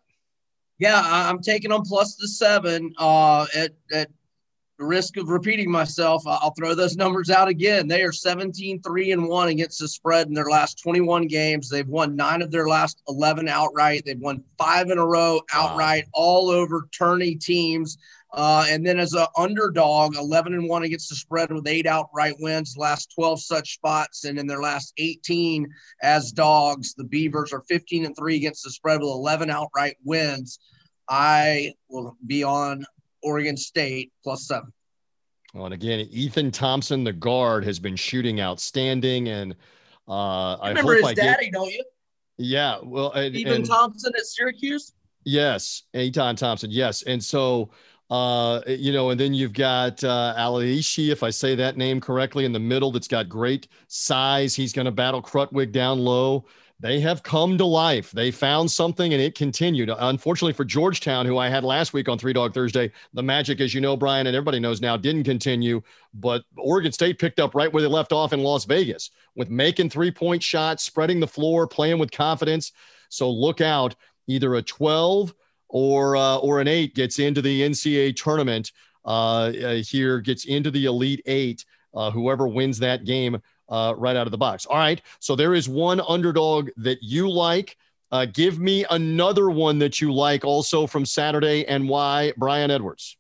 Yeah, 0.79 1.03
I'm 1.05 1.41
taking 1.41 1.71
them 1.71 1.83
plus 1.83 2.15
the 2.15 2.29
seven. 2.29 2.93
Uh, 2.99 3.47
at 3.55 3.73
at 3.93 4.11
the 4.83 4.89
risk 4.89 5.17
of 5.17 5.29
repeating 5.29 5.71
myself, 5.71 6.25
I'll 6.27 6.55
throw 6.59 6.75
those 6.75 6.97
numbers 6.97 7.31
out 7.31 7.47
again. 7.47 7.87
They 7.87 8.03
are 8.03 8.11
17 8.11 8.83
3 8.83 9.13
and 9.13 9.29
1 9.29 9.49
against 9.49 9.79
the 9.79 9.87
spread 9.87 10.27
in 10.27 10.35
their 10.35 10.51
last 10.51 10.83
21 10.83 11.29
games. 11.29 11.69
They've 11.69 11.87
won 11.87 12.17
nine 12.17 12.43
of 12.43 12.51
their 12.51 12.67
last 12.67 13.01
11 13.07 13.47
outright. 13.47 14.03
They've 14.05 14.19
won 14.19 14.43
five 14.59 14.91
in 14.91 14.99
a 14.99 15.07
row 15.07 15.41
outright, 15.55 16.07
wow. 16.07 16.11
all 16.15 16.51
over 16.51 16.89
tourney 16.91 17.37
teams. 17.37 17.97
Uh, 18.33 18.67
and 18.69 18.85
then 18.85 18.99
as 18.99 19.13
an 19.13 19.27
underdog, 19.37 20.17
11 20.17 20.53
and 20.53 20.69
1 20.69 20.83
against 20.83 21.11
the 21.11 21.15
spread 21.15 21.53
with 21.53 21.69
eight 21.69 21.87
outright 21.87 22.35
wins, 22.41 22.77
last 22.77 23.13
12 23.15 23.41
such 23.41 23.75
spots. 23.75 24.25
And 24.25 24.37
in 24.37 24.49
their 24.49 24.63
last 24.63 24.95
18 24.99 25.73
as 26.03 26.33
dogs, 26.33 26.95
the 26.95 27.05
Beavers 27.05 27.53
are 27.53 27.63
15 27.69 28.05
and 28.05 28.17
3 28.17 28.35
against 28.35 28.65
the 28.65 28.71
spread 28.71 28.99
with 28.99 29.11
11 29.11 29.49
outright 29.49 29.97
wins. 30.03 30.59
I 31.09 31.75
will 31.89 32.17
be 32.27 32.43
on 32.43 32.85
Oregon 33.23 33.57
State 33.57 34.13
plus 34.23 34.47
seven. 34.47 34.73
Well, 35.55 35.67
and 35.67 35.75
again, 35.75 36.07
Ethan 36.11 36.51
Thompson, 36.51 37.05
the 37.05 37.13
guard, 37.13 37.65
has 37.65 37.79
been 37.79 37.97
shooting 37.97 38.41
outstanding. 38.41 39.29
And 39.29 39.55
uh, 40.09 40.55
I 40.55 40.71
remember 40.71 40.95
his 40.95 41.05
I 41.05 41.15
daddy, 41.15 41.51
don't 41.51 41.71
you? 41.71 41.85
Yeah. 42.39 42.79
Well, 42.83 43.13
and, 43.13 43.35
Ethan 43.35 43.53
and, 43.53 43.67
Thompson 43.67 44.13
at 44.17 44.25
Syracuse. 44.25 44.93
Yes, 45.25 45.85
Ethan 45.95 46.37
Thompson. 46.37 46.71
Yes, 46.71 47.03
and 47.03 47.23
so 47.23 47.71
uh, 48.13 48.61
you 48.67 48.93
know, 48.93 49.09
and 49.09 49.19
then 49.19 49.33
you've 49.33 49.55
got 49.55 50.05
uh, 50.05 50.35
Alatishe, 50.37 51.11
if 51.11 51.23
I 51.23 51.31
say 51.31 51.55
that 51.55 51.79
name 51.79 51.99
correctly, 51.99 52.45
in 52.45 52.53
the 52.53 52.59
middle 52.59 52.93
that's 52.93 53.09
got 53.09 53.27
great 53.27 53.69
size. 53.89 54.55
He's 54.55 54.75
going 54.75 54.85
to 54.85 54.91
battle 54.91 55.23
Krutwig 55.23 55.73
down 55.73 55.99
low. 55.99 56.45
They 56.83 56.99
have 56.99 57.23
come 57.23 57.57
to 57.59 57.65
life. 57.65 58.11
They 58.11 58.33
found 58.33 58.69
something 58.69 59.13
and 59.13 59.23
it 59.23 59.37
continued. 59.37 59.89
Unfortunately 59.97 60.53
for 60.53 60.65
Georgetown, 60.65 61.27
who 61.27 61.39
I 61.39 61.49
had 61.49 61.63
last 61.63 61.93
week 61.93 62.09
on 62.09 62.19
Three 62.19 62.33
Dog 62.33 62.53
Thursday, 62.53 62.91
the 63.15 63.23
magic, 63.23 63.61
as 63.61 63.73
you 63.73 63.81
know, 63.81 63.97
Brian, 63.97 64.27
and 64.27 64.35
everybody 64.35 64.59
knows 64.59 64.81
now, 64.81 64.97
didn't 64.97 65.23
continue. 65.23 65.81
But 66.13 66.43
Oregon 66.57 66.91
State 66.91 67.21
picked 67.21 67.39
up 67.39 67.55
right 67.55 67.73
where 67.73 67.83
they 67.83 67.89
left 67.89 68.13
off 68.13 68.33
in 68.33 68.43
Las 68.43 68.65
Vegas 68.65 69.13
with 69.37 69.49
making 69.49 69.91
three 69.91 70.11
point 70.11 70.43
shots, 70.43 70.83
spreading 70.83 71.21
the 71.21 71.27
floor, 71.27 71.69
playing 71.69 72.01
with 72.01 72.11
confidence. 72.11 72.73
So 73.11 73.31
look 73.31 73.61
out, 73.61 73.95
either 74.27 74.57
a 74.57 74.63
12 74.63 75.33
or 75.69 76.17
uh, 76.17 76.39
or 76.39 76.61
an 76.61 76.67
eight 76.67 76.97
gets 76.97 77.21
into 77.21 77.41
the 77.41 77.61
NCAA 77.63 78.17
tournament 78.17 78.73
uh, 79.05 79.53
uh, 79.65 79.75
here, 79.87 80.21
gets 80.21 80.47
into 80.47 80.73
the 80.73 80.87
Elite 80.87 81.23
Eight. 81.27 81.65
Uh, 81.95 82.11
whoever 82.11 82.49
wins 82.49 82.81
that 82.81 83.05
game 83.05 83.41
uh, 83.69 83.95
right 83.97 84.17
out 84.17 84.27
of 84.27 84.31
the 84.31 84.39
box. 84.39 84.67
All 84.67 84.77
right. 84.77 85.01
So 85.21 85.37
there 85.37 85.55
is 85.55 85.69
one 85.69 86.01
underdog 86.07 86.71
that 86.79 87.03
you 87.03 87.31
like. 87.31 87.77
Uh, 88.11 88.27
give 88.27 88.59
me 88.59 88.85
another 88.91 89.49
one 89.51 89.79
that 89.79 90.01
you 90.01 90.13
like 90.13 90.45
also 90.45 90.87
from 90.87 91.07
Saturday 91.07 91.67
and 91.67 91.89
why, 91.89 92.33
Brian 92.37 92.71
Edwards. 92.71 93.17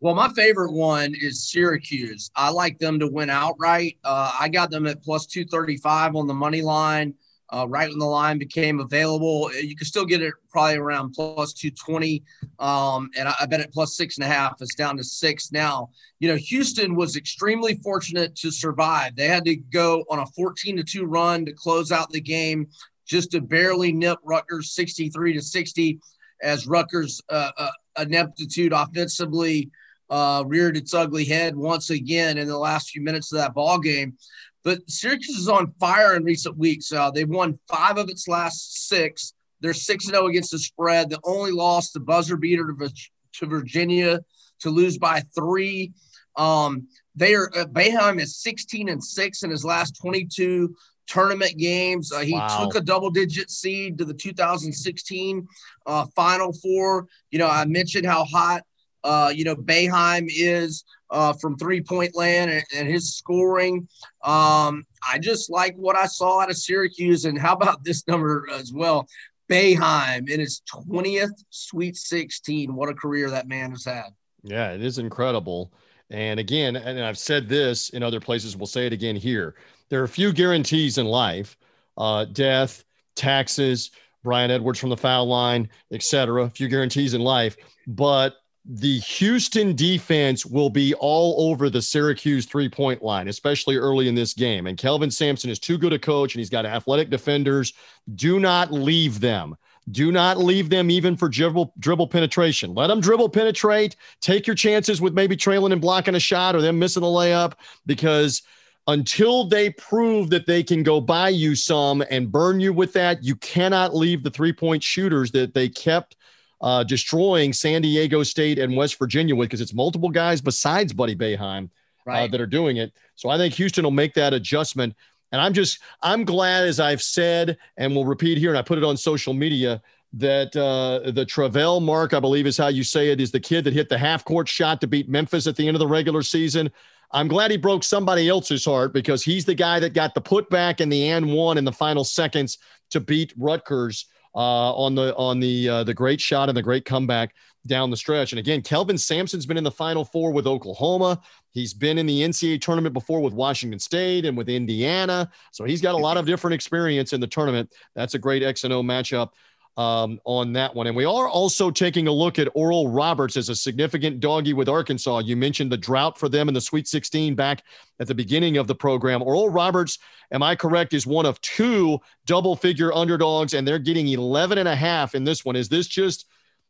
Well, 0.00 0.14
my 0.14 0.30
favorite 0.30 0.72
one 0.72 1.14
is 1.14 1.48
Syracuse. 1.48 2.30
I 2.34 2.50
like 2.50 2.78
them 2.78 2.98
to 2.98 3.06
win 3.06 3.30
outright. 3.30 3.98
Uh, 4.02 4.32
I 4.40 4.48
got 4.48 4.70
them 4.70 4.86
at 4.86 5.02
plus 5.02 5.26
235 5.26 6.16
on 6.16 6.26
the 6.26 6.34
money 6.34 6.62
line 6.62 7.14
uh, 7.52 7.66
right 7.68 7.88
when 7.90 7.98
the 7.98 8.06
line 8.06 8.38
became 8.38 8.80
available. 8.80 9.50
You 9.54 9.76
can 9.76 9.86
still 9.86 10.06
get 10.06 10.22
it 10.22 10.32
probably 10.50 10.76
around 10.76 11.12
plus 11.12 11.52
220. 11.52 12.22
Um, 12.58 13.10
and 13.16 13.28
I, 13.28 13.46
bet 13.46 13.60
it 13.60 13.72
plus 13.72 13.96
six 13.96 14.16
and 14.16 14.24
a 14.24 14.28
half. 14.28 14.60
It's 14.60 14.74
down 14.74 14.96
to 14.96 15.04
six 15.04 15.52
now. 15.52 15.90
You 16.18 16.28
know, 16.28 16.36
Houston 16.36 16.94
was 16.94 17.16
extremely 17.16 17.76
fortunate 17.76 18.34
to 18.36 18.50
survive. 18.50 19.16
They 19.16 19.28
had 19.28 19.44
to 19.44 19.56
go 19.56 20.04
on 20.10 20.20
a 20.20 20.26
14 20.26 20.78
to 20.78 20.84
2 20.84 21.04
run 21.04 21.44
to 21.44 21.52
close 21.52 21.92
out 21.92 22.10
the 22.10 22.20
game 22.20 22.68
just 23.06 23.32
to 23.32 23.40
barely 23.40 23.92
nip 23.92 24.18
Rutgers 24.24 24.72
63 24.74 25.34
to 25.34 25.42
60 25.42 26.00
as 26.42 26.66
Rutgers' 26.66 27.20
uh, 27.28 27.50
uh, 27.58 27.70
ineptitude 27.98 28.72
offensively 28.72 29.70
uh, 30.08 30.44
reared 30.46 30.76
its 30.76 30.92
ugly 30.92 31.24
head 31.24 31.56
once 31.56 31.90
again 31.90 32.36
in 32.36 32.46
the 32.46 32.58
last 32.58 32.90
few 32.90 33.02
minutes 33.02 33.32
of 33.32 33.38
that 33.38 33.54
ball 33.54 33.78
game. 33.78 34.16
But 34.64 34.88
Syracuse 34.88 35.36
is 35.36 35.48
on 35.48 35.72
fire 35.80 36.16
in 36.16 36.24
recent 36.24 36.56
weeks. 36.56 36.92
Uh, 36.92 37.10
they've 37.10 37.28
won 37.28 37.58
five 37.68 37.98
of 37.98 38.08
its 38.08 38.28
last 38.28 38.88
six. 38.88 39.34
They're 39.60 39.74
6 39.74 40.06
0 40.06 40.26
against 40.26 40.50
the 40.50 40.58
spread. 40.58 41.10
The 41.10 41.20
only 41.24 41.52
loss, 41.52 41.90
the 41.90 42.00
buzzer 42.00 42.36
beater 42.36 42.66
to, 42.66 42.92
to 43.34 43.46
Virginia 43.46 44.20
to 44.60 44.70
lose 44.70 44.98
by 44.98 45.22
three. 45.34 45.92
Um, 46.36 46.88
they 47.14 47.34
are 47.34 47.50
uh, 47.56 47.66
Boeheim 47.66 48.20
is 48.20 48.42
16 48.42 48.88
and 48.88 49.02
6 49.02 49.42
in 49.42 49.50
his 49.50 49.64
last 49.64 49.98
22 50.00 50.74
tournament 51.06 51.56
games. 51.58 52.12
Uh, 52.12 52.20
he 52.20 52.34
wow. 52.34 52.64
took 52.64 52.74
a 52.74 52.80
double 52.80 53.10
digit 53.10 53.50
seed 53.50 53.98
to 53.98 54.04
the 54.04 54.14
2016 54.14 55.46
uh, 55.86 56.06
Final 56.16 56.52
Four. 56.52 57.06
You 57.30 57.38
know, 57.38 57.48
I 57.48 57.64
mentioned 57.66 58.06
how 58.06 58.24
hot, 58.24 58.62
uh, 59.04 59.32
you 59.34 59.44
know, 59.44 59.54
Boeheim 59.54 60.26
is 60.28 60.84
uh, 61.12 61.32
from 61.34 61.56
three 61.56 61.80
point 61.80 62.16
land 62.16 62.50
and, 62.50 62.64
and 62.74 62.88
his 62.88 63.14
scoring. 63.14 63.86
Um, 64.24 64.84
I 65.08 65.18
just 65.20 65.50
like 65.50 65.76
what 65.76 65.94
I 65.94 66.06
saw 66.06 66.40
out 66.40 66.50
of 66.50 66.56
Syracuse. 66.56 67.26
And 67.26 67.38
how 67.38 67.52
about 67.52 67.84
this 67.84 68.08
number 68.08 68.48
as 68.52 68.72
well? 68.72 69.06
Boeheim 69.48 70.30
in 70.30 70.40
his 70.40 70.62
20th 70.72 71.44
Sweet 71.50 71.96
16. 71.96 72.74
What 72.74 72.88
a 72.88 72.94
career 72.94 73.30
that 73.30 73.46
man 73.46 73.70
has 73.70 73.84
had. 73.84 74.06
Yeah, 74.42 74.72
it 74.72 74.82
is 74.82 74.98
incredible. 74.98 75.72
And 76.10 76.40
again, 76.40 76.76
and 76.76 77.00
I've 77.00 77.18
said 77.18 77.48
this 77.48 77.90
in 77.90 78.02
other 78.02 78.20
places, 78.20 78.56
we'll 78.56 78.66
say 78.66 78.86
it 78.86 78.92
again 78.92 79.16
here. 79.16 79.54
There 79.88 80.00
are 80.00 80.04
a 80.04 80.08
few 80.08 80.32
guarantees 80.32 80.98
in 80.98 81.06
life 81.06 81.56
uh, 81.98 82.24
death, 82.24 82.84
taxes, 83.14 83.90
Brian 84.24 84.50
Edwards 84.50 84.78
from 84.78 84.90
the 84.90 84.96
foul 84.96 85.26
line, 85.26 85.68
etc. 85.90 86.44
A 86.44 86.50
few 86.50 86.68
guarantees 86.68 87.12
in 87.12 87.20
life. 87.20 87.56
But 87.86 88.36
the 88.64 89.00
Houston 89.00 89.74
defense 89.74 90.46
will 90.46 90.70
be 90.70 90.94
all 90.94 91.50
over 91.50 91.68
the 91.68 91.82
Syracuse 91.82 92.46
three 92.46 92.68
point 92.68 93.02
line, 93.02 93.28
especially 93.28 93.76
early 93.76 94.08
in 94.08 94.14
this 94.14 94.34
game. 94.34 94.66
And 94.66 94.78
Kelvin 94.78 95.10
Sampson 95.10 95.50
is 95.50 95.58
too 95.58 95.78
good 95.78 95.92
a 95.92 95.98
coach 95.98 96.34
and 96.34 96.40
he's 96.40 96.50
got 96.50 96.64
athletic 96.64 97.10
defenders. 97.10 97.72
Do 98.14 98.38
not 98.38 98.72
leave 98.72 99.20
them. 99.20 99.56
Do 99.90 100.12
not 100.12 100.38
leave 100.38 100.70
them 100.70 100.92
even 100.92 101.16
for 101.16 101.28
dribble, 101.28 101.74
dribble 101.80 102.06
penetration. 102.06 102.72
Let 102.72 102.86
them 102.86 103.00
dribble 103.00 103.30
penetrate. 103.30 103.96
Take 104.20 104.46
your 104.46 104.54
chances 104.54 105.00
with 105.00 105.12
maybe 105.12 105.36
trailing 105.36 105.72
and 105.72 105.80
blocking 105.80 106.14
a 106.14 106.20
shot 106.20 106.54
or 106.54 106.62
them 106.62 106.78
missing 106.78 107.02
a 107.02 107.06
layup 107.06 107.54
because 107.84 108.42
until 108.86 109.48
they 109.48 109.70
prove 109.70 110.30
that 110.30 110.46
they 110.46 110.62
can 110.62 110.84
go 110.84 111.00
by 111.00 111.30
you 111.30 111.56
some 111.56 112.02
and 112.10 112.30
burn 112.30 112.60
you 112.60 112.72
with 112.72 112.92
that, 112.92 113.24
you 113.24 113.34
cannot 113.36 113.94
leave 113.94 114.22
the 114.22 114.30
three 114.30 114.52
point 114.52 114.84
shooters 114.84 115.32
that 115.32 115.52
they 115.52 115.68
kept 115.68 116.16
uh, 116.62 116.84
destroying 116.84 117.52
San 117.52 117.82
Diego 117.82 118.22
State 118.22 118.58
and 118.58 118.76
West 118.76 118.98
Virginia 118.98 119.34
with 119.34 119.48
because 119.48 119.60
it's 119.60 119.74
multiple 119.74 120.08
guys 120.08 120.40
besides 120.40 120.92
Buddy 120.92 121.16
Boeheim 121.16 121.64
uh, 121.64 121.68
right. 122.06 122.22
uh, 122.22 122.26
that 122.28 122.40
are 122.40 122.46
doing 122.46 122.76
it. 122.76 122.92
So 123.16 123.28
I 123.28 123.36
think 123.36 123.54
Houston 123.54 123.84
will 123.84 123.90
make 123.90 124.14
that 124.14 124.32
adjustment. 124.32 124.94
And 125.32 125.40
I'm 125.40 125.54
just, 125.54 125.80
I'm 126.02 126.24
glad, 126.24 126.68
as 126.68 126.78
I've 126.78 127.02
said, 127.02 127.56
and 127.76 127.94
we'll 127.94 128.04
repeat 128.04 128.38
here, 128.38 128.50
and 128.50 128.58
I 128.58 128.62
put 128.62 128.78
it 128.78 128.84
on 128.84 128.96
social 128.96 129.32
media, 129.32 129.82
that 130.12 130.54
uh, 130.54 131.10
the 131.10 131.24
Tramon 131.24 131.82
Mark, 131.82 132.12
I 132.12 132.20
believe 132.20 132.46
is 132.46 132.58
how 132.58 132.68
you 132.68 132.84
say 132.84 133.10
it, 133.10 133.20
is 133.20 133.30
the 133.30 133.40
kid 133.40 133.64
that 133.64 133.72
hit 133.72 133.88
the 133.88 133.96
half 133.96 134.24
court 134.24 134.46
shot 134.46 134.80
to 134.82 134.86
beat 134.86 135.08
Memphis 135.08 135.46
at 135.46 135.56
the 135.56 135.66
end 135.66 135.74
of 135.74 135.78
the 135.80 135.86
regular 135.86 136.22
season. 136.22 136.70
I'm 137.12 137.28
glad 137.28 137.50
he 137.50 137.56
broke 137.56 137.82
somebody 137.82 138.28
else's 138.28 138.64
heart 138.64 138.92
because 138.92 139.22
he's 139.22 139.44
the 139.44 139.54
guy 139.54 139.80
that 139.80 139.94
got 139.94 140.14
the 140.14 140.20
putback 140.20 140.80
and 140.80 140.92
the 140.92 141.08
and 141.08 141.32
one 141.32 141.58
in 141.58 141.64
the 141.64 141.72
final 141.72 142.04
seconds 142.04 142.58
to 142.90 143.00
beat 143.00 143.32
Rutgers 143.38 144.06
uh, 144.34 144.74
on 144.74 144.94
the 144.94 145.14
on 145.16 145.40
the 145.40 145.68
uh, 145.68 145.84
the 145.84 145.94
great 145.94 146.20
shot 146.20 146.48
and 146.48 146.56
the 146.56 146.62
great 146.62 146.84
comeback 146.84 147.34
down 147.66 147.90
the 147.90 147.96
stretch. 147.96 148.32
And 148.32 148.38
again, 148.38 148.60
Kelvin 148.62 148.98
Sampson's 148.98 149.46
been 149.46 149.56
in 149.56 149.64
the 149.64 149.70
Final 149.70 150.04
Four 150.04 150.32
with 150.32 150.46
Oklahoma. 150.46 151.20
He's 151.50 151.74
been 151.74 151.98
in 151.98 152.06
the 152.06 152.22
NCAA 152.22 152.60
tournament 152.60 152.92
before 152.92 153.20
with 153.20 153.34
Washington 153.34 153.78
State 153.78 154.24
and 154.24 154.36
with 154.36 154.48
Indiana. 154.48 155.30
So 155.52 155.64
he's 155.64 155.80
got 155.80 155.94
a 155.94 155.98
lot 155.98 156.16
of 156.16 156.26
different 156.26 156.54
experience 156.54 157.12
in 157.12 157.20
the 157.20 157.26
tournament. 157.26 157.72
That's 157.94 158.14
a 158.14 158.18
great 158.18 158.42
X 158.42 158.64
and 158.64 158.72
O 158.72 158.82
matchup. 158.82 159.30
Um, 159.76 160.20
on 160.24 160.52
that 160.52 160.74
one. 160.74 160.86
And 160.86 160.94
we 160.94 161.04
are 161.04 161.28
also 161.28 161.70
taking 161.70 162.06
a 162.06 162.12
look 162.12 162.38
at 162.38 162.48
Oral 162.54 162.88
Roberts 162.88 163.36
as 163.36 163.48
a 163.48 163.54
significant 163.54 164.20
doggy 164.20 164.52
with 164.52 164.68
Arkansas. 164.68 165.20
You 165.20 165.36
mentioned 165.36 165.72
the 165.72 165.78
drought 165.78 166.18
for 166.18 166.28
them 166.28 166.48
in 166.48 166.54
the 166.54 166.60
Sweet 166.60 166.86
16 166.86 167.34
back 167.34 167.62
at 167.98 168.06
the 168.06 168.14
beginning 168.14 168.58
of 168.58 168.66
the 168.66 168.74
program. 168.74 169.22
Oral 169.22 169.48
Roberts, 169.48 169.98
am 170.30 170.42
I 170.42 170.56
correct, 170.56 170.92
is 170.92 171.06
one 171.06 171.24
of 171.24 171.40
two 171.40 171.98
double 172.26 172.54
figure 172.54 172.92
underdogs, 172.92 173.54
and 173.54 173.66
they're 173.66 173.78
getting 173.78 174.08
11 174.08 174.58
and 174.58 174.68
a 174.68 174.76
half 174.76 175.14
in 175.14 175.24
this 175.24 175.44
one. 175.44 175.56
Is 175.56 175.68
this 175.68 175.86
just 175.86 176.26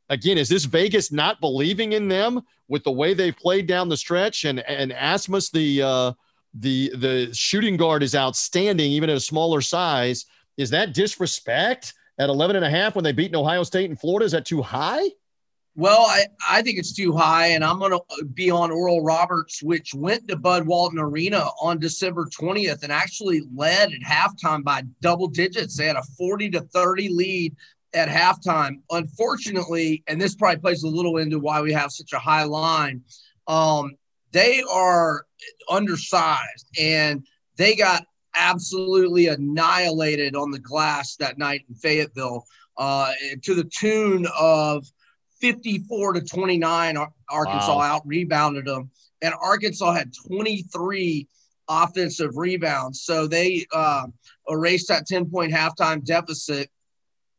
again, 0.09 0.38
is 0.38 0.48
this 0.48 0.64
Vegas 0.64 1.11
not 1.11 1.40
believing 1.40 1.92
in 1.92 2.07
them 2.07 2.42
with 2.68 2.84
the 2.84 2.92
way 2.92 3.14
they've 3.14 3.36
played 3.36 3.66
down 3.66 3.88
the 3.88 3.96
stretch? 3.96 4.44
And 4.44 4.61
and 4.61 4.92
Abmas, 4.92 5.50
the 5.50 5.82
uh, 5.82 6.12
the 6.55 6.92
the 6.96 7.34
shooting 7.34 7.76
guard, 7.76 8.03
is 8.03 8.14
outstanding, 8.14 8.92
even 8.92 9.11
at 9.11 9.16
a 9.16 9.20
smaller 9.20 9.61
size. 9.61 10.26
Is 10.57 10.70
that 10.70 10.94
disrespect? 10.94 11.94
At 12.23 12.31
11 12.31 12.57
and 12.57 12.64
a 12.64 12.70
half 12.70 12.95
when 12.95 13.05
they 13.05 13.12
beat 13.12 13.35
Ohio 13.35 13.64
State 13.64 13.91
and 13.91 13.99
Florida? 13.99 14.25
Is 14.25 14.33
that 14.33 14.47
too 14.47 14.62
high? 14.62 15.03
Well, 15.75 16.01
I, 16.01 16.27
I 16.49 16.62
think 16.62 16.79
it's 16.79 16.93
too 16.93 17.16
high, 17.16 17.49
and 17.49 17.64
I'm 17.64 17.79
going 17.79 17.93
to 17.93 18.25
be 18.27 18.51
on 18.51 18.70
Oral 18.70 19.03
Roberts, 19.03 19.62
which 19.62 19.95
went 19.95 20.29
to 20.29 20.37
Bud 20.37 20.66
Walton 20.66 20.99
Arena 20.99 21.47
on 21.62 21.79
December 21.79 22.27
20th 22.27 22.83
and 22.83 22.93
actually 22.93 23.43
led 23.55 23.91
at 23.93 24.01
halftime 24.03 24.62
by 24.62 24.83
double 25.01 25.29
digits. 25.29 25.77
They 25.77 25.87
had 25.87 25.97
a 25.97 26.03
40 26.18 26.51
to 26.51 26.61
30 26.61 27.09
lead 27.09 27.57
at 27.95 28.09
halftime. 28.09 28.83
Unfortunately, 28.91 30.03
and 30.07 30.20
this 30.20 30.35
probably 30.35 30.61
plays 30.61 30.83
a 30.83 30.89
little 30.89 31.16
into 31.16 31.39
why 31.39 31.62
we 31.62 31.73
have 31.73 31.91
such 31.91 32.12
a 32.12 32.18
high 32.18 32.45
line, 32.45 33.03
um, 33.47 33.93
they 34.33 34.62
are 34.70 35.25
undersized 35.70 36.66
and 36.79 37.27
they 37.57 37.75
got 37.75 38.05
absolutely 38.37 39.28
annihilated 39.28 40.37
on 40.37 40.51
the 40.51 40.59
glass 40.59 41.16
that 41.16 41.39
night 41.39 41.62
in 41.68 41.74
Fayetteville 41.74 42.45
uh, 42.76 43.12
to 43.43 43.55
the 43.55 43.64
tune 43.64 44.26
of 44.39 44.87
54 45.41 46.14
to 46.14 46.20
29. 46.20 46.97
Arkansas 47.30 47.76
wow. 47.76 47.83
out 47.83 48.03
rebounded 48.07 48.66
them, 48.66 48.91
and 49.20 49.35
Arkansas 49.41 49.93
had 49.93 50.12
23 50.28 51.28
offensive 51.68 52.37
rebounds. 52.37 53.03
So 53.03 53.26
they 53.26 53.66
uh, 53.72 54.07
erased 54.49 54.89
that 54.89 55.07
10 55.07 55.30
point 55.30 55.53
halftime 55.53 56.05
deficit, 56.05 56.70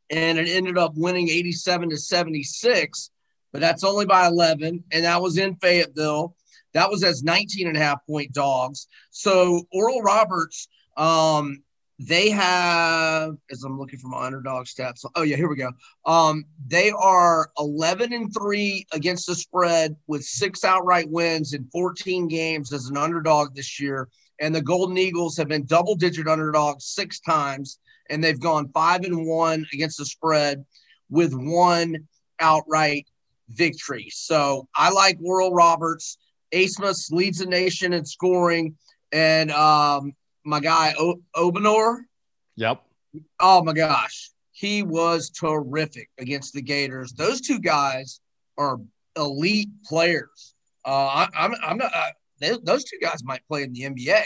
and 0.09 0.37
it 0.37 0.49
ended 0.49 0.77
up 0.77 0.93
winning 0.95 1.29
87 1.29 1.89
to 1.91 1.97
76. 1.97 3.09
But 3.51 3.61
that's 3.61 3.83
only 3.83 4.05
by 4.05 4.27
11, 4.27 4.83
and 4.91 5.05
that 5.05 5.21
was 5.21 5.37
in 5.37 5.55
Fayetteville. 5.55 6.35
That 6.73 6.89
was 6.89 7.03
as 7.03 7.23
19 7.23 7.67
and 7.67 7.77
a 7.77 7.79
half 7.79 7.99
point 8.07 8.33
dogs. 8.33 8.87
So 9.11 9.63
Oral 9.71 10.01
Roberts 10.01 10.67
um, 10.97 11.63
they 11.99 12.29
have, 12.31 13.35
as 13.51 13.63
I'm 13.63 13.79
looking 13.79 13.99
for 13.99 14.07
my 14.07 14.25
underdog 14.25 14.65
stats. 14.65 15.05
Oh 15.15 15.21
yeah, 15.21 15.35
here 15.35 15.47
we 15.47 15.55
go. 15.55 15.71
Um, 16.05 16.45
they 16.67 16.91
are 16.91 17.51
11 17.59 18.13
and 18.13 18.33
three 18.33 18.85
against 18.91 19.27
the 19.27 19.35
spread 19.35 19.95
with 20.07 20.23
six 20.23 20.63
outright 20.63 21.09
wins 21.09 21.53
in 21.53 21.65
14 21.71 22.27
games 22.27 22.73
as 22.73 22.87
an 22.87 22.97
underdog 22.97 23.55
this 23.55 23.79
year. 23.79 24.09
And 24.39 24.53
the 24.53 24.61
Golden 24.61 24.97
Eagles 24.97 25.37
have 25.37 25.47
been 25.47 25.65
double 25.65 25.95
digit 25.95 26.27
underdogs 26.27 26.85
six 26.85 27.19
times, 27.19 27.79
and 28.09 28.23
they've 28.23 28.39
gone 28.39 28.71
five 28.73 29.03
and 29.03 29.25
one 29.27 29.65
against 29.71 29.99
the 29.99 30.05
spread 30.05 30.65
with 31.09 31.33
one 31.33 32.07
outright 32.39 33.07
victory. 33.49 34.09
So 34.11 34.67
I 34.75 34.89
like 34.89 35.17
Oral 35.23 35.53
Roberts. 35.53 36.17
Abmas 36.53 37.11
leads 37.11 37.37
the 37.37 37.45
nation 37.45 37.93
in 37.93 38.05
scoring, 38.05 38.75
and 39.11 39.51
um, 39.51 40.13
my 40.45 40.59
guy 40.59 40.93
o- 40.97 41.21
Obanor. 41.35 41.99
Yep. 42.55 42.83
Oh 43.39 43.63
my 43.63 43.73
gosh, 43.73 44.31
he 44.51 44.83
was 44.83 45.29
terrific 45.29 46.09
against 46.17 46.53
the 46.53 46.61
Gators. 46.61 47.13
Those 47.13 47.41
two 47.41 47.59
guys 47.59 48.19
are 48.57 48.79
elite 49.15 49.69
players. 49.85 50.55
Uh, 50.85 50.89
I, 50.89 51.23
am 51.23 51.29
I'm, 51.35 51.55
I'm 51.63 51.77
not. 51.77 51.91
Uh, 51.93 52.09
they, 52.39 52.57
those 52.63 52.83
two 52.83 52.97
guys 53.01 53.23
might 53.23 53.45
play 53.47 53.63
in 53.63 53.73
the 53.73 53.81
NBA. 53.81 54.23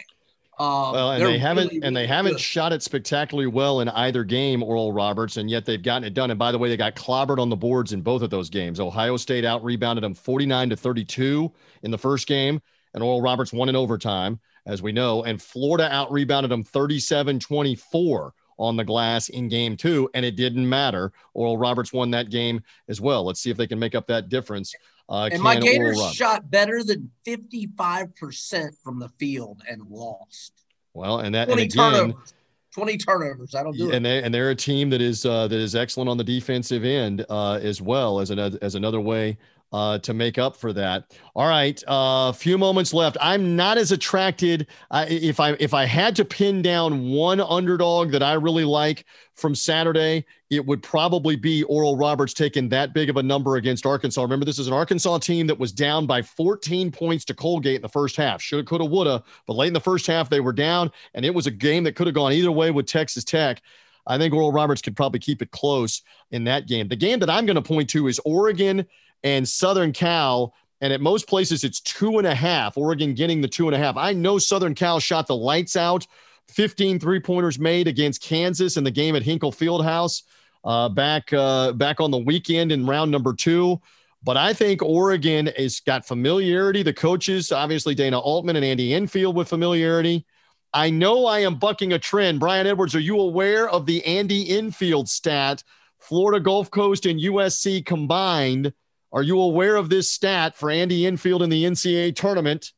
Um, 0.60 0.94
well, 0.94 1.12
and 1.12 1.24
they 1.24 1.38
haven't 1.38 1.68
really, 1.68 1.84
and 1.84 1.96
they 1.96 2.08
haven't 2.08 2.34
good. 2.34 2.42
shot 2.42 2.74
it 2.74 2.82
spectacularly 2.82 3.46
well 3.46 3.80
in 3.82 3.90
either 3.90 4.24
game, 4.24 4.64
Oral 4.64 4.92
Roberts, 4.92 5.38
and 5.38 5.52
yet 5.52 5.66
they've 5.66 5.82
gotten 5.82 6.04
it 6.04 6.16
done. 6.16 6.32
And 6.32 6.40
by 6.40 6.52
the 6.52 6.58
way, 6.58 6.68
they 6.68 6.78
got 6.78 6.96
clobbered 6.96 7.38
on 7.38 7.50
the 7.50 7.56
boards 7.56 7.94
in 7.94 8.02
both 8.02 8.24
of 8.24 8.32
those 8.32 8.50
games. 8.50 8.80
Ohio 8.80 9.18
State 9.18 9.46
out 9.46 9.64
rebounded 9.64 10.04
them 10.04 10.16
49 10.16 10.72
to 10.72 10.76
32 10.76 11.54
in 11.84 11.92
the 11.92 11.98
first 11.98 12.28
game, 12.28 12.60
and 12.96 13.04
Oral 13.04 13.22
Roberts 13.22 13.54
won 13.54 13.70
in 13.70 13.76
overtime 13.76 14.40
as 14.68 14.82
we 14.82 14.92
know. 14.92 15.24
And 15.24 15.42
Florida 15.42 15.92
out 15.92 16.12
rebounded 16.12 16.52
them 16.52 16.64
37 16.64 17.40
24 17.40 18.34
on 18.60 18.76
the 18.76 18.84
glass 18.84 19.30
in 19.30 19.48
game 19.48 19.78
two, 19.78 20.10
and 20.14 20.26
it 20.26 20.36
didn't 20.36 20.68
matter. 20.68 21.12
Oral 21.34 21.58
Roberts 21.58 21.94
won 21.94 22.12
that 22.12 22.30
game 22.30 22.62
as 22.88 23.00
well. 23.00 23.24
Let's 23.24 23.40
see 23.40 23.50
if 23.50 23.58
they 23.58 23.68
can 23.68 23.80
make 23.80 23.96
up 23.96 24.08
that 24.08 24.30
difference. 24.30 24.76
Uh, 25.10 25.30
and 25.32 25.42
my 25.42 25.56
Gators 25.56 26.02
shot 26.12 26.50
better 26.50 26.84
than 26.84 27.10
55% 27.26 28.72
from 28.84 29.00
the 29.00 29.10
field 29.18 29.62
and 29.70 29.82
lost. 29.90 30.66
Well, 30.94 31.20
and 31.20 31.34
that, 31.36 31.50
and 31.50 31.60
again, 31.60 31.92
turnovers. 31.94 32.34
20 32.74 32.98
turnovers. 32.98 33.56
I 33.56 33.64
don't 33.64 33.78
do 33.78 33.92
and 33.92 34.06
it. 34.06 34.10
They, 34.10 34.24
and 34.24 34.34
they're 34.34 34.50
a 34.50 34.56
team 34.56 34.90
that 34.90 35.02
is 35.02 35.26
uh, 35.26 35.48
that 35.48 35.60
is 35.60 35.76
excellent 35.76 36.10
on 36.10 36.18
the 36.18 36.24
defensive 36.24 36.84
end 36.84 37.26
uh, 37.30 37.54
as 37.54 37.82
well 37.82 38.20
as 38.20 38.32
another 38.32 38.60
as 38.62 38.76
another 38.76 39.00
way 39.00 39.38
uh, 39.74 40.00
to 40.00 40.14
make 40.14 40.38
up 40.38 40.56
for 40.56 40.72
that. 40.74 41.12
All 41.36 41.48
right, 41.48 41.82
a 41.84 41.92
uh, 41.92 42.32
few 42.32 42.58
moments 42.58 42.94
left. 42.94 43.18
I'm 43.20 43.56
not 43.56 43.78
as 43.78 43.92
attracted. 43.92 44.68
Uh, 44.92 45.06
if 45.10 45.40
I 45.40 45.52
if 45.60 45.74
I 45.74 45.86
had 45.86 46.16
to 46.18 46.26
pin 46.26 46.62
down 46.62 47.10
one 47.10 47.42
underdog 47.42 48.12
that 48.12 48.24
I 48.24 48.34
really 48.34 48.64
like 48.64 49.06
from 49.36 49.54
Saturday, 49.54 50.26
it 50.50 50.66
would 50.66 50.82
probably 50.82 51.36
be 51.36 51.64
Oral 51.64 51.98
Roberts 51.98 52.34
taking 52.34 52.70
that 52.70 52.94
big 52.94 53.10
of 53.10 53.18
a 53.18 53.24
number 53.24 53.58
against 53.58 53.86
Arkansas. 53.86 54.22
Remember, 54.22 54.46
this 54.46 54.60
is 54.60 54.68
an 54.68 54.74
Arkansas 54.74 55.20
team 55.20 55.48
that 55.48 55.60
was 55.60 55.72
down 55.72 56.06
by 56.08 56.22
14 56.22 56.92
points 56.92 57.26
to 57.26 57.34
Colgate 57.34 57.76
in 57.76 57.82
the 57.82 57.90
first 57.90 58.16
half. 58.16 58.42
Shoulda, 58.42 58.66
coulda, 58.66 58.86
woulda, 58.86 59.24
but 59.46 59.56
late 59.56 59.68
in 59.68 59.74
the 59.74 59.80
first 59.80 60.08
half 60.08 60.30
they 60.30 60.40
were 60.40 60.54
down, 60.54 60.92
and 61.14 61.26
it 61.26 61.34
was 61.34 61.46
a 61.46 61.52
game 61.52 61.84
that 61.84 61.96
could 61.96 62.08
have 62.08 62.16
gone 62.16 62.32
either 62.32 62.52
way 62.52 62.72
with 62.72 62.88
Texas 62.88 63.24
Tech. 63.24 63.62
I 64.08 64.18
think 64.18 64.34
Oral 64.34 64.54
Roberts 64.54 64.82
could 64.82 64.96
probably 64.96 65.20
keep 65.20 65.42
it 65.42 65.52
close 65.52 66.02
in 66.32 66.46
that 66.46 66.68
game. 66.68 66.88
The 66.88 66.96
game 66.96 67.20
that 67.20 67.30
I'm 67.30 67.46
going 67.46 67.56
to 67.56 67.62
point 67.62 67.90
to 67.90 68.08
is 68.08 68.20
Oregon 68.24 68.86
and 69.24 69.48
Southern 69.48 69.92
Cal. 69.94 70.54
And 70.82 70.94
at 70.94 71.02
most 71.02 71.28
places, 71.28 71.64
it's 71.64 71.82
two 71.82 72.18
and 72.20 72.28
a 72.28 72.36
half. 72.36 72.78
Oregon 72.78 73.14
getting 73.14 73.42
the 73.42 73.48
two 73.48 73.68
and 73.68 73.76
a 73.76 73.80
half. 73.80 73.98
I 73.98 74.14
know 74.14 74.38
Southern 74.38 74.76
Cal 74.76 75.00
shot 75.00 75.28
the 75.28 75.36
lights 75.36 75.76
out. 75.76 76.06
15 76.50 77.00
three 77.00 77.20
pointers 77.20 77.60
made 77.60 77.88
against 77.88 78.22
Kansas 78.22 78.78
in 78.78 78.84
the 78.84 78.92
game 78.92 79.16
at 79.16 79.24
Hinkle 79.24 79.52
Fieldhouse 79.52 80.24
uh, 80.64 80.90
back 80.90 81.32
uh, 81.34 81.72
back 81.74 82.00
on 82.00 82.12
the 82.12 82.18
weekend 82.18 82.72
in 82.72 82.86
round 82.86 83.12
number 83.12 83.34
two. 83.34 83.82
But 84.24 84.38
I 84.38 84.54
think 84.54 84.82
Oregon 84.82 85.50
has 85.58 85.80
got 85.80 86.06
familiarity. 86.06 86.84
The 86.84 86.94
coaches, 86.94 87.52
obviously 87.52 87.96
Dana 87.96 88.20
Altman 88.20 88.56
and 88.56 88.66
Andy 88.66 88.94
Enfield, 88.94 89.36
with 89.36 89.48
familiarity. 89.48 90.26
I 90.74 90.90
know 90.90 91.26
I 91.26 91.40
am 91.40 91.56
bucking 91.56 91.94
a 91.94 92.00
trend. 92.00 92.40
Brian 92.40 92.68
Edwards, 92.68 92.96
are 92.96 93.00
you 93.00 93.20
aware 93.20 93.70
of 93.70 93.86
the 93.86 94.06
Andy 94.06 94.50
Enfield 94.58 95.08
stat? 95.08 95.64
Florida 96.00 96.44
Gulf 96.44 96.70
Coast 96.72 97.06
and 97.06 97.20
USC 97.20 97.86
combined 97.86 98.74
are 99.12 99.24
you 99.24 99.40
aware 99.40 99.76
of 99.76 99.90
this 99.90 100.12
stat 100.12 100.56
for 100.56 100.70
Andy 100.70 101.06
Enfield 101.06 101.44
in 101.44 101.50
the 101.50 101.64
NCAA 101.64 102.16
tournament? 102.16 102.74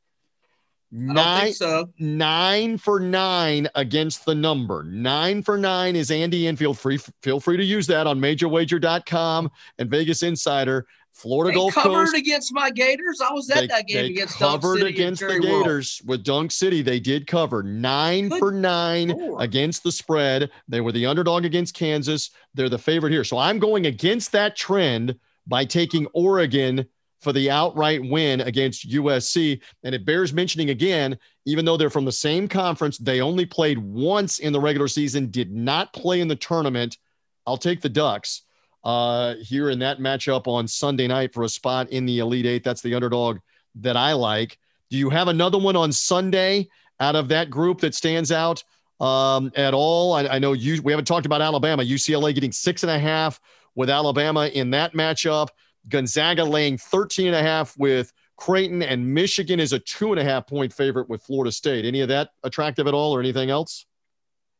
Nine, 0.92 1.54
so. 1.54 1.90
nine 2.00 2.80
for 2.80 3.00
nine 3.00 3.68
against 3.76 4.26
the 4.26 4.34
number. 4.34 4.84
Nine 4.84 5.44
for 5.44 5.56
nine 5.56 5.96
is 5.96 6.10
Andy 6.10 6.48
Enfield. 6.48 6.80
Free, 6.80 6.98
feel 7.22 7.40
free 7.40 7.58
to 7.58 7.64
use 7.64 7.86
that 7.88 8.08
on 8.08 8.20
majorwager.com 8.20 9.52
and 9.78 9.90
Vegas 9.90 10.24
Insider. 10.24 10.88
Florida 11.14 11.52
they 11.52 11.56
Gulf 11.56 11.74
covered 11.74 12.06
Coast. 12.06 12.16
against 12.16 12.54
my 12.54 12.72
Gators. 12.72 13.22
I 13.22 13.32
was 13.34 13.50
at 13.50 13.58
they, 13.58 13.68
that 13.68 13.88
game 13.88 14.06
against 14.06 14.38
covered 14.38 14.82
against 14.84 15.22
the 15.22 15.40
Gators 15.40 16.02
with 16.06 16.24
Dunk 16.24 16.52
City. 16.52 16.82
They 16.82 17.00
did 17.00 17.28
cover 17.28 17.62
nine 17.62 18.30
Good 18.30 18.40
for 18.40 18.52
nine 18.52 19.10
Lord. 19.10 19.44
against 19.44 19.84
the 19.84 19.92
spread. 19.92 20.50
They 20.68 20.82
were 20.82 20.92
the 20.92 21.06
underdog 21.06 21.46
against 21.46 21.76
Kansas. 21.76 22.32
They're 22.56 22.70
the 22.70 22.80
favorite 22.80 23.12
here. 23.12 23.24
So 23.24 23.38
I'm 23.38 23.60
going 23.60 23.86
against 23.86 24.32
that 24.32 24.56
trend 24.56 25.20
by 25.50 25.66
taking 25.66 26.06
Oregon 26.14 26.88
for 27.20 27.34
the 27.34 27.50
outright 27.52 28.02
win 28.02 28.42
against 28.42 28.90
USC. 28.90 29.62
And 29.84 29.94
it 29.94 30.06
bears 30.06 30.32
mentioning 30.32 30.70
again, 30.70 31.18
even 31.46 31.66
though 31.66 31.76
they're 31.76 31.90
from 31.90 32.06
the 32.06 32.12
same 32.12 32.48
conference, 32.48 32.98
they 32.98 33.20
only 33.20 33.46
played 33.46 33.78
once 33.78 34.40
in 34.40 34.54
the 34.54 34.60
regular 34.62 34.88
season, 34.88 35.30
did 35.30 35.52
not 35.52 35.92
play 35.92 36.22
in 36.22 36.30
the 36.30 36.36
tournament. 36.36 36.98
I'll 37.46 37.58
take 37.58 37.82
the 37.82 37.90
Ducks 37.90 38.44
uh, 38.84 39.36
here 39.42 39.70
in 39.70 39.80
that 39.80 40.00
matchup 40.00 40.48
on 40.48 40.68
Sunday 40.68 41.08
night 41.08 41.34
for 41.34 41.44
a 41.44 41.50
spot 41.50 41.90
in 41.90 42.06
the 42.06 42.20
Elite 42.20 42.46
Eight. 42.46 42.64
That's 42.64 42.82
the 42.82 42.96
underdog 42.96 43.40
that 43.76 43.98
I 43.98 44.14
like. 44.14 44.58
Do 44.90 44.98
you 44.98 45.10
have 45.10 45.28
another 45.28 45.60
one 45.60 45.76
on 45.76 45.92
Sunday 45.92 46.70
out 47.00 47.16
of 47.16 47.28
that 47.30 47.50
group 47.50 47.82
that 47.82 47.96
stands 47.96 48.32
out 48.32 48.64
um, 49.02 49.52
at 49.56 49.74
all? 49.74 50.14
I, 50.14 50.28
I 50.28 50.40
know 50.40 50.54
you, 50.54 50.82
we 50.82 50.92
haven't 50.92 51.06
talked 51.06 51.26
about 51.26 51.42
Alabama, 51.42 51.84
UCLA 51.84 52.34
getting 52.34 52.52
six 52.52 52.84
and 52.84 52.92
a 52.92 53.00
half 53.00 53.42
with 53.80 53.90
Alabama 53.90 54.48
in 54.48 54.72
that 54.72 54.92
matchup. 54.94 55.48
Gonzaga 55.88 56.44
laying 56.44 56.78
13 56.78 57.28
and 57.28 57.36
a 57.38 57.42
half 57.42 57.78
with 57.78 58.12
Creighton, 58.36 58.84
and 58.84 59.14
Michigan 59.14 59.58
is 59.58 59.72
a 59.72 59.80
two 59.80 60.12
and 60.12 60.20
a 60.20 60.24
half 60.24 60.46
point 60.48 60.74
favorite 60.74 61.08
with 61.08 61.24
Florida 61.24 61.50
State. 61.50 61.86
Any 61.86 62.02
of 62.02 62.10
that 62.10 62.32
attractive 62.44 62.88
at 62.88 62.94
all, 62.94 63.16
or 63.16 63.22
anything 63.22 63.50
else? 63.50 63.86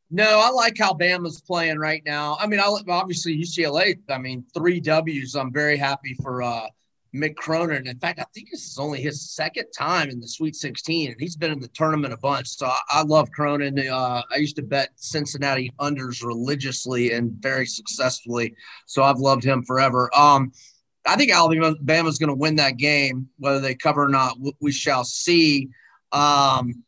No, 0.10 0.40
I 0.40 0.50
like 0.52 0.78
how 0.78 0.94
Bama's 0.94 1.42
playing 1.42 1.78
right 1.80 2.02
now. 2.06 2.38
I 2.40 2.48
mean, 2.48 2.62
I 2.62 2.74
obviously 2.88 3.38
UCLA. 3.38 4.00
I 4.10 4.18
mean, 4.20 4.46
three 4.54 4.80
W's. 4.80 5.36
I'm 5.36 5.52
very 5.52 5.76
happy 5.76 6.14
for 6.24 6.42
uh, 6.42 6.68
Mick 7.14 7.36
Cronin. 7.36 7.88
In 7.88 8.00
fact, 8.00 8.20
I 8.20 8.26
think 8.34 8.52
this 8.52 8.66
is 8.66 8.78
only 8.78 9.02
his 9.02 9.32
second 9.32 9.66
time 9.76 10.10
in 10.10 10.20
the 10.20 10.28
Sweet 10.28 10.56
16, 10.56 11.12
and 11.12 11.20
he's 11.20 11.36
been 11.36 11.52
in 11.52 11.60
the 11.60 11.68
tournament 11.70 12.14
a 12.14 12.18
bunch. 12.18 12.50
So 12.50 12.68
I, 12.68 12.80
I 12.90 13.02
love 13.04 13.32
Cronin. 13.32 13.80
Uh, 13.80 14.22
I 14.32 14.38
used 14.38 14.56
to 14.58 14.62
bet 14.62 14.90
Cincinnati 14.96 15.72
unders 15.80 16.24
religiously 16.24 17.14
and 17.14 17.32
very 17.32 17.66
successfully. 17.66 18.56
So 18.86 19.04
I've 19.04 19.20
loved 19.20 19.44
him 19.44 19.64
forever. 19.64 20.10
Um, 20.16 20.52
I 21.06 21.16
think 21.16 21.32
Alabama 21.32 22.10
is 22.10 22.20
going 22.20 22.30
to 22.30 22.36
win 22.36 22.56
that 22.58 22.78
game, 22.78 23.30
whether 23.40 23.60
they 23.60 23.74
cover 23.74 24.04
or 24.04 24.10
not. 24.10 24.38
We 24.60 24.72
shall 24.72 25.04
see. 25.04 25.70
Um, 26.12 26.84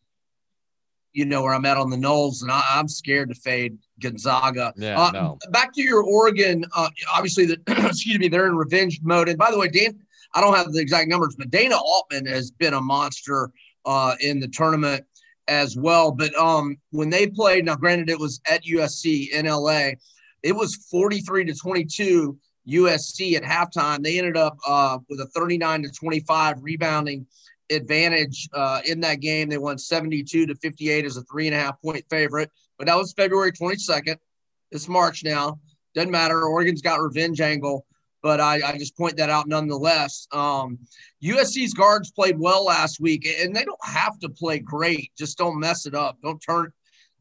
you 1.13 1.25
know 1.25 1.43
where 1.43 1.53
I'm 1.53 1.65
at 1.65 1.77
on 1.77 1.89
the 1.89 1.97
Noles, 1.97 2.41
and 2.41 2.51
I, 2.51 2.79
am 2.79 2.87
scared 2.87 3.29
to 3.29 3.35
fade 3.35 3.77
Gonzaga. 3.99 4.73
Yeah, 4.77 4.99
uh, 4.99 5.11
no. 5.11 5.37
Back 5.49 5.73
to 5.73 5.81
your 5.81 6.03
Oregon. 6.03 6.65
Uh, 6.73 6.89
obviously, 7.13 7.45
the, 7.45 7.57
excuse 7.67 8.17
me, 8.17 8.27
they're 8.27 8.47
in 8.47 8.55
revenge 8.55 9.01
mode. 9.03 9.27
And 9.27 9.37
by 9.37 9.51
the 9.51 9.59
way, 9.59 9.67
Dan, 9.67 9.99
I 10.33 10.41
don't 10.41 10.55
have 10.55 10.71
the 10.71 10.79
exact 10.79 11.09
numbers, 11.09 11.35
but 11.37 11.49
Dana 11.49 11.75
Altman 11.75 12.25
has 12.25 12.51
been 12.51 12.73
a 12.73 12.81
monster 12.81 13.51
uh, 13.85 14.15
in 14.19 14.39
the 14.39 14.47
tournament 14.47 15.05
as 15.47 15.75
well. 15.75 16.11
But 16.11 16.33
um, 16.35 16.77
when 16.91 17.09
they 17.09 17.27
played, 17.27 17.65
now 17.65 17.75
granted, 17.75 18.09
it 18.09 18.19
was 18.19 18.39
at 18.49 18.63
USC 18.63 19.31
in 19.31 19.45
LA, 19.45 19.91
it 20.43 20.55
was 20.55 20.75
43 20.89 21.45
to 21.45 21.53
22 21.53 22.37
USC 22.67 23.35
at 23.35 23.43
halftime. 23.43 24.03
They 24.03 24.17
ended 24.17 24.37
up 24.37 24.57
uh, 24.67 24.99
with 25.09 25.19
a 25.19 25.27
39 25.27 25.83
to 25.83 25.89
25 25.89 26.57
rebounding 26.61 27.25
advantage 27.69 28.49
uh, 28.53 28.81
in 28.85 28.99
that 29.01 29.19
game. 29.19 29.49
They 29.49 29.57
won 29.57 29.77
72 29.77 30.45
to 30.45 30.55
58 30.55 31.05
as 31.05 31.17
a 31.17 31.23
three 31.23 31.47
and 31.47 31.55
a 31.55 31.59
half 31.59 31.81
point 31.81 32.05
favorite, 32.09 32.51
but 32.77 32.87
that 32.87 32.97
was 32.97 33.13
February 33.13 33.51
22nd. 33.51 34.17
It's 34.71 34.87
March 34.87 35.23
now. 35.23 35.59
Doesn't 35.93 36.11
matter. 36.11 36.43
Oregon's 36.43 36.81
got 36.81 37.01
revenge 37.01 37.41
angle, 37.41 37.85
but 38.21 38.39
I, 38.39 38.61
I 38.65 38.77
just 38.77 38.95
point 38.97 39.17
that 39.17 39.29
out 39.29 39.47
nonetheless. 39.47 40.27
Um, 40.31 40.79
USC's 41.23 41.73
guards 41.73 42.11
played 42.11 42.39
well 42.39 42.65
last 42.65 42.99
week, 42.99 43.27
and 43.41 43.55
they 43.55 43.65
don't 43.65 43.79
have 43.83 44.19
to 44.19 44.29
play 44.29 44.59
great. 44.59 45.11
Just 45.17 45.37
don't 45.37 45.59
mess 45.59 45.85
it 45.85 45.95
up. 45.95 46.17
Don't 46.23 46.39
turn 46.39 46.71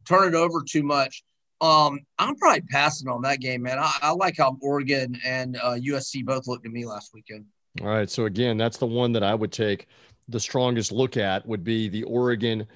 turn 0.07 0.29
it 0.29 0.35
over 0.35 0.63
too 0.63 0.83
much. 0.83 1.23
Um, 1.61 2.01
I'm 2.19 2.37
probably 2.37 2.63
passing 2.63 3.09
on 3.09 3.23
that 3.23 3.41
game, 3.41 3.63
man. 3.63 3.79
I, 3.79 3.93
I 4.03 4.11
like 4.13 4.39
how 4.39 4.57
Oregon 4.63 5.19
and 5.25 5.57
uh, 5.57 5.73
USC 5.73 6.25
both 6.25 6.47
looked 6.47 6.65
at 6.65 6.73
me 6.73 6.87
last 6.87 7.13
weekend. 7.13 7.45
All 7.83 7.89
right. 7.89 8.09
So 8.09 8.25
again, 8.25 8.57
that's 8.57 8.79
the 8.79 8.87
one 8.87 9.13
that 9.13 9.23
I 9.23 9.35
would 9.35 9.53
take 9.53 9.87
the 10.29 10.41
strongest 10.41 10.91
look 10.91 11.17
at 11.17 11.47
would 11.47 11.63
be 11.63 11.89
the 11.89 12.03
Oregon 12.05 12.67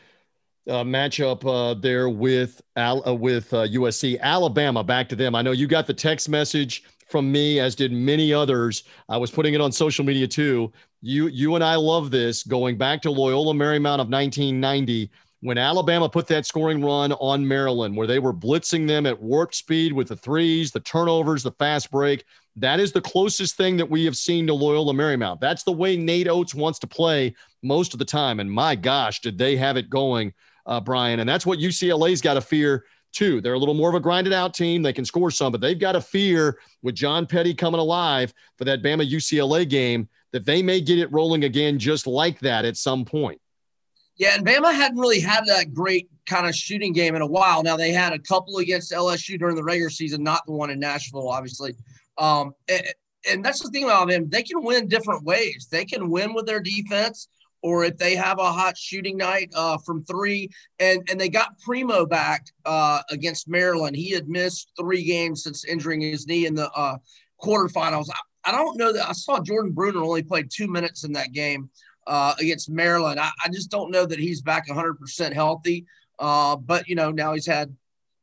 uh, 0.69 0.83
matchup 0.85 1.45
uh, 1.45 1.75
there 1.79 2.09
with 2.09 2.61
Al- 2.77 3.07
uh, 3.09 3.15
with 3.15 3.51
USC. 3.51 4.17
Uh, 4.17 4.23
Alabama, 4.23 4.85
back 4.85 5.09
to 5.11 5.17
them. 5.17 5.35
I 5.35 5.43
know 5.43 5.53
you 5.53 5.67
got 5.67 5.87
the 5.87 5.95
text 5.95 6.29
message 6.29 6.85
from 7.15 7.31
me, 7.31 7.61
as 7.61 7.77
did 7.77 7.93
many 7.93 8.35
others. 8.35 8.83
I 9.09 9.19
was 9.19 9.31
putting 9.31 9.55
it 9.55 9.61
on 9.61 9.71
social 9.71 10.05
media 10.05 10.27
too. 10.27 10.73
You 11.01 11.29
you 11.29 11.55
and 11.55 11.63
I 11.63 11.77
love 11.77 12.11
this. 12.11 12.43
Going 12.43 12.77
back 12.77 13.01
to 13.03 13.11
Loyola 13.13 13.55
Marymount 13.55 14.01
of 14.01 14.09
1990 14.09 15.13
when 15.43 15.57
Alabama 15.57 16.09
put 16.09 16.27
that 16.27 16.45
scoring 16.45 16.85
run 16.85 17.13
on 17.13 17.47
Maryland, 17.47 17.97
where 17.97 18.09
they 18.09 18.19
were 18.19 18.35
blitzing 18.35 18.89
them 18.89 19.07
at 19.07 19.23
warp 19.23 19.55
speed 19.55 19.93
with 19.93 20.09
the 20.09 20.17
threes, 20.17 20.73
the 20.73 20.81
turnovers, 20.81 21.45
the 21.45 21.53
fast 21.53 21.89
break. 21.93 22.25
That 22.57 22.81
is 22.81 22.91
the 22.91 23.01
closest 23.01 23.57
thing 23.57 23.77
that 23.77 23.89
we 23.89 24.05
have 24.07 24.17
seen 24.17 24.49
to 24.49 24.55
Loyola 24.55 24.93
Marymount. 24.93 25.39
That's 25.39 25.63
the 25.63 25.71
way 25.71 25.97
Nate 25.97 26.27
Oats 26.27 26.53
wants 26.53 26.81
to 26.81 26.89
play 26.89 27.37
most 27.63 27.93
of 27.93 28.01
the 28.01 28.05
time. 28.05 28.41
And 28.41 28.51
my 28.51 28.75
gosh, 28.75 29.21
did 29.21 29.39
they 29.39 29.55
have 29.55 29.77
it 29.77 29.89
going, 29.89 30.33
uh, 30.67 30.81
Brian? 30.81 31.21
And 31.21 31.29
that's 31.29 31.47
what 31.47 31.61
UCLA's 31.61 32.21
got 32.21 32.35
to 32.35 32.41
fear 32.41 32.85
too. 33.15 33.41
They're 33.41 33.55
a 33.55 33.59
little 33.59 33.75
more 33.75 33.89
of 33.89 33.95
a 33.95 34.01
grinded 34.01 34.33
out 34.33 34.55
team. 34.55 34.83
They 34.83 34.93
can 34.93 35.05
score 35.05 35.31
some, 35.31 35.53
but 35.53 35.61
they've 35.61 35.79
got 35.79 35.97
a 35.97 36.01
fear 36.01 36.59
with 36.83 36.95
John 36.95 37.27
Petty 37.27 37.55
coming 37.55 37.81
alive 37.81 38.35
for 38.59 38.65
that 38.65 38.83
Bama 38.83 39.09
UCLA 39.09 39.69
game 39.69 40.09
that 40.33 40.45
they 40.45 40.63
may 40.63 40.81
get 40.81 40.99
it 40.99 41.13
rolling 41.13 41.45
again 41.45 41.79
just 41.79 42.07
like 42.07 42.41
that 42.41 42.65
at 42.65 42.77
some 42.77 43.05
point. 43.05 43.41
Yeah, 44.17 44.35
and 44.35 44.47
Bama 44.47 44.73
hadn't 44.75 44.99
really 44.99 45.21
had 45.21 45.45
that 45.47 45.75
great 45.75 46.09
kind 46.27 46.47
of 46.47 46.55
shooting 46.55 46.93
game 46.93 47.15
in 47.15 47.23
a 47.23 47.27
while. 47.27 47.63
Now 47.63 47.77
they 47.77 47.93
had 47.93 48.13
a 48.13 48.19
couple 48.19 48.59
against 48.59 48.93
LSU 48.93 49.39
during 49.39 49.57
the 49.57 49.65
regular 49.65 49.91
season, 49.91 50.23
not 50.23 50.45
the 50.47 50.53
one 50.53 50.71
in 50.71 50.79
Nashville, 50.79 51.29
obviously. 51.29 51.75
Um, 52.19 52.55
and, 52.69 52.83
and 53.31 53.45
that's 53.45 53.63
the 53.63 53.71
thing 53.71 53.85
about 53.85 54.09
them; 54.09 54.29
they 54.29 54.43
can 54.43 54.63
win 54.63 54.87
different 54.87 55.25
ways. 55.25 55.69
They 55.71 55.85
can 55.85 56.11
win 56.11 56.35
with 56.35 56.47
their 56.47 56.61
defense, 56.61 57.29
or 57.65 57.83
if 57.83 57.97
they 57.97 58.15
have 58.15 58.39
a 58.39 58.53
hot 58.53 58.77
shooting 58.77 59.17
night 59.17 59.51
uh, 59.57 59.79
from 59.79 60.05
three. 60.05 60.51
And 60.79 61.09
and 61.11 61.19
they 61.19 61.31
got 61.31 61.59
Primo 61.61 62.05
back 62.05 62.47
uh, 62.67 63.01
against 63.09 63.49
Maryland. 63.49 63.97
He 63.97 64.11
had 64.11 64.29
missed 64.29 64.71
three 64.79 65.03
games 65.03 65.45
since 65.45 65.65
injuring 65.65 66.03
his 66.03 66.27
knee 66.27 66.45
in 66.45 66.55
the 66.55 66.71
uh, 66.73 66.99
quarterfinals. 67.43 68.09
I, 68.13 68.51
I 68.51 68.53
don't 68.53 68.77
know 68.77 68.93
that 68.93 69.09
I 69.09 69.13
saw 69.13 69.41
Jordan 69.41 69.73
Bruner 69.73 70.03
only 70.03 70.23
played 70.23 70.51
two 70.51 70.69
minutes 70.69 71.05
in 71.05 71.13
that 71.13 71.33
game 71.33 71.71
uh, 72.07 72.35
against 72.39 72.69
Maryland. 72.69 73.19
I, 73.19 73.31
I, 73.43 73.49
just 73.49 73.71
don't 73.71 73.91
know 73.91 74.05
that 74.05 74.19
he's 74.19 74.43
back 74.43 74.69
100% 74.69 75.33
healthy. 75.33 75.87
Uh, 76.19 76.57
but, 76.57 76.87
you 76.87 76.95
know, 76.95 77.11
now 77.11 77.33
he's 77.33 77.47
had 77.47 77.75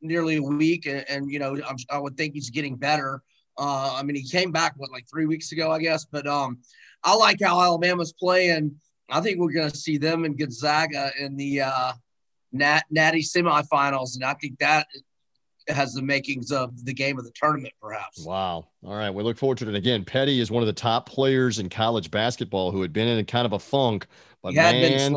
nearly 0.03 0.35
a 0.35 0.43
week 0.43 0.85
and, 0.85 1.03
and 1.09 1.31
you 1.31 1.39
know, 1.39 1.57
I'm, 1.67 1.75
i 1.89 1.97
would 1.97 2.15
think 2.15 2.35
he's 2.35 2.51
getting 2.51 2.75
better. 2.75 3.23
Uh, 3.57 3.95
I 3.95 4.03
mean, 4.03 4.15
he 4.15 4.23
came 4.23 4.51
back, 4.51 4.73
what, 4.77 4.91
like 4.91 5.09
three 5.09 5.25
weeks 5.25 5.51
ago, 5.51 5.71
I 5.71 5.79
guess. 5.79 6.05
But 6.05 6.27
um, 6.27 6.59
I 7.03 7.15
like 7.15 7.37
how 7.41 7.59
Alabama's 7.59 8.13
playing. 8.13 8.75
I 9.12 9.22
think 9.22 9.39
we're 9.39 9.51
going 9.51 9.70
to 9.70 9.78
see 9.78 9.97
them 9.97 10.26
and 10.26 10.38
Gonzaga 10.38 11.12
in 11.20 11.36
the 11.36 11.62
uh, 11.62 11.93
Nat, 12.51 12.84
Natty 12.89 13.22
semifinals. 13.22 14.16
And 14.16 14.24
I 14.24 14.34
think 14.36 14.57
that 14.59 14.88
has 15.68 15.93
the 15.93 16.01
makings 16.01 16.51
of 16.51 16.86
the 16.86 16.93
game 16.93 17.20
of 17.20 17.26
the 17.26 17.32
tournament, 17.36 17.74
perhaps. 17.82 18.26
Wow. 18.26 18.68
All 18.84 18.95
right. 18.95 19.09
We 19.09 19.24
look 19.24 19.38
forward 19.38 19.57
to 19.59 19.66
it. 19.66 19.68
And 19.68 19.78
again, 19.78 20.03
Petty 20.05 20.39
is 20.39 20.49
one 20.49 20.64
of 20.64 20.68
the 20.68 20.74
top 20.74 21.07
players 21.07 21.59
in 21.59 21.70
college 21.70 22.09
basketball 22.09 22.72
who 22.72 22.82
had 22.82 22.93
been 22.93 23.07
in 23.07 23.24
kind 23.26 23.45
of 23.45 23.53
a 23.53 23.59
funk, 23.59 24.07
but 24.41 24.53
man, 24.53 25.14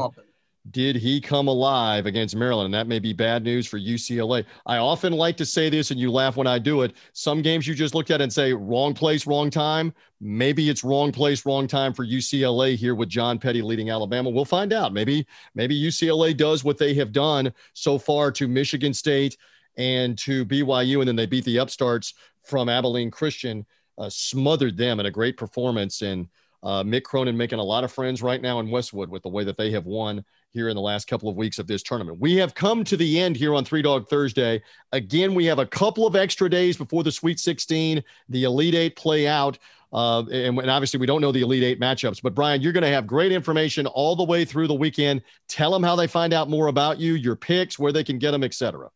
did 0.70 0.96
he 0.96 1.20
come 1.20 1.46
alive 1.46 2.06
against 2.06 2.34
Maryland? 2.34 2.66
And 2.66 2.74
that 2.74 2.86
may 2.86 2.98
be 2.98 3.12
bad 3.12 3.44
news 3.44 3.66
for 3.66 3.78
UCLA. 3.78 4.46
I 4.64 4.78
often 4.78 5.12
like 5.12 5.36
to 5.36 5.44
say 5.44 5.68
this, 5.68 5.90
and 5.90 6.00
you 6.00 6.10
laugh 6.10 6.36
when 6.36 6.46
I 6.46 6.58
do 6.58 6.82
it. 6.82 6.94
Some 7.12 7.42
games 7.42 7.66
you 7.66 7.74
just 7.74 7.94
looked 7.94 8.10
at 8.10 8.22
and 8.22 8.32
say, 8.32 8.54
wrong 8.54 8.94
place, 8.94 9.26
wrong 9.26 9.50
time. 9.50 9.92
Maybe 10.20 10.70
it's 10.70 10.82
wrong 10.82 11.12
place, 11.12 11.44
wrong 11.44 11.66
time 11.66 11.92
for 11.92 12.06
UCLA 12.06 12.76
here 12.76 12.94
with 12.94 13.10
John 13.10 13.38
Petty 13.38 13.60
leading 13.60 13.90
Alabama. 13.90 14.30
We'll 14.30 14.46
find 14.46 14.72
out. 14.72 14.94
Maybe, 14.94 15.26
maybe 15.54 15.78
UCLA 15.78 16.34
does 16.34 16.64
what 16.64 16.78
they 16.78 16.94
have 16.94 17.12
done 17.12 17.52
so 17.74 17.98
far 17.98 18.30
to 18.32 18.48
Michigan 18.48 18.94
State 18.94 19.36
and 19.76 20.16
to 20.18 20.46
BYU, 20.46 21.00
and 21.00 21.08
then 21.08 21.16
they 21.16 21.26
beat 21.26 21.44
the 21.44 21.58
upstarts 21.58 22.14
from 22.42 22.70
Abilene 22.70 23.10
Christian, 23.10 23.66
uh, 23.98 24.08
smothered 24.08 24.78
them 24.78 24.98
in 24.98 25.06
a 25.06 25.10
great 25.10 25.36
performance. 25.36 26.00
And 26.00 26.28
uh, 26.62 26.82
Mick 26.82 27.02
Cronin 27.02 27.36
making 27.36 27.58
a 27.58 27.64
lot 27.64 27.84
of 27.84 27.92
friends 27.92 28.22
right 28.22 28.40
now 28.40 28.60
in 28.60 28.70
Westwood 28.70 29.10
with 29.10 29.22
the 29.22 29.28
way 29.28 29.44
that 29.44 29.58
they 29.58 29.70
have 29.72 29.84
won 29.84 30.24
here 30.55 30.70
in 30.70 30.74
the 30.74 30.80
last 30.80 31.07
couple 31.07 31.28
of 31.28 31.36
weeks 31.36 31.59
of 31.59 31.66
this 31.66 31.82
tournament. 31.82 32.18
We 32.18 32.36
have 32.36 32.55
come 32.55 32.84
to 32.84 32.96
the 32.96 33.20
end 33.20 33.36
here 33.36 33.55
on 33.55 33.64
Three 33.64 33.82
Dog 33.82 34.09
Thursday. 34.09 34.62
Again, 34.92 35.34
we 35.34 35.44
have 35.44 35.59
a 35.59 35.66
couple 35.66 36.07
of 36.07 36.16
extra 36.16 36.48
days 36.48 36.76
before 36.76 37.02
the 37.02 37.12
Sweet 37.12 37.38
16, 37.38 38.02
the 38.30 38.44
Elite 38.44 38.74
Eight 38.74 38.96
play 38.96 39.26
out. 39.26 39.59
Uh, 39.92 40.24
and, 40.32 40.59
and, 40.59 40.70
obviously, 40.70 40.98
we 40.98 41.07
don't 41.07 41.20
know 41.20 41.30
the 41.30 41.42
Elite 41.42 41.62
Eight 41.62 41.80
matchups. 41.80 42.22
But 42.22 42.34
Brian, 42.34 42.62
you're 42.62 42.72
going 42.72 42.82
to 42.82 42.88
have 42.88 43.07
great 43.07 43.30
information 43.30 43.86
all 43.86 44.16
the 44.16 44.24
way 44.24 44.44
through 44.44 44.66
the 44.66 44.74
weekend. 44.74 45.22
Tell 45.48 45.70
them 45.70 45.82
how 45.82 45.94
they 45.94 46.09
find 46.09 46.32
out 46.32 46.48
more 46.48 46.66
about 46.66 46.98
you, 46.98 47.14
your 47.14 47.36
picks, 47.36 47.78
where 47.78 47.92
they 47.92 48.02
can 48.02 48.18
get 48.18 48.30
them, 48.32 48.42
etc 48.42 48.88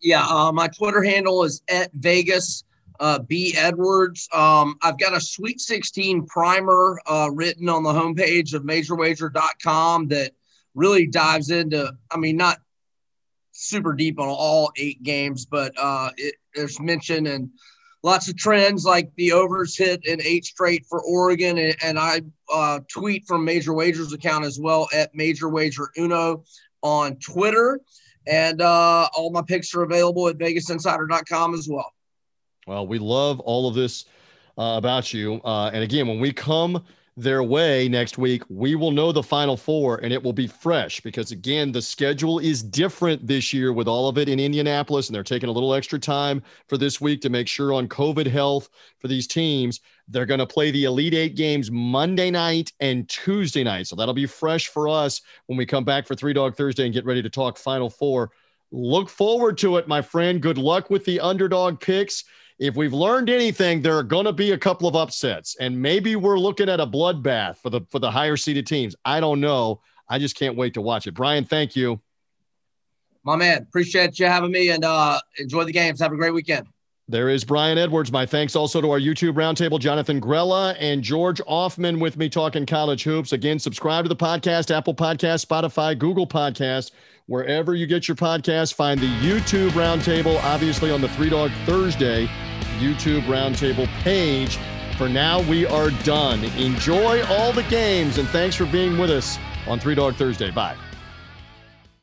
yeah, 0.00 0.26
uh, 0.26 0.52
my 0.52 0.68
Twitter 0.68 1.02
handle 1.02 1.44
is 1.44 1.62
at 1.68 1.90
Vegas 1.92 2.64
uh, 3.00 3.18
B 3.18 3.54
Edwards. 3.56 4.28
Um, 4.32 4.76
I've 4.82 4.98
got 4.98 5.14
a 5.14 5.20
Sweet 5.20 5.60
16 5.60 6.26
primer 6.26 7.00
uh, 7.06 7.28
written 7.32 7.68
on 7.68 7.82
the 7.82 7.92
homepage 7.92 8.54
of 8.54 8.62
MajorWager.com 8.62 10.08
that 10.08 10.32
really 10.76 11.06
dives 11.08 11.50
into. 11.50 11.92
I 12.10 12.16
mean, 12.16 12.36
not 12.36 12.58
super 13.50 13.94
deep 13.94 14.20
on 14.20 14.28
all 14.28 14.70
eight 14.76 15.02
games, 15.02 15.46
but 15.46 15.72
uh, 15.76 16.10
it, 16.16 16.36
there's 16.54 16.78
mention 16.78 17.26
and 17.26 17.50
lots 18.02 18.28
of 18.28 18.36
trends 18.36 18.84
like 18.84 19.10
the 19.16 19.32
overs 19.32 19.76
hit 19.76 20.06
in 20.06 20.20
eight 20.22 20.44
straight 20.44 20.86
for 20.86 21.02
Oregon, 21.02 21.58
and, 21.58 21.76
and 21.82 21.98
I 21.98 22.20
uh, 22.52 22.80
tweet 22.88 23.26
from 23.26 23.44
Major 23.44 23.72
Wagers 23.72 24.12
account 24.12 24.44
as 24.44 24.60
well 24.60 24.86
at 24.94 25.14
Major 25.14 25.48
Wager 25.48 25.90
Uno 25.98 26.44
on 26.82 27.16
Twitter. 27.16 27.80
And 28.28 28.60
uh, 28.60 29.08
all 29.16 29.30
my 29.30 29.42
picks 29.42 29.74
are 29.74 29.82
available 29.82 30.28
at 30.28 30.36
vegasinsider.com 30.36 31.54
as 31.54 31.68
well. 31.68 31.92
Well, 32.66 32.86
we 32.86 32.98
love 32.98 33.38
all 33.40 33.68
of 33.68 33.74
this 33.74 34.04
uh, 34.58 34.74
about 34.76 35.12
you. 35.12 35.40
Uh, 35.44 35.70
and 35.72 35.82
again, 35.84 36.08
when 36.08 36.18
we 36.18 36.32
come 36.32 36.84
their 37.16 37.42
way 37.42 37.88
next 37.88 38.18
week, 38.18 38.42
we 38.50 38.74
will 38.74 38.90
know 38.90 39.10
the 39.10 39.22
final 39.22 39.56
four 39.56 39.96
and 39.98 40.12
it 40.12 40.22
will 40.22 40.32
be 40.32 40.46
fresh 40.46 41.00
because, 41.00 41.32
again, 41.32 41.72
the 41.72 41.80
schedule 41.80 42.38
is 42.38 42.62
different 42.62 43.26
this 43.26 43.52
year 43.52 43.72
with 43.72 43.88
all 43.88 44.08
of 44.08 44.18
it 44.18 44.28
in 44.28 44.38
Indianapolis. 44.38 45.08
And 45.08 45.14
they're 45.14 45.22
taking 45.22 45.48
a 45.48 45.52
little 45.52 45.72
extra 45.72 45.98
time 45.98 46.42
for 46.68 46.76
this 46.76 47.00
week 47.00 47.22
to 47.22 47.30
make 47.30 47.48
sure 47.48 47.72
on 47.72 47.88
COVID 47.88 48.26
health 48.26 48.68
for 48.98 49.08
these 49.08 49.26
teams. 49.26 49.80
They're 50.08 50.26
going 50.26 50.40
to 50.40 50.46
play 50.46 50.70
the 50.70 50.84
Elite 50.84 51.14
Eight 51.14 51.36
games 51.36 51.70
Monday 51.70 52.30
night 52.30 52.72
and 52.80 53.08
Tuesday 53.08 53.64
night. 53.64 53.86
So 53.86 53.96
that'll 53.96 54.14
be 54.14 54.26
fresh 54.26 54.68
for 54.68 54.88
us 54.88 55.22
when 55.46 55.56
we 55.56 55.64
come 55.64 55.84
back 55.84 56.06
for 56.06 56.14
Three 56.14 56.34
Dog 56.34 56.54
Thursday 56.54 56.84
and 56.84 56.94
get 56.94 57.06
ready 57.06 57.22
to 57.22 57.30
talk 57.30 57.56
Final 57.56 57.88
Four 57.88 58.30
Look 58.72 59.08
forward 59.08 59.58
to 59.58 59.76
it, 59.76 59.86
my 59.86 60.02
friend. 60.02 60.40
Good 60.40 60.58
luck 60.58 60.90
with 60.90 61.04
the 61.04 61.20
underdog 61.20 61.80
picks. 61.80 62.24
If 62.58 62.74
we've 62.74 62.92
learned 62.92 63.28
anything, 63.28 63.82
there 63.82 63.96
are 63.98 64.02
going 64.02 64.24
to 64.24 64.32
be 64.32 64.52
a 64.52 64.58
couple 64.58 64.88
of 64.88 64.96
upsets, 64.96 65.56
and 65.60 65.80
maybe 65.80 66.16
we're 66.16 66.38
looking 66.38 66.68
at 66.68 66.80
a 66.80 66.86
bloodbath 66.86 67.58
for 67.58 67.70
the 67.70 67.82
for 67.90 67.98
the 67.98 68.10
higher 68.10 68.36
seeded 68.36 68.66
teams. 68.66 68.96
I 69.04 69.20
don't 69.20 69.40
know. 69.40 69.82
I 70.08 70.18
just 70.18 70.36
can't 70.36 70.56
wait 70.56 70.74
to 70.74 70.80
watch 70.80 71.06
it. 71.06 71.12
Brian, 71.12 71.44
thank 71.44 71.76
you. 71.76 72.00
My 73.24 73.36
man, 73.36 73.58
appreciate 73.62 74.18
you 74.18 74.26
having 74.26 74.52
me, 74.52 74.70
and 74.70 74.84
uh, 74.84 75.20
enjoy 75.38 75.64
the 75.64 75.72
games. 75.72 76.00
Have 76.00 76.12
a 76.12 76.16
great 76.16 76.32
weekend. 76.32 76.66
There 77.08 77.28
is 77.28 77.44
Brian 77.44 77.78
Edwards. 77.78 78.10
My 78.10 78.26
thanks 78.26 78.56
also 78.56 78.80
to 78.80 78.90
our 78.90 78.98
YouTube 78.98 79.34
roundtable, 79.34 79.78
Jonathan 79.78 80.20
Grella 80.20 80.74
and 80.80 81.02
George 81.02 81.40
Ofman 81.42 82.00
with 82.00 82.16
me 82.16 82.28
talking 82.28 82.66
college 82.66 83.04
hoops. 83.04 83.32
Again, 83.32 83.60
subscribe 83.60 84.04
to 84.04 84.08
the 84.08 84.16
podcast, 84.16 84.76
Apple 84.76 84.94
Podcast, 84.94 85.46
Spotify, 85.46 85.96
Google 85.96 86.26
Podcast, 86.26 86.90
wherever 87.26 87.74
you 87.74 87.86
get 87.86 88.08
your 88.08 88.16
podcast. 88.16 88.74
Find 88.74 89.00
the 89.00 89.10
YouTube 89.20 89.70
roundtable, 89.70 90.42
obviously 90.42 90.90
on 90.90 91.00
the 91.00 91.08
Three 91.10 91.30
Dog 91.30 91.50
Thursday 91.64 92.28
YouTube 92.78 93.22
roundtable 93.22 93.86
page. 94.02 94.58
For 94.96 95.08
now, 95.08 95.42
we 95.42 95.66
are 95.66 95.90
done. 96.04 96.44
Enjoy 96.56 97.22
all 97.26 97.52
the 97.52 97.62
games, 97.64 98.18
and 98.18 98.28
thanks 98.28 98.56
for 98.56 98.66
being 98.66 98.98
with 98.98 99.10
us 99.10 99.38
on 99.66 99.78
Three 99.78 99.94
Dog 99.94 100.14
Thursday. 100.16 100.50
Bye. 100.50 100.76